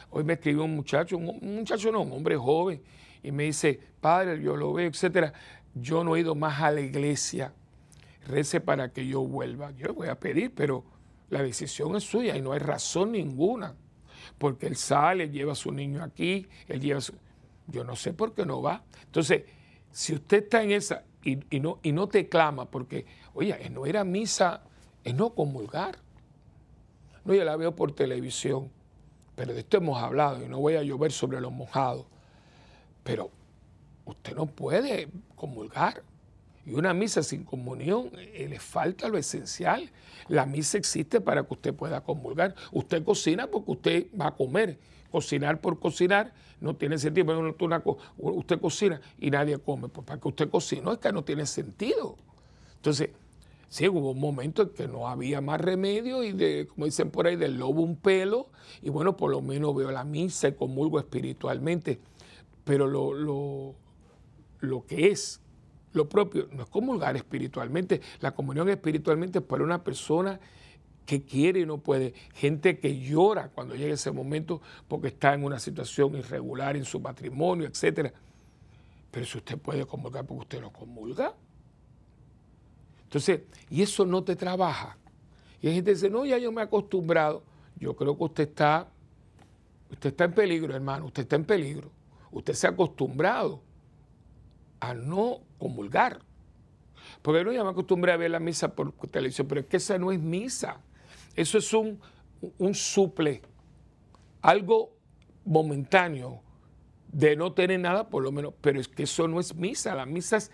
Hoy 0.10 0.24
me 0.24 0.34
escribió 0.34 0.64
un 0.64 0.76
muchacho, 0.76 1.16
un, 1.16 1.58
muchacho 1.58 1.92
no, 1.92 2.02
un 2.02 2.12
hombre 2.12 2.38
joven, 2.38 2.82
y 3.22 3.32
me 3.32 3.44
dice, 3.44 3.80
padre, 4.00 4.42
yo 4.42 4.58
lo 4.58 4.74
veo, 4.74 4.88
etcétera, 4.88 5.32
yo 5.76 6.04
no 6.04 6.16
he 6.16 6.22
ido 6.22 6.34
más 6.34 6.60
a 6.60 6.72
la 6.72 6.82
iglesia, 6.82 7.54
rece 8.26 8.62
para 8.62 8.92
que 8.92 9.08
yo 9.08 9.22
vuelva. 9.22 9.72
Yo 9.72 9.94
voy 9.94 10.08
a 10.08 10.20
pedir, 10.20 10.54
pero 10.54 10.84
la 11.30 11.42
decisión 11.42 11.96
es 11.96 12.04
suya 12.04 12.36
y 12.36 12.42
no 12.42 12.52
hay 12.52 12.60
razón 12.60 13.14
ninguna. 13.14 13.76
Porque 14.38 14.68
él 14.68 14.76
sale, 14.76 15.30
lleva 15.30 15.54
a 15.54 15.56
su 15.56 15.72
niño 15.72 16.04
aquí, 16.04 16.48
él 16.68 16.80
lleva 16.80 17.00
Yo 17.68 17.84
no 17.84 17.96
sé 17.96 18.14
por 18.14 18.34
qué 18.34 18.46
no 18.46 18.62
va. 18.62 18.84
Entonces, 19.06 19.44
si 19.92 20.14
usted 20.14 20.44
está 20.44 20.64
en 20.64 20.72
esa 20.72 21.04
y, 21.24 21.60
no, 21.60 21.80
y 21.84 21.92
no 21.92 22.08
te 22.08 22.28
clama, 22.28 22.66
porque, 22.66 23.06
oye, 23.34 23.70
no 23.70 23.86
era 23.86 24.04
misa, 24.04 24.64
es 25.04 25.14
no 25.14 25.34
comulgar. 25.34 25.98
No, 27.24 27.34
yo 27.34 27.44
la 27.44 27.56
veo 27.56 27.76
por 27.76 27.92
televisión, 27.94 28.72
pero 29.36 29.54
de 29.54 29.60
esto 29.60 29.78
hemos 29.78 30.02
hablado 30.02 30.44
y 30.44 30.48
no 30.48 30.60
voy 30.60 30.76
a 30.76 30.84
llover 30.84 31.12
sobre 31.12 31.40
los 31.40 31.52
mojados. 31.52 32.06
Pero 33.04 33.32
usted 34.06 34.36
no 34.36 34.48
puede 34.48 35.08
comulgar. 35.36 36.04
Y 36.66 36.74
una 36.74 36.94
misa 36.94 37.24
sin 37.24 37.44
comunión 37.44 38.12
eh, 38.18 38.48
le 38.50 38.60
falta 38.60 39.08
lo 39.10 39.18
esencial. 39.18 39.90
La 40.28 40.46
misa 40.46 40.78
existe 40.78 41.20
para 41.20 41.44
que 41.44 41.54
usted 41.54 41.74
pueda 41.74 42.02
comulgar. 42.02 42.56
Usted 42.72 43.04
cocina 43.04 43.48
porque 43.48 43.72
usted 43.72 44.08
va 44.20 44.28
a 44.28 44.36
comer. 44.36 44.78
Cocinar 45.12 45.60
por 45.60 45.80
cocinar 45.80 46.34
no 46.62 46.76
tiene 46.76 46.98
sentido. 46.98 47.56
usted 48.18 48.60
cocina 48.60 49.02
y 49.20 49.32
nadie 49.32 49.58
come. 49.58 49.90
Pues 49.90 50.06
para 50.06 50.22
que 50.22 50.28
usted 50.28 50.50
cocine, 50.50 50.84
no 50.84 50.94
es 50.94 51.00
que 51.00 51.12
no 51.12 51.24
tiene 51.24 51.46
sentido. 51.46 52.16
Entonces, 52.76 53.10
sí, 53.68 53.88
hubo 53.90 54.12
un 54.12 54.20
momento 54.20 54.62
en 54.62 54.70
que 54.70 54.88
no 54.88 55.08
había 55.08 55.42
más 55.42 55.60
remedio 55.60 56.24
y 56.24 56.32
de, 56.32 56.68
como 56.68 56.86
dicen 56.86 57.10
por 57.10 57.28
ahí, 57.28 57.36
del 57.36 57.58
lobo 57.58 57.82
un 57.82 57.98
pelo. 57.98 58.50
Y 58.82 58.90
bueno, 58.90 59.18
por 59.18 59.32
lo 59.32 59.42
menos 59.42 59.76
veo 59.76 59.92
la 59.92 60.04
misa 60.04 60.48
y 60.48 60.54
comulgo 60.54 61.00
espiritualmente. 61.00 62.00
Pero 62.64 62.88
lo, 62.88 63.14
lo, 63.14 63.76
lo 64.60 64.86
que 64.86 65.08
es 65.10 65.42
lo 65.94 66.08
propio 66.08 66.48
no 66.52 66.64
es 66.64 66.70
comulgar 66.70 67.16
espiritualmente. 67.16 68.02
La 68.20 68.32
comunión 68.32 68.70
espiritualmente 68.70 69.40
es 69.40 69.46
para 69.46 69.64
una 69.64 69.84
persona 69.84 70.40
que 71.06 71.24
quiere 71.24 71.62
y 71.62 71.66
no 71.66 71.80
puede. 71.80 72.14
Gente 72.34 72.80
que 72.80 73.00
llora 73.00 73.50
cuando 73.50 73.76
llega 73.76 73.94
ese 73.94 74.12
momento 74.12 74.62
porque 74.88 75.10
está 75.10 75.34
en 75.34 75.44
una 75.44 75.60
situación 75.60 76.16
irregular 76.16 76.78
en 76.78 76.86
su 76.86 77.00
matrimonio, 77.00 77.68
etc. 77.68 78.14
Pero 79.12 79.26
si 79.26 79.38
usted 79.38 79.58
puede 79.58 79.86
comulgar 79.86 80.26
porque 80.26 80.42
usted 80.42 80.62
no 80.62 80.72
comulga. 80.72 81.34
Entonces, 83.04 83.42
y 83.70 83.82
eso 83.82 84.06
no 84.06 84.24
te 84.24 84.38
trabaja. 84.38 84.98
Y 85.62 85.68
hay 85.68 85.76
gente 85.76 85.92
que 85.92 85.96
dice, 85.96 86.10
no, 86.10 86.26
ya 86.26 86.38
yo 86.38 86.52
me 86.52 86.62
he 86.62 86.64
acostumbrado. 86.64 87.44
Yo 87.78 87.96
creo 87.96 88.18
que 88.18 88.24
usted 88.24 88.44
está, 88.48 88.88
usted 89.90 90.12
está 90.12 90.24
en 90.24 90.34
peligro, 90.34 90.74
hermano, 90.74 91.08
usted 91.08 91.24
está 91.24 91.36
en 91.36 91.44
peligro. 91.44 91.92
Usted 92.32 92.54
se 92.54 92.68
ha 92.68 92.70
acostumbrado 92.70 93.62
a 94.82 94.94
no 94.94 95.40
comulgar. 95.58 96.20
Porque 97.22 97.44
no 97.44 97.52
ya 97.52 97.64
me 97.64 97.70
acostumbré 97.70 98.12
a 98.12 98.18
ver 98.18 98.32
la 98.32 98.40
misa 98.40 98.76
por 98.76 98.92
televisión, 99.08 99.48
pero 99.48 99.62
es 99.62 99.68
que 99.68 99.78
esa 99.78 99.98
no 99.98 100.12
es 100.12 100.20
misa. 100.20 100.82
Eso 101.36 101.58
es 101.58 101.72
un, 101.74 102.00
un 102.58 102.76
suple, 102.76 103.42
algo 104.42 104.98
momentáneo 105.46 106.42
de 107.12 107.36
no 107.36 107.54
tener 107.54 107.80
nada, 107.80 108.10
por 108.10 108.24
lo 108.24 108.32
menos, 108.32 108.54
pero 108.62 108.80
es 108.80 108.88
que 108.88 109.04
eso 109.04 109.28
no 109.28 109.40
es 109.40 109.56
misa. 109.56 109.96
La 109.96 110.06
misa 110.06 110.38
es 110.38 110.52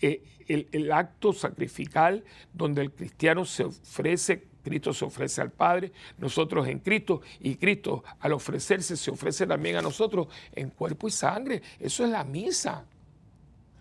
eh, 0.00 0.22
el, 0.46 0.68
el, 0.72 0.92
acto 0.92 1.32
sacrificial 1.32 2.24
donde 2.52 2.82
el 2.82 2.92
cristiano 2.92 3.44
se 3.44 3.64
ofrece, 3.64 4.48
Cristo 4.62 4.92
se 4.92 5.04
ofrece 5.04 5.40
al 5.40 5.50
Padre, 5.50 5.92
nosotros 6.18 6.68
en 6.68 6.78
Cristo, 6.78 7.20
y 7.40 7.56
Cristo 7.56 8.04
al 8.20 8.32
ofrecerse 8.32 8.96
se 8.96 9.10
ofrece 9.10 9.46
también 9.46 9.76
a 9.76 9.82
nosotros 9.82 10.28
en 10.52 10.70
cuerpo 10.70 11.08
y 11.08 11.10
sangre. 11.10 11.62
Eso 11.78 12.04
es 12.04 12.10
la 12.10 12.24
misa. 12.24 12.86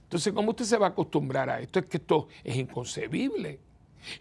Entonces, 0.08 0.32
¿cómo 0.32 0.51
usted 0.51 0.64
se 0.64 0.78
va 0.78 0.88
a 0.88 0.89
acostumbrar 0.91 1.49
a 1.49 1.60
esto? 1.60 1.80
Es 1.80 1.86
que 1.88 1.97
esto 1.97 2.30
es 2.41 2.55
inconcebible. 2.55 3.60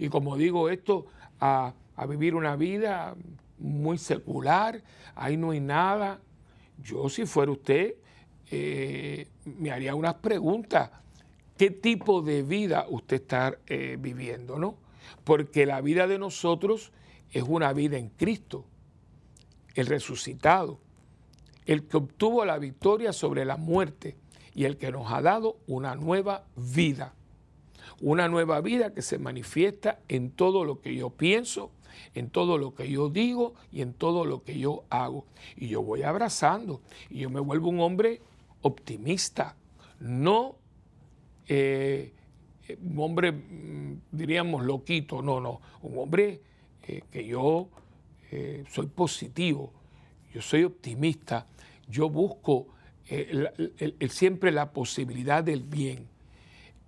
Y 0.01 0.09
como 0.09 0.37
digo, 0.37 0.69
esto 0.69 1.07
a, 1.39 1.75
vivir 2.09 2.35
una 2.35 2.57
vida 2.57 3.15
muy 3.61 3.97
secular, 3.97 4.83
ahí 5.15 5.37
no 5.37 5.53
hay 5.53 5.61
nada. 5.61 6.19
Yo, 6.83 7.09
si 7.09 7.25
fuera 7.25 7.53
usted, 7.53 7.95
eh, 8.51 9.29
me 9.45 9.71
haría 9.71 9.95
unas 9.95 10.15
preguntas. 10.15 10.91
¿Qué 11.57 11.71
tipo 11.71 12.21
de 12.21 12.43
vida 12.43 12.87
usted 12.89 13.23
está 13.23 13.57
eh, 13.69 13.97
viviendo? 13.97 14.59
¿no? 14.59 14.75
Porque 15.23 15.67
la 15.67 15.81
vida 15.83 16.09
de 16.09 16.19
nosotros 16.19 16.91
es 17.31 17.45
una 17.45 17.73
vida 17.73 17.97
en 17.97 18.09
Cristo, 18.09 18.65
el 19.77 19.87
resucitado, 19.87 20.81
el 21.65 21.87
que 21.87 21.97
obtuvo 21.97 22.45
la 22.45 22.59
victoria 22.59 23.13
sobre 23.13 23.45
la 23.45 23.57
muerte 23.57 24.17
y 24.57 24.65
el 24.65 24.79
que 24.79 24.91
nos 24.91 25.13
ha 25.13 25.21
dado 25.21 25.59
una 25.67 25.95
nueva 25.95 26.47
vida. 26.57 27.13
Una 28.01 28.27
nueva 28.27 28.61
vida 28.63 28.95
que 28.95 29.03
se 29.03 29.19
manifiesta 29.19 30.01
en 30.09 30.31
todo 30.31 30.65
lo 30.65 30.81
que 30.81 30.97
yo 30.97 31.11
pienso, 31.11 31.71
en 32.15 32.31
todo 32.31 32.57
lo 32.57 32.75
que 32.75 32.91
yo 32.91 33.11
digo 33.11 33.55
y 33.71 33.83
en 33.83 33.93
todo 33.93 34.25
lo 34.25 34.43
que 34.43 34.59
yo 34.59 34.85
hago. 34.89 35.27
Y 35.57 35.69
yo 35.69 35.83
voy 35.83 36.03
abrazando 36.03 36.81
y 37.11 37.21
yo 37.21 37.31
me 37.31 37.39
vuelvo 37.39 37.69
un 37.69 37.81
hombre 37.81 38.23
optimista. 38.63 39.55
no 40.01 40.57
eh, 41.49 42.13
un 42.83 42.99
hombre, 42.99 43.31
mm, 43.31 44.01
diríamos, 44.11 44.65
loquito, 44.65 45.23
no, 45.23 45.39
no, 45.39 45.61
un 45.83 45.99
hombre 45.99 46.41
eh, 46.83 47.03
que 47.11 47.25
yo 47.25 47.69
eh, 48.33 48.65
soy 48.69 48.87
positivo, 48.87 49.73
yo 50.33 50.43
soy 50.43 50.65
optimista, 50.65 51.47
yo 51.89 52.11
busco 52.11 52.67
siempre 54.09 54.53
la 54.53 54.73
posibilidad 54.73 55.43
del 55.45 55.63
bien. 55.63 56.09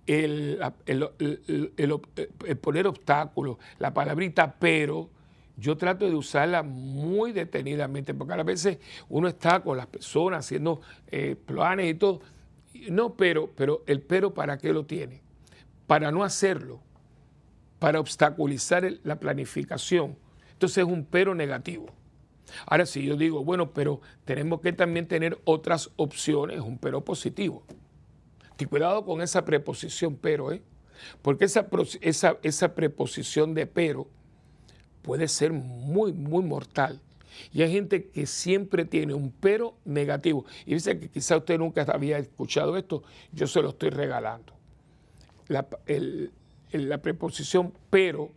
El, 0.07 0.59
poner 2.61 2.87
obstáculos, 2.87 3.57
la 3.77 3.93
palabrita 3.93 4.55
pero, 4.59 5.09
yo 5.55 5.77
trato 5.77 6.05
de 6.07 6.15
usarla 6.15 6.63
muy 6.63 7.31
detenidamente, 7.31 8.13
porque 8.13 8.33
a 8.33 8.43
veces 8.43 8.79
uno 9.09 9.27
está 9.27 9.61
con 9.61 9.77
las 9.77 9.87
personas 9.87 10.45
haciendo 10.45 10.81
planes 11.45 11.91
y 11.91 11.93
todo, 11.93 12.21
no, 12.89 13.15
pero, 13.15 13.51
pero 13.55 13.83
el 13.87 14.01
pero 14.01 14.33
¿para 14.33 14.57
qué 14.57 14.71
lo 14.73 14.85
tiene? 14.85 15.21
Para 15.87 16.11
no 16.11 16.23
hacerlo, 16.23 16.81
para 17.79 17.99
obstaculizar 17.99 18.89
la 19.03 19.19
planificación. 19.19 20.17
Entonces 20.53 20.79
es 20.79 20.91
un 20.91 21.05
pero 21.05 21.35
negativo. 21.35 21.87
Ahora 22.65 22.85
si 22.85 23.05
yo 23.05 23.15
digo, 23.15 23.43
bueno, 23.43 23.71
pero 23.71 24.01
tenemos 24.25 24.61
que 24.61 24.73
también 24.73 25.07
tener 25.07 25.39
otras 25.45 25.91
opciones, 25.95 26.59
un 26.59 26.77
pero 26.77 27.03
positivo. 27.03 27.63
Y 28.57 28.65
cuidado 28.65 29.05
con 29.05 29.21
esa 29.21 29.45
preposición 29.45 30.17
pero, 30.17 30.51
¿eh? 30.51 30.61
Porque 31.21 31.45
esa, 31.45 31.67
esa, 32.01 32.37
esa 32.43 32.75
preposición 32.75 33.53
de 33.53 33.65
pero 33.65 34.07
puede 35.01 35.27
ser 35.27 35.53
muy, 35.53 36.11
muy 36.13 36.43
mortal. 36.43 37.01
Y 37.53 37.61
hay 37.61 37.71
gente 37.71 38.09
que 38.09 38.25
siempre 38.25 38.85
tiene 38.85 39.13
un 39.13 39.31
pero 39.31 39.75
negativo. 39.85 40.45
Y 40.65 40.73
dice 40.73 40.99
que 40.99 41.09
quizá 41.09 41.37
usted 41.37 41.57
nunca 41.57 41.83
había 41.83 42.17
escuchado 42.17 42.77
esto, 42.77 43.03
yo 43.31 43.47
se 43.47 43.61
lo 43.61 43.69
estoy 43.69 43.89
regalando. 43.89 44.53
La, 45.47 45.67
preposición 47.01 47.73
pero 47.89 48.31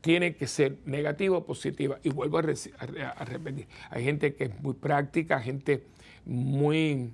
tiene 0.00 0.36
que 0.36 0.46
ser 0.46 0.78
negativa 0.84 1.38
o 1.38 1.44
positiva. 1.44 1.98
Y 2.02 2.10
vuelvo 2.10 2.38
a, 2.38 2.42
repetir, 2.42 3.66
hay 3.90 4.04
gente 4.04 4.34
que 4.34 4.44
es 4.44 4.60
muy 4.60 4.74
práctica, 4.74 5.40
gente 5.40 5.84
muy 6.24 7.12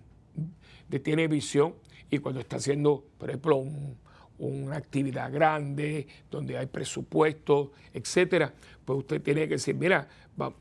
que 0.91 1.01
tiene 1.01 1.27
visión 1.27 1.75
y 2.11 2.19
cuando 2.19 2.41
está 2.41 2.57
haciendo, 2.57 3.05
por 3.19 3.31
ejemplo, 3.31 3.57
un, 3.57 3.97
una 4.39 4.77
actividad 4.77 5.33
grande, 5.33 6.07
donde 6.31 6.59
hay 6.59 6.67
presupuesto, 6.67 7.73
etcétera, 7.93 8.53
pues 8.85 9.01
usted 9.01 9.23
tiene 9.23 9.43
que 9.43 9.55
decir, 9.55 9.75
mira, 9.75 10.09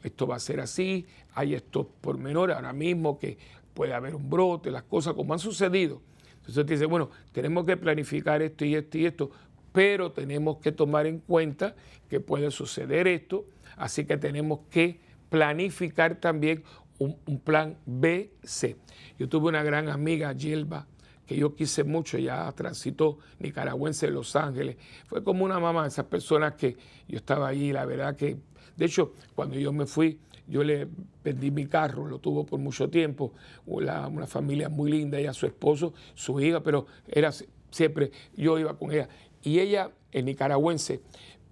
esto 0.04 0.28
va 0.28 0.36
a 0.36 0.40
ser 0.40 0.60
así, 0.60 1.06
hay 1.34 1.56
estos 1.56 1.88
pormenores 2.02 2.56
ahora 2.56 2.74
mismo 2.74 3.18
que 3.18 3.38
puede 3.74 3.94
haber 3.94 4.16
un 4.16 4.30
brote, 4.30 4.70
las 4.72 4.84
cosas 4.84 5.14
como 5.14 5.34
han 5.34 5.40
sucedido. 5.40 6.02
Entonces 6.38 6.66
dice, 6.66 6.86
bueno, 6.86 7.10
tenemos 7.32 7.66
que 7.66 7.78
planificar 7.78 8.42
esto 8.42 8.66
y 8.66 8.76
esto 8.76 8.98
y 8.98 9.06
esto, 9.06 9.32
pero 9.74 10.12
tenemos 10.12 10.58
que 10.58 10.72
tomar 10.72 11.08
en 11.08 11.20
cuenta 11.20 11.76
que 12.08 12.22
puede 12.22 12.52
suceder 12.52 13.08
esto, 13.08 13.46
así 13.76 14.06
que 14.06 14.16
tenemos 14.18 14.62
que 14.70 15.00
planificar 15.30 16.16
también 16.16 16.64
un, 17.00 17.40
plan 17.40 17.76
B, 17.86 18.32
C. 18.44 18.78
Yo 19.18 19.28
tuve 19.28 19.50
una 19.50 19.64
gran 19.64 19.90
amiga, 19.90 20.34
Gilba, 20.38 20.88
que 21.26 21.36
yo 21.36 21.56
quise 21.56 21.84
mucho, 21.84 22.18
ya 22.18 22.50
transitó 22.52 23.18
nicaragüense 23.40 24.06
de 24.06 24.14
Los 24.14 24.36
Ángeles. 24.36 24.78
Fue 25.08 25.24
como 25.24 25.44
una 25.44 25.60
mamá, 25.60 25.88
esas 25.88 26.06
personas 26.06 26.54
que 26.54 26.78
yo 27.08 27.18
estaba 27.18 27.48
ahí, 27.50 27.74
la 27.74 27.86
verdad 27.86 28.16
que, 28.16 28.38
de 28.78 28.86
hecho, 28.86 29.14
cuando 29.36 29.56
yo 29.56 29.74
me 29.74 29.86
fui, 29.86 30.20
yo 30.48 30.64
le 30.64 30.88
vendí 31.24 31.52
mi 31.52 31.66
carro, 31.66 32.06
lo 32.06 32.20
tuvo 32.20 32.46
por 32.46 32.60
mucho 32.60 32.90
tiempo, 32.90 33.34
una, 33.66 34.08
una 34.08 34.28
familia 34.28 34.70
muy 34.70 34.92
linda, 34.92 35.18
ella, 35.18 35.34
su 35.34 35.46
esposo, 35.46 35.94
su 36.14 36.40
hija, 36.40 36.62
pero 36.62 36.86
era 37.08 37.32
siempre, 37.72 38.12
yo 38.36 38.60
iba 38.60 38.78
con 38.78 38.92
ella. 38.92 39.10
Y 39.44 39.60
ella, 39.60 39.92
en 40.12 40.26
nicaragüense, 40.26 41.02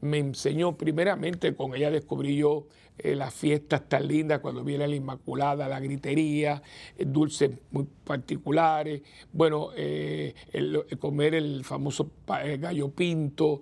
me 0.01 0.17
enseñó 0.17 0.77
primeramente, 0.77 1.55
con 1.55 1.75
ella 1.75 1.91
descubrí 1.91 2.35
yo 2.35 2.65
eh, 2.97 3.15
las 3.15 3.33
fiestas 3.33 3.87
tan 3.87 4.07
lindas 4.07 4.39
cuando 4.39 4.63
viene 4.63 4.87
la 4.87 4.95
Inmaculada, 4.95 5.67
la 5.67 5.79
gritería, 5.79 6.61
eh, 6.97 7.05
dulces 7.05 7.51
muy 7.71 7.87
particulares, 8.03 9.01
bueno, 9.31 9.69
eh, 9.75 10.33
comer 10.99 11.35
el 11.35 11.63
famoso 11.63 12.11
gallo 12.27 12.89
pinto, 12.89 13.61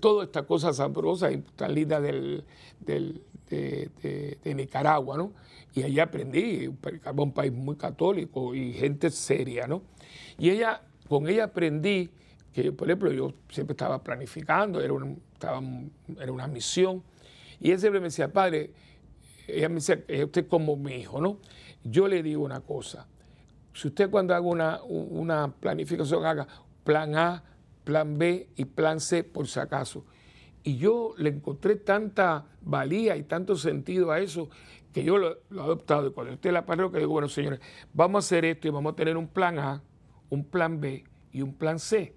todas 0.00 0.26
estas 0.26 0.44
cosas 0.44 0.76
sabrosas 0.76 1.32
y 1.32 1.38
tan 1.38 1.74
lindas 1.74 2.02
del, 2.02 2.44
de, 2.80 4.54
Nicaragua, 4.54 5.16
¿no? 5.16 5.32
Y 5.74 5.82
allá 5.82 6.04
aprendí, 6.04 6.66
un 6.66 7.32
país 7.32 7.52
muy 7.52 7.76
católico 7.76 8.54
y 8.54 8.72
gente 8.72 9.10
seria, 9.10 9.66
¿no? 9.66 9.82
Y 10.38 10.50
ella, 10.50 10.82
con 11.08 11.28
ella 11.28 11.44
aprendí 11.44 12.10
que, 12.52 12.72
por 12.72 12.88
ejemplo, 12.88 13.12
yo 13.12 13.32
siempre 13.48 13.72
estaba 13.72 14.02
planificando, 14.02 14.80
era, 14.80 14.94
estaba, 15.32 15.62
era 16.20 16.32
una 16.32 16.48
misión, 16.48 17.02
y 17.60 17.70
él 17.70 17.78
siempre 17.78 18.00
me 18.00 18.06
decía, 18.06 18.32
padre, 18.32 18.72
ella 19.46 19.68
me 19.68 19.76
decía, 19.76 20.02
usted 20.24 20.48
como 20.48 20.76
mi 20.76 20.94
hijo, 20.94 21.20
¿no? 21.20 21.38
Yo 21.84 22.08
le 22.08 22.22
digo 22.22 22.42
una 22.42 22.60
cosa, 22.60 23.06
si 23.72 23.88
usted 23.88 24.10
cuando 24.10 24.34
haga 24.34 24.46
una, 24.46 24.82
una 24.82 25.52
planificación 25.52 26.24
haga 26.24 26.46
plan 26.84 27.16
A, 27.16 27.44
plan 27.84 28.18
B 28.18 28.48
y 28.56 28.64
plan 28.64 29.00
C 29.00 29.24
por 29.24 29.46
si 29.46 29.60
acaso. 29.60 30.04
Y 30.62 30.76
yo 30.76 31.14
le 31.16 31.30
encontré 31.30 31.76
tanta 31.76 32.46
valía 32.60 33.16
y 33.16 33.22
tanto 33.22 33.56
sentido 33.56 34.10
a 34.10 34.20
eso 34.20 34.50
que 34.92 35.04
yo 35.04 35.16
lo, 35.16 35.32
he 35.32 35.60
adoptado. 35.60 36.08
Y 36.08 36.12
cuando 36.12 36.34
esté 36.34 36.48
en 36.48 36.54
la 36.54 36.66
parroquia 36.66 36.98
digo, 36.98 37.12
bueno, 37.12 37.28
señores, 37.28 37.60
vamos 37.94 38.24
a 38.24 38.26
hacer 38.26 38.44
esto 38.44 38.68
y 38.68 38.70
vamos 38.70 38.92
a 38.92 38.96
tener 38.96 39.16
un 39.16 39.28
plan 39.28 39.58
A, 39.58 39.82
un 40.28 40.44
plan 40.44 40.80
B 40.80 41.04
y 41.32 41.42
un 41.42 41.54
plan 41.54 41.78
C. 41.78 42.14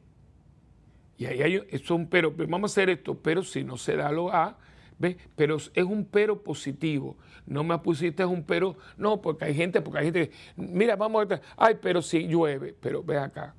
Y 1.17 1.25
ahí 1.25 1.41
hay, 1.41 1.63
eso 1.69 1.95
un 1.95 2.07
pero, 2.07 2.31
vamos 2.31 2.71
a 2.71 2.73
hacer 2.73 2.89
esto, 2.89 3.15
pero 3.15 3.43
si 3.43 3.63
no 3.63 3.77
se 3.77 3.95
da 3.95 4.11
lo 4.11 4.33
A, 4.33 4.57
¿ves? 4.97 5.17
Pero 5.35 5.57
es 5.57 5.83
un 5.83 6.05
pero 6.05 6.41
positivo. 6.41 7.17
No 7.45 7.63
me 7.63 7.77
pusiste 7.79 8.25
un 8.25 8.43
pero, 8.43 8.77
no, 8.97 9.21
porque 9.21 9.45
hay 9.45 9.53
gente, 9.53 9.81
porque 9.81 9.99
hay 9.99 10.05
gente 10.05 10.31
mira, 10.55 10.95
vamos 10.95 11.27
a 11.29 11.41
ay, 11.57 11.77
pero 11.81 12.01
si 12.01 12.27
llueve, 12.27 12.75
pero 12.79 13.03
ve 13.03 13.17
acá. 13.17 13.53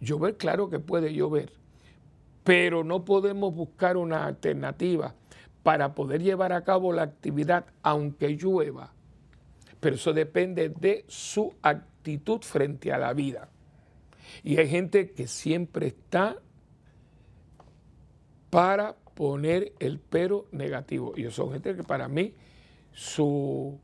Llover, 0.00 0.38
claro 0.38 0.70
que 0.70 0.78
puede 0.78 1.12
llover, 1.12 1.52
pero 2.42 2.84
no 2.84 3.04
podemos 3.04 3.54
buscar 3.54 3.98
una 3.98 4.24
alternativa 4.24 5.14
para 5.62 5.94
poder 5.94 6.22
llevar 6.22 6.54
a 6.54 6.64
cabo 6.64 6.94
la 6.94 7.02
actividad 7.02 7.66
aunque 7.82 8.30
llueva. 8.30 8.94
Pero 9.78 9.96
eso 9.96 10.14
depende 10.14 10.70
de 10.70 11.04
su 11.06 11.52
actitud 11.60 12.40
frente 12.40 12.92
a 12.92 12.98
la 12.98 13.12
vida. 13.12 13.49
Y 14.42 14.58
hay 14.58 14.68
gente 14.68 15.10
que 15.10 15.26
siempre 15.26 15.88
está 15.88 16.36
para 18.50 18.96
poner 19.14 19.72
el 19.78 19.98
pero 19.98 20.46
negativo. 20.50 21.14
Y 21.16 21.30
son 21.30 21.52
gente 21.52 21.76
que 21.76 21.82
para 21.82 22.08
mí 22.08 22.34
su, 22.92 23.78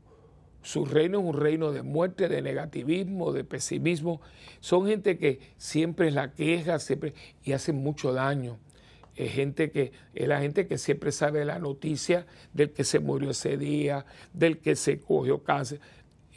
su 0.61 0.85
reino 0.85 1.19
es 1.19 1.25
un 1.25 1.39
reino 1.39 1.71
de 1.71 1.81
muerte, 1.81 2.27
de 2.27 2.41
negativismo, 2.41 3.31
de 3.31 3.43
pesimismo. 3.43 4.21
Son 4.59 4.87
gente 4.87 5.17
que 5.17 5.39
siempre 5.57 6.09
es 6.09 6.13
la 6.13 6.33
queja 6.33 6.79
siempre, 6.79 7.13
y 7.43 7.53
hace 7.53 7.71
mucho 7.71 8.13
daño. 8.13 8.57
Es 9.15 9.31
gente 9.31 9.71
que 9.71 9.91
es 10.13 10.27
la 10.27 10.41
gente 10.41 10.67
que 10.67 10.77
siempre 10.77 11.11
sabe 11.11 11.43
la 11.43 11.57
noticia 11.57 12.27
del 12.53 12.71
que 12.71 12.83
se 12.83 12.99
murió 12.99 13.31
ese 13.31 13.57
día, 13.57 14.05
del 14.33 14.59
que 14.59 14.75
se 14.75 14.99
cogió 14.99 15.43
cáncer. 15.43 15.79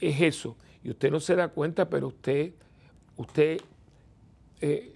Es 0.00 0.20
eso. 0.22 0.56
Y 0.82 0.90
usted 0.90 1.10
no 1.10 1.20
se 1.20 1.36
da 1.36 1.48
cuenta, 1.48 1.90
pero 1.90 2.08
usted, 2.08 2.52
usted 3.16 3.60
eh, 4.60 4.94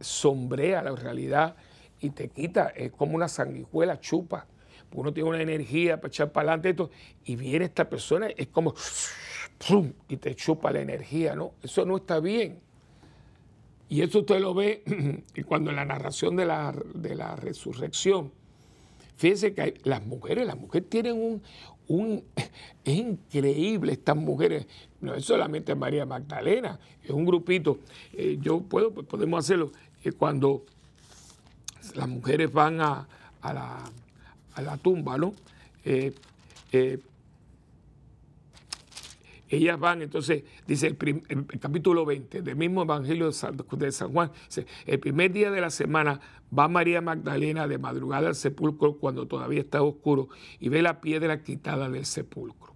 sombrea 0.00 0.82
la 0.82 0.94
realidad 0.94 1.56
y 2.00 2.10
te 2.10 2.28
quita, 2.28 2.68
es 2.68 2.92
como 2.92 3.14
una 3.14 3.28
sanguijuela, 3.28 4.00
chupa. 4.00 4.46
Uno 4.92 5.12
tiene 5.12 5.28
una 5.28 5.42
energía 5.42 5.96
para 5.96 6.08
echar 6.08 6.32
para 6.32 6.52
adelante 6.52 6.70
esto, 6.70 6.90
y 7.24 7.36
viene 7.36 7.66
esta 7.66 7.88
persona, 7.88 8.28
es 8.28 8.46
como 8.48 8.74
y 10.08 10.16
te 10.16 10.34
chupa 10.34 10.70
la 10.70 10.80
energía, 10.80 11.34
¿no? 11.34 11.54
Eso 11.62 11.84
no 11.84 11.96
está 11.96 12.20
bien. 12.20 12.60
Y 13.88 14.02
eso 14.02 14.20
usted 14.20 14.40
lo 14.40 14.54
ve 14.54 14.82
y 15.34 15.42
cuando 15.42 15.70
en 15.70 15.76
la 15.76 15.84
narración 15.84 16.36
de 16.36 16.44
la, 16.44 16.74
de 16.94 17.14
la 17.14 17.36
resurrección, 17.36 18.32
fíjense 19.16 19.54
que 19.54 19.80
las 19.84 20.04
mujeres, 20.04 20.46
las 20.46 20.58
mujeres 20.58 20.88
tienen 20.88 21.14
un, 21.14 21.42
un, 21.88 22.24
es 22.84 22.96
increíble 22.96 23.92
estas 23.92 24.16
mujeres, 24.16 24.66
no 25.00 25.14
es 25.14 25.24
solamente 25.24 25.74
María 25.74 26.06
Magdalena, 26.06 26.78
es 27.02 27.10
un 27.10 27.24
grupito, 27.24 27.78
eh, 28.12 28.38
yo 28.40 28.60
puedo, 28.60 28.92
podemos 28.92 29.44
hacerlo, 29.44 29.72
eh, 30.04 30.12
cuando 30.12 30.64
las 31.94 32.08
mujeres 32.08 32.52
van 32.52 32.80
a, 32.80 33.06
la, 33.42 34.76
tumba, 34.82 35.16
¿no? 35.18 35.34
Eh, 35.84 36.12
eh, 36.72 36.98
ellas 39.48 39.78
van, 39.78 40.02
entonces, 40.02 40.42
dice 40.66 40.88
el, 40.88 41.46
capítulo 41.60 42.04
20 42.04 42.42
del 42.42 42.56
mismo 42.56 42.82
Evangelio 42.82 43.26
de 43.26 43.32
San, 43.32 43.56
de 43.56 43.92
San 43.92 44.12
Juan, 44.12 44.32
dice, 44.48 44.66
el 44.86 44.98
primer 44.98 45.32
día 45.32 45.50
de 45.52 45.60
la 45.60 45.70
semana 45.70 46.20
va 46.56 46.68
María 46.68 47.00
Magdalena 47.00 47.66
de 47.66 47.78
madrugada 47.78 48.28
al 48.28 48.34
sepulcro 48.34 48.98
cuando 48.98 49.26
todavía 49.26 49.60
está 49.60 49.82
oscuro 49.82 50.28
y 50.58 50.68
ve 50.68 50.82
la 50.82 51.00
piedra 51.00 51.42
quitada 51.42 51.88
del 51.88 52.06
sepulcro. 52.06 52.74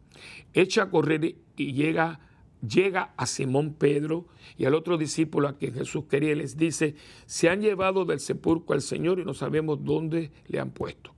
Echa 0.53 0.85
a 0.85 0.91
correr 0.91 1.37
y 1.57 1.73
llega 1.73 2.21
llega 2.67 3.15
a 3.17 3.27
Simón 3.27 3.75
Pedro 3.75 4.27
y 4.57 4.65
al 4.67 4.75
otro 4.75 4.99
discípulo 4.99 5.49
a 5.49 5.57
quien 5.57 5.75
Jesús 5.75 6.05
quería 6.09 6.33
y 6.33 6.37
les 6.37 6.57
dice, 6.57 6.95
se 7.27 7.49
han 7.49 7.63
llevado 7.63 8.05
del 8.05 8.21
sepulcro 8.21 8.75
al 8.75 8.83
Señor 8.83 9.19
y 9.19 9.25
no 9.25 9.35
sabemos 9.35 9.83
dónde 9.83 10.31
le 10.47 10.61
han 10.61 10.71
puesto. 10.71 11.15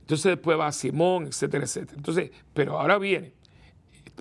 Entonces 0.00 0.36
después 0.36 0.58
va 0.58 0.68
a 0.68 0.72
Simón, 0.72 1.26
etcétera, 1.26 1.64
etcétera. 1.64 1.96
Entonces, 1.96 2.30
pero 2.54 2.80
ahora 2.80 2.98
viene, 2.98 3.34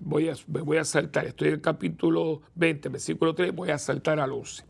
voy 0.02 0.28
a, 0.30 0.36
voy 0.48 0.78
a 0.78 0.84
saltar, 0.84 1.26
estoy 1.26 1.50
en 1.50 1.54
el 1.56 1.62
capítulo 1.62 2.42
20, 2.56 2.90
versículo 2.90 3.34
3, 3.34 3.56
voy 3.56 3.70
a 3.70 3.78
saltar 3.78 4.20
al 4.20 4.34
11. 4.34 4.66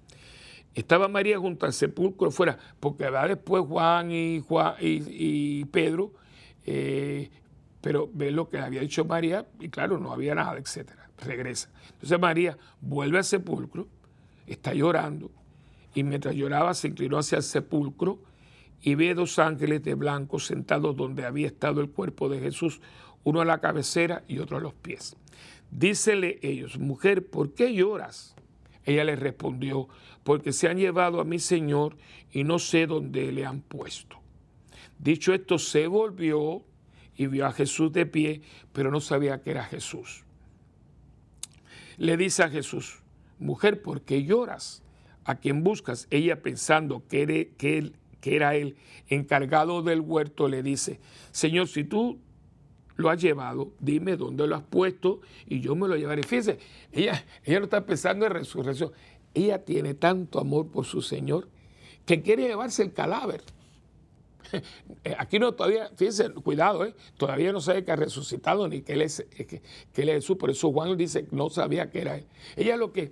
Estaba 0.77 1.07
María 1.07 1.39
junto 1.39 1.65
al 1.65 1.73
sepulcro 1.73 2.29
fuera, 2.29 2.55
porque 2.79 3.09
va 3.09 3.27
después 3.27 3.63
Juan 3.65 4.09
y, 4.11 5.65
Pedro, 5.71 6.13
eh, 6.67 7.31
pero 7.81 8.07
ve 8.13 8.29
lo 8.29 8.47
que 8.47 8.59
había 8.59 8.81
dicho 8.81 9.03
María 9.03 9.47
y 9.59 9.69
claro, 9.69 9.97
no 9.97 10.11
había 10.11 10.35
nada, 10.35 10.55
etcétera. 10.59 11.09
Regresa. 11.17 11.71
Entonces 11.93 12.19
María 12.19 12.59
vuelve 12.79 13.17
al 13.17 13.23
sepulcro, 13.23 13.87
está 14.45 14.75
llorando 14.75 15.31
y 15.95 16.03
mientras 16.03 16.35
lloraba 16.35 16.75
se 16.75 16.89
inclinó 16.89 17.17
hacia 17.17 17.37
el 17.37 17.43
sepulcro 17.43 18.19
y 18.83 18.93
ve 18.93 19.15
dos 19.15 19.39
ángeles 19.39 19.83
de 19.83 19.95
blanco 19.95 20.37
sentados 20.37 20.95
donde 20.95 21.25
había 21.25 21.47
estado 21.47 21.81
el 21.81 21.89
cuerpo 21.89 22.29
de 22.29 22.39
Jesús, 22.39 22.81
uno 23.23 23.41
a 23.41 23.45
la 23.45 23.61
cabecera 23.61 24.21
y 24.27 24.37
otro 24.37 24.57
a 24.57 24.61
los 24.61 24.75
pies. 24.75 25.15
Dícele 25.71 26.37
ellos, 26.43 26.77
mujer, 26.77 27.27
¿por 27.27 27.55
qué 27.55 27.73
lloras? 27.73 28.35
Ella 28.87 29.03
le 29.03 29.17
respondió, 29.17 29.89
porque 30.23 30.53
se 30.53 30.69
han 30.69 30.77
llevado 30.77 31.19
a 31.19 31.25
mi 31.25 31.39
Señor 31.39 31.97
y 32.31 32.45
no 32.45 32.57
sé 32.57 32.87
dónde 32.87 33.33
le 33.33 33.45
han 33.45 33.59
puesto. 33.59 34.17
Dicho 34.97 35.33
esto, 35.33 35.59
se 35.59 35.87
volvió 35.87 36.63
y 37.17 37.27
vio 37.27 37.45
a 37.45 37.51
Jesús 37.51 37.91
de 37.91 38.05
pie, 38.05 38.41
pero 38.71 38.89
no 38.89 39.01
sabía 39.01 39.41
que 39.41 39.51
era 39.51 39.65
Jesús. 39.65 40.23
Le 41.97 42.15
dice 42.15 42.43
a 42.43 42.49
Jesús, 42.49 43.01
mujer, 43.39 43.81
¿por 43.81 44.03
qué 44.03 44.23
lloras? 44.23 44.83
¿A 45.25 45.35
quién 45.35 45.65
buscas? 45.65 46.07
Ella 46.09 46.41
pensando 46.41 47.03
que, 47.09 47.23
él 47.23 47.95
era 48.21 48.55
el 48.55 48.77
encargado 49.09 49.81
del 49.81 49.99
huerto, 49.99 50.47
le 50.47 50.63
dice, 50.63 51.01
Señor, 51.31 51.67
si 51.67 51.83
tú 51.83 52.19
lo 52.97 53.09
has 53.09 53.21
llevado, 53.21 53.71
dime 53.79 54.17
dónde 54.17 54.45
lo 54.47 54.55
has 54.55 54.63
puesto 54.63 55.21
y 55.47 55.61
yo 55.61 55.75
me 55.75 55.87
lo 55.87 55.95
llevaré. 55.95 56.23
Fíjese, 56.23 56.59
ella, 56.91 57.25
ella 57.43 57.59
no 57.59 57.65
está 57.65 57.85
pensando 57.85 58.25
en 58.25 58.33
resurrección. 58.33 58.91
Ella 59.33 59.63
tiene 59.63 59.93
tanto 59.93 60.39
amor 60.39 60.67
por 60.67 60.85
su 60.85 61.01
Señor 61.01 61.47
que 62.05 62.21
quiere 62.21 62.43
llevarse 62.43 62.83
el 62.83 62.93
cadáver. 62.93 63.41
Aquí 65.17 65.39
no 65.39 65.53
todavía, 65.53 65.89
fíjense, 65.95 66.31
cuidado, 66.33 66.85
¿eh? 66.85 66.95
todavía 67.17 67.51
no 67.51 67.61
sabe 67.61 67.83
que 67.85 67.91
ha 67.91 67.95
resucitado 67.95 68.67
ni 68.67 68.81
que 68.81 68.93
él, 68.93 69.01
es, 69.01 69.25
que, 69.29 69.45
que 69.45 69.61
es 69.93 70.05
Jesús. 70.05 70.37
Por 70.37 70.49
eso 70.49 70.71
Juan 70.71 70.97
dice 70.97 71.27
no 71.31 71.49
sabía 71.49 71.89
que 71.89 72.01
era 72.01 72.17
él. 72.17 72.25
Ella 72.55 72.77
lo 72.77 72.93
que, 72.93 73.11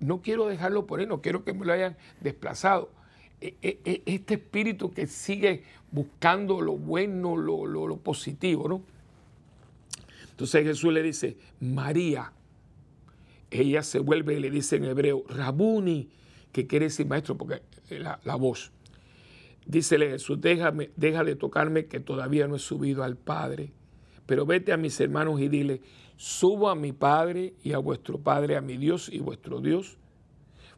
no 0.00 0.22
quiero 0.22 0.46
dejarlo 0.46 0.86
por 0.86 1.00
él, 1.00 1.08
no 1.08 1.20
quiero 1.20 1.44
que 1.44 1.52
me 1.52 1.64
lo 1.64 1.72
hayan 1.72 1.96
desplazado 2.20 2.90
e, 3.42 3.56
e, 3.60 3.80
e, 3.84 4.02
este 4.06 4.34
espíritu 4.34 4.92
que 4.92 5.06
sigue 5.08 5.64
buscando 5.90 6.60
lo 6.60 6.76
bueno, 6.76 7.36
lo, 7.36 7.96
positivo, 7.96 8.68
¿no? 8.68 8.82
Entonces 10.42 10.64
Jesús 10.64 10.92
le 10.92 11.04
dice, 11.04 11.36
María, 11.60 12.32
ella 13.48 13.84
se 13.84 14.00
vuelve 14.00 14.34
y 14.34 14.40
le 14.40 14.50
dice 14.50 14.74
en 14.74 14.86
hebreo, 14.86 15.22
Rabuni, 15.28 16.08
que 16.50 16.66
quiere 16.66 16.86
decir 16.86 17.06
maestro, 17.06 17.38
porque 17.38 17.62
la, 17.90 18.18
la 18.24 18.34
voz. 18.34 18.72
Dícele 19.66 20.10
Jesús, 20.10 20.40
déjame, 20.40 20.90
deja 20.96 21.22
de 21.22 21.36
tocarme 21.36 21.86
que 21.86 22.00
todavía 22.00 22.48
no 22.48 22.56
he 22.56 22.58
subido 22.58 23.04
al 23.04 23.16
Padre, 23.16 23.70
pero 24.26 24.44
vete 24.44 24.72
a 24.72 24.76
mis 24.76 24.98
hermanos 25.00 25.40
y 25.40 25.46
dile, 25.46 25.80
subo 26.16 26.70
a 26.70 26.74
mi 26.74 26.90
Padre 26.90 27.54
y 27.62 27.72
a 27.72 27.78
vuestro 27.78 28.18
Padre, 28.18 28.56
a 28.56 28.60
mi 28.60 28.76
Dios 28.76 29.10
y 29.12 29.20
vuestro 29.20 29.60
Dios. 29.60 29.96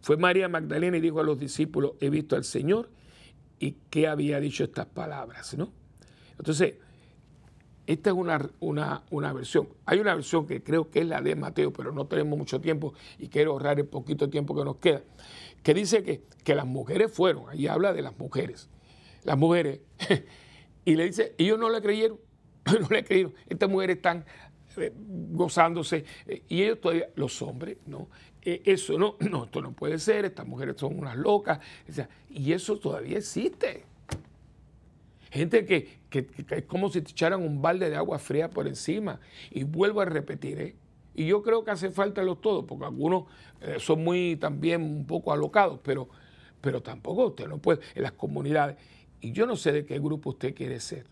Fue 0.03 0.19
María 0.19 0.47
Magdalena 0.47 0.99
y 0.99 1.01
dijo 1.01 1.21
a 1.21 1.25
los 1.25 1.39
discípulos, 1.39 1.93
he 2.03 2.11
visto 2.11 2.37
al 2.37 2.45
Señor 2.45 2.91
y 3.59 3.77
que 3.89 4.09
había 4.09 4.41
dicho 4.41 4.63
estas 4.63 4.85
palabras, 4.85 5.57
¿no? 5.57 5.73
Entonces, 6.39 6.75
esta 7.87 8.11
es 8.11 8.17
una, 8.17 8.51
una, 9.11 9.33
versión. 9.33 9.69
Hay 9.85 9.99
una 9.99 10.15
versión 10.15 10.47
que 10.47 10.63
creo 10.63 10.91
que 10.91 11.01
es 11.01 11.07
la 11.07 11.21
de 11.21 11.37
Mateo, 11.37 11.73
pero 11.73 11.93
no 11.93 12.07
tenemos 12.07 12.39
mucho 12.39 12.61
tiempo 12.61 12.95
y 13.19 13.29
quiero 13.29 13.53
ahorrar 13.53 13.79
el 13.79 13.87
poquito 13.87 14.31
tiempo 14.31 14.55
que 14.55 14.65
nos 14.65 14.77
queda, 14.77 15.03
que 15.63 15.75
dice 15.75 16.03
que, 16.03 16.23
que 16.43 16.55
las 16.55 16.67
mujeres 16.67 17.13
fueron, 17.13 17.49
ahí 17.51 17.67
habla 17.67 17.93
de 17.93 18.03
las 18.03 18.19
mujeres, 18.19 18.71
las 19.23 19.37
mujeres, 19.37 19.81
y 20.85 20.95
le 20.95 21.05
dice, 21.05 21.35
ellos 21.37 21.59
no 21.59 21.69
le 21.69 21.83
creyeron, 21.83 22.19
no 22.81 22.89
le 22.89 23.05
creyeron, 23.05 23.35
estas 23.49 23.69
mujeres 23.69 23.97
están 23.97 24.25
eh, 24.77 24.93
gozándose, 24.97 26.05
eh, 26.27 26.43
y 26.49 26.63
ellos 26.63 26.81
todavía, 26.81 27.09
los 27.17 27.41
hombres, 27.43 27.79
¿no? 27.87 28.09
Eh, 28.43 28.63
eso 28.65 28.99
no, 28.99 29.17
no, 29.21 29.45
esto 29.45 29.61
no 29.61 29.73
puede 29.73 29.99
ser, 29.99 30.25
estas 30.25 30.47
mujeres 30.47 30.77
son 30.79 30.99
unas 30.99 31.17
locas, 31.17 31.61
y 32.31 32.53
eso 32.53 32.79
todavía 32.79 33.19
existe. 33.19 33.85
Gente 35.35 35.67
que, 35.67 35.99
es 36.13 36.63
como 36.67 36.91
si 36.91 37.03
te 37.03 37.11
echaran 37.11 37.43
un 37.43 37.61
balde 37.61 37.91
de 37.91 37.97
agua 37.97 38.21
fría 38.21 38.49
por 38.49 38.69
encima, 38.69 39.19
y 39.51 39.65
vuelvo 39.65 40.01
a 40.01 40.05
repetir, 40.05 40.61
¿eh? 40.61 40.77
y 41.13 41.27
yo 41.27 41.43
creo 41.43 41.65
que 41.65 41.73
hace 41.73 41.91
falta 41.91 42.23
los 42.23 42.41
todos, 42.41 42.65
porque 42.65 42.85
algunos 42.85 43.25
son 43.79 44.05
muy 44.05 44.37
también 44.37 44.81
un 44.81 45.05
poco 45.05 45.33
alocados, 45.33 45.81
pero, 45.83 46.09
pero 46.61 46.83
tampoco 46.83 47.27
usted 47.27 47.49
no 47.49 47.59
puede, 47.59 47.81
en 47.97 48.05
las 48.05 48.13
comunidades, 48.13 48.77
y 49.21 49.33
yo 49.33 49.45
no 49.45 49.57
sé 49.57 49.73
de 49.73 49.85
qué 49.85 49.99
grupo 49.99 50.31
usted 50.31 50.55
quiere 50.55 50.79
ser, 50.79 51.05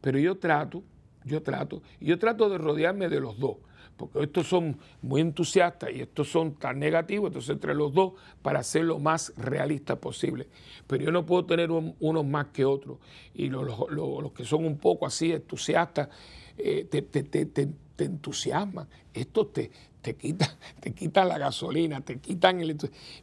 pero 0.00 0.18
yo 0.18 0.38
trato 0.38 0.82
yo 1.28 1.42
trato, 1.42 1.82
y 2.00 2.06
yo 2.06 2.18
trato 2.18 2.48
de 2.48 2.58
rodearme 2.58 3.10
de 3.10 3.20
los 3.20 3.38
dos, 3.38 3.58
porque 3.98 4.22
estos 4.22 4.46
son 4.46 4.78
muy 5.02 5.20
entusiastas 5.20 5.90
y 5.94 6.00
estos 6.00 6.30
son 6.30 6.54
tan 6.54 6.78
negativos, 6.78 7.26
entonces 7.26 7.50
entre 7.50 7.74
los 7.74 7.92
dos 7.92 8.12
para 8.40 8.62
ser 8.62 8.84
lo 8.84 8.98
más 8.98 9.34
realista 9.36 9.96
posible. 9.96 10.46
Pero 10.86 11.04
yo 11.04 11.12
no 11.12 11.26
puedo 11.26 11.44
tener 11.44 11.70
unos 11.70 12.24
más 12.24 12.46
que 12.46 12.64
otros, 12.64 12.98
y 13.34 13.48
los, 13.48 13.66
que 14.32 14.44
son 14.44 14.64
un 14.64 14.78
poco 14.78 15.06
así 15.06 15.32
entusiastas, 15.32 16.08
eh, 16.56 16.86
te, 16.88 17.02
te, 17.02 17.68
entusiasman, 17.98 18.88
estos 19.12 19.52
te, 19.52 19.70
te 20.00 20.14
quitan, 20.14 20.50
te 20.80 20.94
quitan 20.94 21.28
la 21.28 21.38
gasolina, 21.38 22.00
te 22.00 22.18
quitan 22.18 22.60
el... 22.60 22.76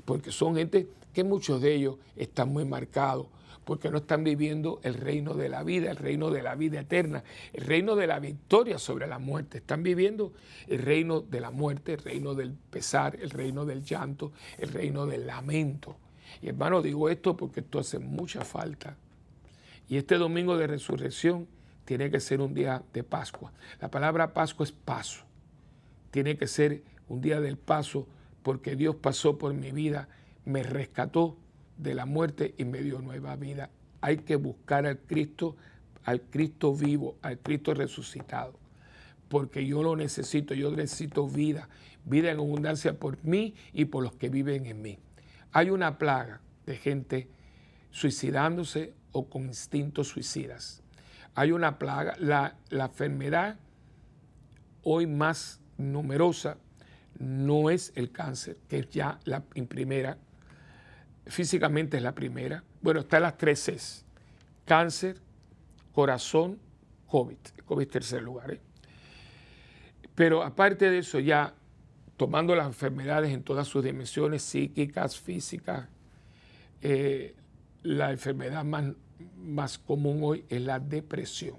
porque 0.03 0.31
son 0.31 0.55
gente 0.55 0.87
que 1.13 1.23
muchos 1.23 1.61
de 1.61 1.73
ellos 1.73 1.95
están 2.17 2.49
muy 2.49 2.65
marcados 2.65 3.27
porque 3.65 3.89
no 3.89 3.97
están 3.97 4.23
viviendo 4.23 4.79
el 4.83 4.93
reino 4.93 5.33
de 5.33 5.49
la 5.49 5.63
vida, 5.63 5.89
el 5.89 5.97
reino 5.97 6.29
de 6.29 6.43
la 6.43 6.55
vida 6.55 6.79
eterna, 6.79 7.23
el 7.51 7.65
reino 7.65 7.95
de 7.95 8.07
la 8.07 8.19
victoria 8.19 8.77
sobre 8.77 9.07
la 9.07 9.19
muerte. 9.19 9.57
Están 9.57 9.83
viviendo 9.83 10.33
el 10.67 10.81
reino 10.83 11.21
de 11.21 11.41
la 11.41 11.51
muerte, 11.51 11.93
el 11.93 11.99
reino 11.99 12.35
del 12.35 12.53
pesar, 12.53 13.17
el 13.19 13.31
reino 13.31 13.65
del 13.65 13.83
llanto, 13.83 14.31
el 14.59 14.69
reino 14.69 15.07
del 15.07 15.25
lamento. 15.25 15.97
Y 16.41 16.47
hermano, 16.47 16.81
digo 16.81 17.09
esto 17.09 17.35
porque 17.35 17.61
esto 17.61 17.79
hace 17.79 17.97
mucha 17.97 18.45
falta. 18.45 18.95
Y 19.89 19.97
este 19.97 20.17
domingo 20.17 20.57
de 20.57 20.67
resurrección 20.67 21.47
tiene 21.85 22.11
que 22.11 22.19
ser 22.19 22.41
un 22.41 22.53
día 22.53 22.83
de 22.93 23.03
Pascua. 23.03 23.51
La 23.81 23.89
palabra 23.89 24.33
Pascua 24.33 24.63
es 24.63 24.71
paso. 24.71 25.23
Tiene 26.11 26.37
que 26.37 26.47
ser 26.47 26.83
un 27.07 27.21
día 27.21 27.41
del 27.41 27.57
paso 27.57 28.07
porque 28.43 28.75
Dios 28.75 28.95
pasó 28.95 29.39
por 29.39 29.53
mi 29.55 29.71
vida, 29.71 30.07
me 30.45 30.61
rescató 30.61 31.35
de 31.77 31.93
la 31.93 32.05
muerte 32.05 32.53
y 32.57 32.65
me 32.65 32.81
dio 32.81 32.99
nueva 32.99 33.35
vida. 33.35 33.69
Hay 34.01 34.17
que 34.17 34.35
buscar 34.35 34.85
al 34.85 34.99
Cristo, 34.99 35.55
al 36.03 36.21
Cristo 36.21 36.75
vivo, 36.75 37.17
al 37.21 37.39
Cristo 37.39 37.73
resucitado, 37.73 38.57
porque 39.29 39.65
yo 39.65 39.83
lo 39.83 39.95
necesito, 39.95 40.53
yo 40.53 40.71
necesito 40.71 41.27
vida, 41.27 41.69
vida 42.05 42.31
en 42.31 42.37
abundancia 42.37 42.99
por 42.99 43.23
mí 43.23 43.55
y 43.73 43.85
por 43.85 44.03
los 44.03 44.15
que 44.15 44.29
viven 44.29 44.65
en 44.65 44.81
mí. 44.81 44.99
Hay 45.51 45.69
una 45.69 45.97
plaga 45.97 46.41
de 46.65 46.77
gente 46.77 47.27
suicidándose 47.91 48.93
o 49.11 49.27
con 49.29 49.43
instintos 49.43 50.09
suicidas. 50.09 50.83
Hay 51.33 51.51
una 51.51 51.79
plaga, 51.79 52.15
la, 52.19 52.57
la 52.69 52.85
enfermedad 52.85 53.57
hoy 54.83 55.07
más 55.07 55.59
numerosa 55.77 56.57
no 57.17 57.69
es 57.69 57.91
el 57.95 58.11
cáncer, 58.11 58.57
que 58.67 58.79
es 58.79 58.89
ya 58.89 59.19
la 59.23 59.41
primera 59.41 60.17
físicamente 61.27 61.97
es 61.97 62.03
la 62.03 62.13
primera. 62.13 62.63
Bueno, 62.81 63.01
está 63.01 63.19
las 63.19 63.37
tres 63.37 63.65
Cs. 63.65 64.05
Cáncer, 64.65 65.17
corazón, 65.91 66.59
COVID. 67.07 67.37
COVID 67.65 67.87
tercer 67.87 68.21
lugar. 68.21 68.51
¿eh? 68.51 68.61
Pero 70.15 70.43
aparte 70.43 70.89
de 70.89 70.99
eso, 70.99 71.19
ya 71.19 71.53
tomando 72.17 72.55
las 72.55 72.67
enfermedades 72.67 73.33
en 73.33 73.43
todas 73.43 73.67
sus 73.67 73.83
dimensiones 73.83 74.41
psíquicas, 74.41 75.19
físicas, 75.19 75.87
eh, 76.81 77.35
la 77.83 78.11
enfermedad 78.11 78.63
más, 78.63 78.93
más 79.37 79.77
común 79.77 80.19
hoy 80.23 80.45
es 80.49 80.61
la 80.61 80.79
depresión. 80.79 81.57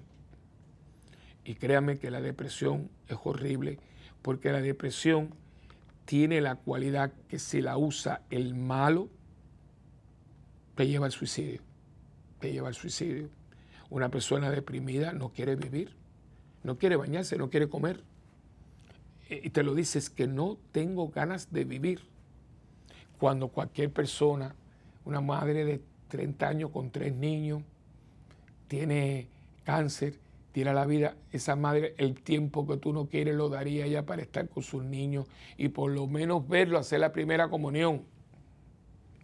Y 1.45 1.55
créanme 1.55 1.99
que 1.99 2.11
la 2.11 2.21
depresión 2.21 2.91
es 3.09 3.19
horrible, 3.23 3.79
porque 4.23 4.51
la 4.51 4.61
depresión 4.61 5.35
tiene 6.05 6.41
la 6.41 6.57
cualidad 6.57 7.13
que 7.29 7.39
si 7.39 7.61
la 7.61 7.77
usa 7.77 8.23
el 8.31 8.55
malo, 8.55 9.09
te 10.77 10.87
lleva 10.87 11.07
al 11.07 11.13
suicidio. 11.13 11.61
Te 12.39 12.53
lleva 12.53 12.69
al 12.69 12.75
suicidio. 12.75 13.29
Una 13.91 14.11
persona 14.11 14.51
deprimida 14.51 15.13
no 15.13 15.31
quiere 15.31 15.57
vivir, 15.57 15.95
no 16.63 16.77
quiere 16.79 16.97
bañarse, 16.97 17.37
no 17.39 17.51
quiere 17.51 17.69
comer. 17.69 18.03
eh, 19.29 19.41
y 19.45 19.51
te 19.51 19.63
lo 19.65 19.75
dices 19.75 20.11
que 20.11 20.29
no 20.29 20.59
tengo 20.73 21.09
ganas 21.09 21.53
de 21.53 21.65
vivir. 21.65 22.01
Cuando 23.19 23.49
cualquier 23.49 23.91
persona, 23.93 24.55
una 25.05 25.21
madre 25.21 25.65
de 25.65 25.81
30 26.09 26.49
años 26.49 26.71
con 26.71 26.91
tres 26.91 27.15
niños, 27.15 27.63
tiene 28.69 29.29
cáncer, 29.65 30.19
tiene 30.53 30.75
la 30.75 30.87
vida, 30.87 31.17
esa 31.33 31.57
madre 31.57 31.95
el 31.99 32.15
tiempo 32.23 32.67
que 32.67 32.77
tú 32.77 32.93
no 32.93 33.07
quieres 33.07 33.35
lo 33.35 33.49
daría 33.49 33.87
ya 33.87 34.05
para 34.05 34.23
estar 34.23 34.49
con 34.49 34.63
sus 34.63 34.85
niños 34.85 35.27
y 35.57 35.69
por 35.69 35.91
lo 35.91 36.07
menos 36.07 36.47
verlo, 36.49 36.79
hacer 36.79 37.01
la 37.01 37.13
primera 37.13 37.49
comunión. 37.49 38.03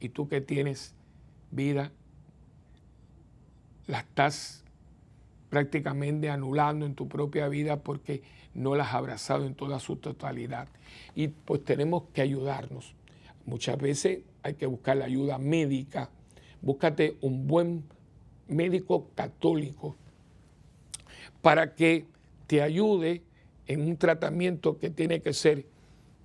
Y 0.00 0.08
tú 0.08 0.28
que 0.28 0.40
tienes 0.40 0.94
vida, 1.52 1.92
la 3.86 4.00
estás 4.00 4.64
prácticamente 5.50 6.30
anulando 6.30 6.86
en 6.86 6.94
tu 6.94 7.08
propia 7.08 7.46
vida 7.46 7.82
porque 7.82 8.22
no 8.54 8.74
la 8.74 8.84
has 8.84 8.94
abrazado 8.94 9.46
en 9.46 9.54
toda 9.54 9.78
su 9.80 9.96
totalidad. 9.96 10.68
Y 11.14 11.28
pues 11.28 11.64
tenemos 11.64 12.04
que 12.12 12.22
ayudarnos. 12.22 12.94
Muchas 13.44 13.78
veces 13.78 14.20
hay 14.42 14.54
que 14.54 14.66
buscar 14.66 14.96
la 14.96 15.04
ayuda 15.04 15.38
médica. 15.38 16.10
Búscate 16.62 17.16
un 17.20 17.46
buen 17.46 17.84
médico 18.48 19.08
católico 19.14 19.96
para 21.42 21.74
que 21.74 22.06
te 22.46 22.62
ayude 22.62 23.22
en 23.66 23.82
un 23.82 23.96
tratamiento 23.96 24.78
que 24.78 24.90
tiene 24.90 25.20
que 25.20 25.32
ser 25.32 25.66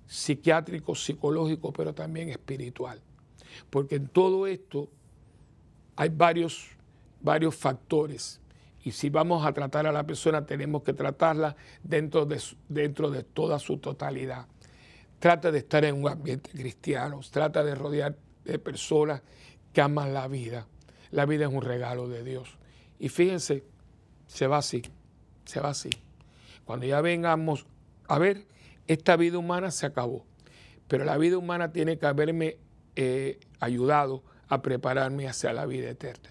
psiquiátrico, 0.06 0.94
psicológico, 0.94 1.72
pero 1.72 1.94
también 1.94 2.30
espiritual. 2.30 3.00
Porque 3.70 3.96
en 3.96 4.08
todo 4.08 4.46
esto 4.46 4.88
hay 5.98 6.10
varios, 6.10 6.68
varios 7.20 7.56
factores. 7.56 8.40
Y 8.84 8.92
si 8.92 9.10
vamos 9.10 9.44
a 9.44 9.52
tratar 9.52 9.84
a 9.88 9.90
la 9.90 10.06
persona, 10.06 10.46
tenemos 10.46 10.84
que 10.84 10.92
tratarla 10.92 11.56
dentro 11.82 12.24
de, 12.24 12.40
dentro 12.68 13.10
de 13.10 13.24
toda 13.24 13.58
su 13.58 13.78
totalidad. 13.78 14.46
Trata 15.18 15.50
de 15.50 15.58
estar 15.58 15.84
en 15.84 16.00
un 16.00 16.08
ambiente 16.08 16.50
cristiano, 16.52 17.18
trata 17.28 17.64
de 17.64 17.74
rodear 17.74 18.16
de 18.44 18.60
personas 18.60 19.22
que 19.72 19.80
aman 19.80 20.14
la 20.14 20.28
vida. 20.28 20.68
La 21.10 21.26
vida 21.26 21.46
es 21.46 21.52
un 21.52 21.62
regalo 21.62 22.06
de 22.06 22.22
Dios. 22.22 22.56
Y 23.00 23.08
fíjense, 23.08 23.64
se 24.28 24.46
va 24.46 24.58
así, 24.58 24.82
se 25.46 25.58
va 25.58 25.70
así. 25.70 25.90
Cuando 26.64 26.86
ya 26.86 27.00
vengamos 27.00 27.66
a 28.06 28.20
ver, 28.20 28.46
esta 28.86 29.16
vida 29.16 29.36
humana 29.36 29.72
se 29.72 29.84
acabó. 29.84 30.24
Pero 30.86 31.04
la 31.04 31.18
vida 31.18 31.38
humana 31.38 31.72
tiene 31.72 31.98
que 31.98 32.06
haberme 32.06 32.56
eh, 32.94 33.40
ayudado 33.58 34.22
a 34.48 34.62
prepararme 34.62 35.28
hacia 35.28 35.52
la 35.52 35.66
vida 35.66 35.90
eterna. 35.90 36.30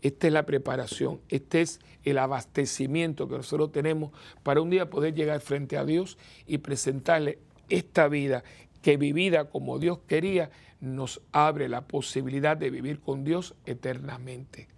Esta 0.00 0.28
es 0.28 0.32
la 0.32 0.46
preparación, 0.46 1.20
este 1.28 1.60
es 1.60 1.80
el 2.04 2.18
abastecimiento 2.18 3.28
que 3.28 3.36
nosotros 3.36 3.72
tenemos 3.72 4.12
para 4.42 4.60
un 4.60 4.70
día 4.70 4.90
poder 4.90 5.14
llegar 5.14 5.40
frente 5.40 5.76
a 5.76 5.84
Dios 5.84 6.18
y 6.46 6.58
presentarle 6.58 7.38
esta 7.68 8.08
vida 8.08 8.44
que 8.80 8.96
vivida 8.96 9.50
como 9.50 9.78
Dios 9.78 9.98
quería 10.06 10.50
nos 10.80 11.20
abre 11.32 11.68
la 11.68 11.82
posibilidad 11.82 12.56
de 12.56 12.70
vivir 12.70 13.00
con 13.00 13.24
Dios 13.24 13.54
eternamente. 13.66 14.68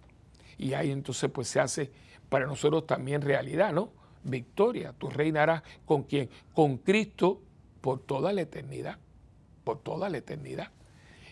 Y 0.57 0.73
ahí 0.73 0.91
entonces 0.91 1.29
pues 1.31 1.47
se 1.47 1.59
hace 1.59 1.91
para 2.29 2.45
nosotros 2.45 2.87
también 2.87 3.21
realidad, 3.21 3.73
¿no? 3.73 3.91
Victoria, 4.23 4.93
tú 4.97 5.09
reinarás 5.09 5.63
con 5.85 6.03
quién? 6.03 6.29
Con 6.53 6.77
Cristo 6.77 7.41
por 7.81 7.99
toda 7.99 8.33
la 8.33 8.41
eternidad, 8.41 8.97
por 9.63 9.79
toda 9.79 10.09
la 10.09 10.17
eternidad. 10.17 10.71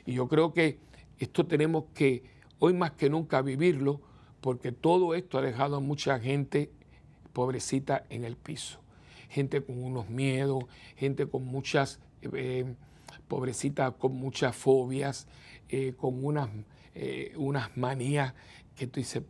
Y 0.06 0.14
yo 0.14 0.28
creo 0.28 0.54
que 0.54 0.80
esto 1.20 1.46
tenemos 1.46 1.86
que 1.94 2.24
hoy 2.60 2.74
más 2.74 2.92
que 2.92 3.10
nunca 3.10 3.42
vivirlo 3.42 4.02
porque 4.42 4.72
todo 4.72 5.16
esto 5.16 5.38
ha 5.38 5.42
dejado 5.42 5.76
a 5.76 5.80
mucha 5.80 6.20
gente 6.20 6.72
pobrecita 7.34 8.06
en 8.10 8.24
el 8.24 8.36
piso. 8.36 8.80
Gente 9.30 9.62
con 9.62 9.84
unos 9.84 10.10
miedos, 10.10 10.64
gente 10.96 11.28
con 11.28 11.46
muchas, 11.46 12.00
eh, 12.22 12.66
pobrecitas 13.28 13.94
con 13.94 14.14
muchas 14.16 14.56
fobias, 14.56 15.28
eh, 15.68 15.94
con 15.96 16.24
unas, 16.24 16.50
eh, 16.96 17.34
unas 17.38 17.76
manías 17.78 18.34
que 18.76 18.88
tú 18.88 19.00
dices, 19.00 19.24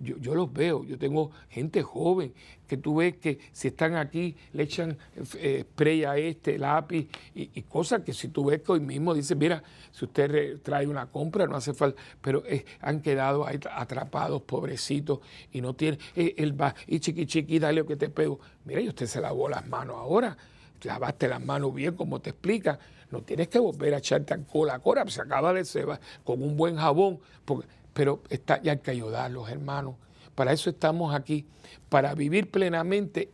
yo, 0.00 0.34
los 0.34 0.52
veo, 0.52 0.84
yo 0.84 0.98
tengo 0.98 1.30
gente 1.48 1.82
joven 1.82 2.32
que 2.66 2.76
tú 2.76 2.96
ves 2.96 3.16
que 3.16 3.38
si 3.52 3.68
están 3.68 3.94
aquí 3.94 4.36
le 4.52 4.64
echan 4.64 4.98
eh, 5.36 5.64
spray 5.70 6.04
a 6.04 6.16
este, 6.16 6.58
lápiz 6.58 7.08
y, 7.34 7.62
cosas 7.62 8.02
que 8.02 8.12
si 8.12 8.28
tú 8.28 8.46
ves 8.46 8.60
que 8.60 8.72
hoy 8.72 8.80
mismo 8.80 9.14
dice, 9.14 9.34
mira, 9.34 9.62
si 9.92 10.04
usted 10.04 10.60
trae 10.62 10.86
una 10.86 11.06
compra 11.06 11.46
no 11.46 11.56
hace 11.56 11.72
falta, 11.72 12.00
pero 12.20 12.42
han 12.80 13.00
quedado 13.00 13.46
atrapados, 13.46 14.42
pobrecitos, 14.42 15.20
y 15.52 15.60
no 15.60 15.74
tienen, 15.74 16.00
él 16.14 16.60
va, 16.60 16.74
y 16.86 17.00
chiqui 17.00 17.26
chiqui, 17.26 17.58
dale 17.58 17.80
lo 17.80 17.86
que 17.86 17.96
te 17.96 18.08
pego. 18.08 18.40
Mira, 18.64 18.80
y 18.80 18.88
usted 18.88 19.06
se 19.06 19.20
lavó 19.20 19.48
las 19.48 19.66
manos 19.66 19.96
ahora, 19.96 20.36
lavaste 20.82 21.28
las 21.28 21.44
manos 21.44 21.74
bien, 21.74 21.94
como 21.94 22.20
te 22.20 22.30
explica, 22.30 22.78
no 23.10 23.22
tienes 23.22 23.48
que 23.48 23.58
volver 23.58 23.94
a 23.94 23.98
echarte 23.98 24.34
alcohol 24.34 24.70
a 24.70 24.78
cora, 24.78 25.08
se 25.08 25.22
acaba 25.22 25.52
de 25.52 25.64
ceba 25.64 26.00
con 26.24 26.42
un 26.42 26.56
buen 26.56 26.76
jabón, 26.76 27.20
porque 27.44 27.66
pero 27.96 28.22
está, 28.28 28.60
ya 28.60 28.72
hay 28.72 28.78
que 28.80 28.90
ayudarlos, 28.90 29.48
hermanos. 29.48 29.94
Para 30.34 30.52
eso 30.52 30.68
estamos 30.68 31.14
aquí, 31.14 31.46
para 31.88 32.14
vivir 32.14 32.50
plenamente 32.50 33.30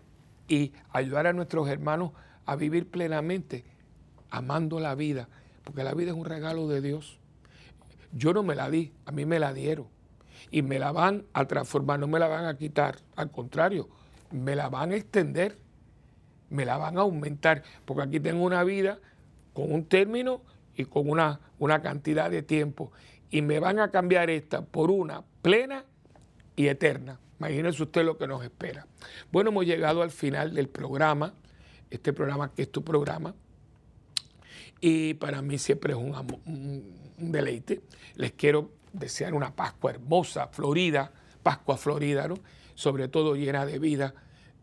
y 0.47 0.73
ayudar 0.93 1.27
a 1.27 1.33
nuestros 1.33 1.69
hermanos 1.69 2.13
a 2.47 2.55
vivir 2.55 2.89
plenamente, 2.89 3.65
amando 4.31 4.79
la 4.79 4.95
vida, 4.95 5.29
porque 5.65 5.83
la 5.83 5.95
vida 5.95 6.13
es 6.13 6.17
un 6.17 6.27
regalo 6.27 6.69
de 6.69 6.81
Dios. 6.81 7.19
Yo 8.13 8.33
no 8.33 8.45
me 8.45 8.55
la 8.55 8.71
di, 8.71 8.93
a 9.05 9.11
mí 9.11 9.27
me 9.27 9.41
la 9.41 9.53
dieron. 9.53 9.89
Y 10.53 10.63
me 10.63 10.79
la 10.79 10.93
van 10.93 11.25
a 11.33 11.45
transformar, 11.47 11.99
no 11.99 12.07
me 12.07 12.21
la 12.21 12.29
van 12.29 12.45
a 12.45 12.57
quitar, 12.57 12.99
al 13.17 13.33
contrario, 13.33 13.89
me 14.31 14.55
la 14.55 14.69
van 14.69 14.93
a 14.93 14.95
extender, 14.95 15.59
me 16.51 16.65
la 16.65 16.77
van 16.77 16.99
a 16.99 17.01
aumentar, 17.01 17.65
porque 17.85 18.03
aquí 18.03 18.21
tengo 18.21 18.45
una 18.45 18.63
vida 18.63 19.01
con 19.55 19.73
un 19.73 19.87
término 19.87 20.41
y 20.77 20.85
con 20.85 21.11
una, 21.11 21.41
una 21.59 21.83
cantidad 21.83 22.31
de 22.31 22.43
tiempo 22.43 22.93
y 23.33 23.43
me 23.43 23.59
van 23.59 23.81
a 23.81 23.91
cambiar 23.91 24.31
esta 24.31 24.65
por 24.65 24.93
una 24.93 25.25
plena 25.41 25.85
y 26.55 26.69
eterna. 26.69 27.19
Imagínense 27.41 27.83
usted 27.83 28.05
lo 28.05 28.17
que 28.17 28.29
nos 28.29 28.45
espera. 28.45 28.87
Bueno, 29.33 29.51
hemos 29.51 29.67
llegado 29.67 30.03
al 30.03 30.13
final 30.13 30.55
del 30.55 30.69
programa, 30.69 31.35
este 31.91 32.13
programa 32.13 32.53
que 32.55 32.63
es 32.63 32.71
tu 32.71 32.85
programa, 32.85 33.35
y 34.81 35.15
para 35.15 35.43
mí 35.43 35.59
siempre 35.59 35.95
es 35.95 35.99
un, 35.99 36.85
deleite. 37.17 37.81
Les 38.17 38.33
quiero 38.33 38.71
desear 38.93 39.33
una 39.33 39.57
Pascua 39.57 39.93
hermosa, 39.93 40.49
florida, 40.49 41.11
Pascua 41.43 41.77
florida, 41.77 42.29
¿no? 42.29 42.35
sobre 42.75 43.09
todo 43.09 43.35
llena 43.35 43.65
de 43.65 43.79
vida, 43.79 44.15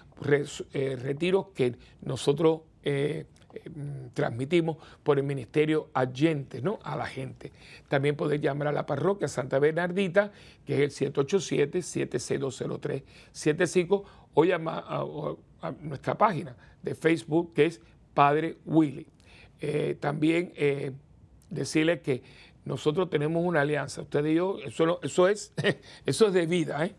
eh, 0.73 0.97
retiros 1.01 1.45
que 1.55 1.75
nosotros 2.01 2.63
eh, 2.83 3.25
Mm, 3.73 4.09
transmitimos 4.13 4.77
por 5.03 5.17
el 5.17 5.25
ministerio 5.25 5.89
Agentes, 5.93 6.61
¿no? 6.63 6.79
A 6.83 6.95
la 6.95 7.05
gente. 7.05 7.51
También 7.87 8.15
podés 8.15 8.39
llamar 8.41 8.69
a 8.69 8.71
la 8.71 8.85
parroquia 8.85 9.27
Santa 9.27 9.59
Bernardita, 9.59 10.31
que 10.65 10.83
es 10.83 11.01
el 11.01 11.13
787-760375, 11.13 14.03
o 14.33 14.45
llamar 14.45 14.83
a, 14.87 15.05
nuestra 15.81 16.17
página 16.17 16.55
de 16.83 16.95
Facebook, 16.95 17.53
que 17.53 17.65
es 17.65 17.81
Padre 18.13 18.57
Willy. 18.65 19.07
Eh, 19.59 19.97
también 19.99 20.53
eh, 20.55 20.93
decirles 21.49 21.99
que 22.01 22.23
nosotros 22.65 23.09
tenemos 23.09 23.43
una 23.43 23.61
alianza, 23.61 24.01
usted 24.01 24.25
y 24.25 24.35
yo, 24.35 24.57
eso, 24.63 24.99
eso, 25.01 25.27
es, 25.27 25.53
eso 26.05 26.27
es 26.27 26.33
de 26.33 26.45
vida. 26.45 26.85
¿eh? 26.85 26.95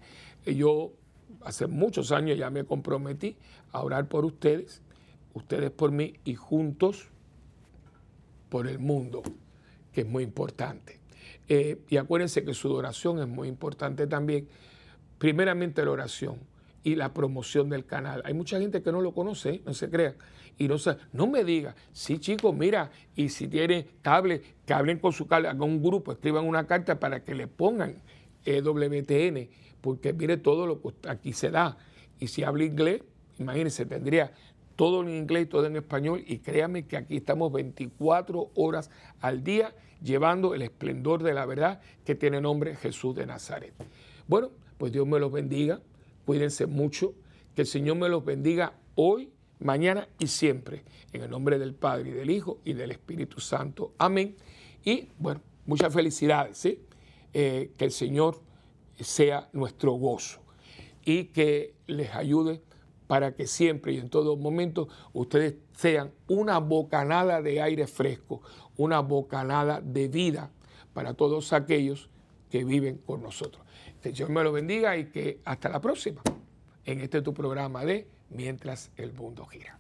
Yo 0.55 0.93
hace 1.43 1.67
muchos 1.67 2.13
años 2.13 2.39
ya 2.39 2.51
me 2.51 2.65
comprometí 2.65 3.37
a 3.73 3.83
orar 3.83 4.09
por 4.09 4.25
ustedes 4.25 4.83
ustedes 5.37 5.71
por 5.71 5.93
mí 5.93 6.15
y 6.25 6.35
juntos 6.35 7.09
por 8.49 8.67
el 8.67 8.79
mundo, 8.79 9.23
que 9.93 10.01
es 10.01 10.07
muy 10.07 10.25
importante. 10.25 10.99
Eh, 11.49 11.79
y 11.89 11.99
acuérdense 11.99 12.43
que 12.43 12.55
su 12.55 12.73
oración 12.73 13.19
es 13.21 13.29
muy 13.29 13.49
importante 13.49 14.07
también. 14.07 14.49
Primeramente 15.19 15.85
la 15.85 15.91
oración 15.91 16.39
y 16.83 16.95
la 16.95 17.13
promoción 17.13 17.69
del 17.69 17.85
canal. 17.85 18.23
Hay 18.25 18.33
mucha 18.33 18.59
gente 18.59 18.83
que 18.83 18.93
no 18.93 19.01
lo 19.01 19.13
conoce, 19.13 19.61
no 19.67 19.75
se 19.75 19.91
crea. 19.91 20.15
Y 20.57 20.69
no, 20.69 20.77
no 21.13 21.27
me 21.27 21.45
diga, 21.45 21.75
sí 21.93 22.19
chicos, 22.19 22.55
mira, 22.55 22.91
y 23.15 23.29
si 23.29 23.47
tienen 23.47 23.87
cable, 24.01 24.41
que 24.65 24.73
hablen 24.73 24.99
con 24.99 25.13
su 25.13 25.27
cable, 25.27 25.49
hagan 25.49 25.63
un 25.63 25.83
grupo, 25.83 26.13
escriban 26.13 26.47
una 26.47 26.67
carta 26.67 26.99
para 26.99 27.23
que 27.25 27.35
le 27.35 27.47
pongan 27.47 27.97
EWTN, 28.47 29.51
porque 29.83 30.15
mire 30.15 30.39
todo 30.39 30.67
lo 30.67 30.81
que 30.81 30.95
aquí 31.09 31.35
se 31.35 31.51
da. 31.51 31.77
Y 32.19 32.29
si 32.29 32.43
habla 32.43 32.65
inglés, 32.65 33.03
imagínense, 33.39 33.85
tendría 33.85 34.33
todo 34.77 35.03
en 35.03 35.09
inglés, 35.09 35.49
todo 35.49 35.67
en 35.67 35.77
español, 35.77 36.23
y 36.27 36.39
créanme 36.39 36.87
que 36.87 36.97
aquí 36.97 37.17
estamos 37.17 37.53
24 37.53 38.51
horas 38.55 38.91
al 39.21 39.43
día 39.43 39.75
llevando 40.03 40.55
el 40.55 40.63
esplendor 40.63 41.23
de 41.23 41.35
la 41.35 41.47
verdad 41.47 41.81
que 42.05 42.15
tiene 42.15 42.41
nombre 42.41 42.77
Jesús 42.77 43.15
de 43.15 43.27
Nazaret. 43.27 43.73
Bueno, 44.29 44.51
pues 44.79 44.93
Dios 44.93 45.07
me 45.07 45.19
los 45.19 45.33
bendiga, 45.33 45.81
cuídense 46.25 46.67
mucho, 46.67 47.15
que 47.55 47.63
el 47.63 47.67
Señor 47.67 47.97
me 47.97 48.09
los 48.09 48.25
bendiga 48.25 48.75
hoy, 48.95 49.33
mañana 49.59 50.09
y 50.19 50.27
siempre, 50.27 50.85
en 51.13 51.23
el 51.23 51.31
nombre 51.31 51.59
del 51.59 51.75
Padre 51.75 52.11
y 52.11 52.13
del 52.13 52.31
Hijo 52.31 52.59
y 52.65 52.75
del 52.75 52.91
Espíritu 52.91 53.41
Santo. 53.41 53.95
Amén. 53.99 54.37
Y 54.85 55.09
bueno, 55.19 55.41
muchas 55.65 55.93
felicidades, 55.93 56.59
¿sí? 56.59 56.81
Eh, 57.33 57.73
que 57.77 57.85
el 57.87 57.93
Señor 57.93 58.41
sea 59.01 59.49
nuestro 59.53 59.93
gozo 59.93 60.41
y 61.05 61.25
que 61.25 61.75
les 61.87 62.15
ayude 62.15 62.63
para 63.07 63.35
que 63.35 63.47
siempre 63.47 63.93
y 63.93 63.99
en 63.99 64.11
todo 64.11 64.37
momento 64.37 64.89
ustedes 65.13 65.57
sean 65.75 66.13
una 66.29 66.59
bocanada 66.59 67.43
de 67.43 67.61
aire 67.61 67.87
fresco, 67.87 68.43
una 68.77 69.01
bocanada 69.01 69.81
de 69.81 70.09
vida 70.09 70.51
para 70.93 71.15
todos 71.15 71.53
aquellos 71.53 72.09
que 72.51 72.65
viven 72.65 72.99
con 72.99 73.23
nosotros. 73.23 73.65
Que 74.03 74.13
Dios 74.13 74.31
me 74.31 74.43
lo 74.43 74.53
bendiga 74.53 74.97
y 74.97 75.07
que 75.11 75.41
hasta 75.45 75.69
la 75.69 75.81
próxima 75.81 76.23
en 76.85 77.01
este 77.01 77.23
tu 77.23 77.35
programa 77.35 77.85
de 77.85 78.09
Mientras 78.29 78.91
el 78.97 79.13
mundo 79.13 79.47
gira. 79.47 79.79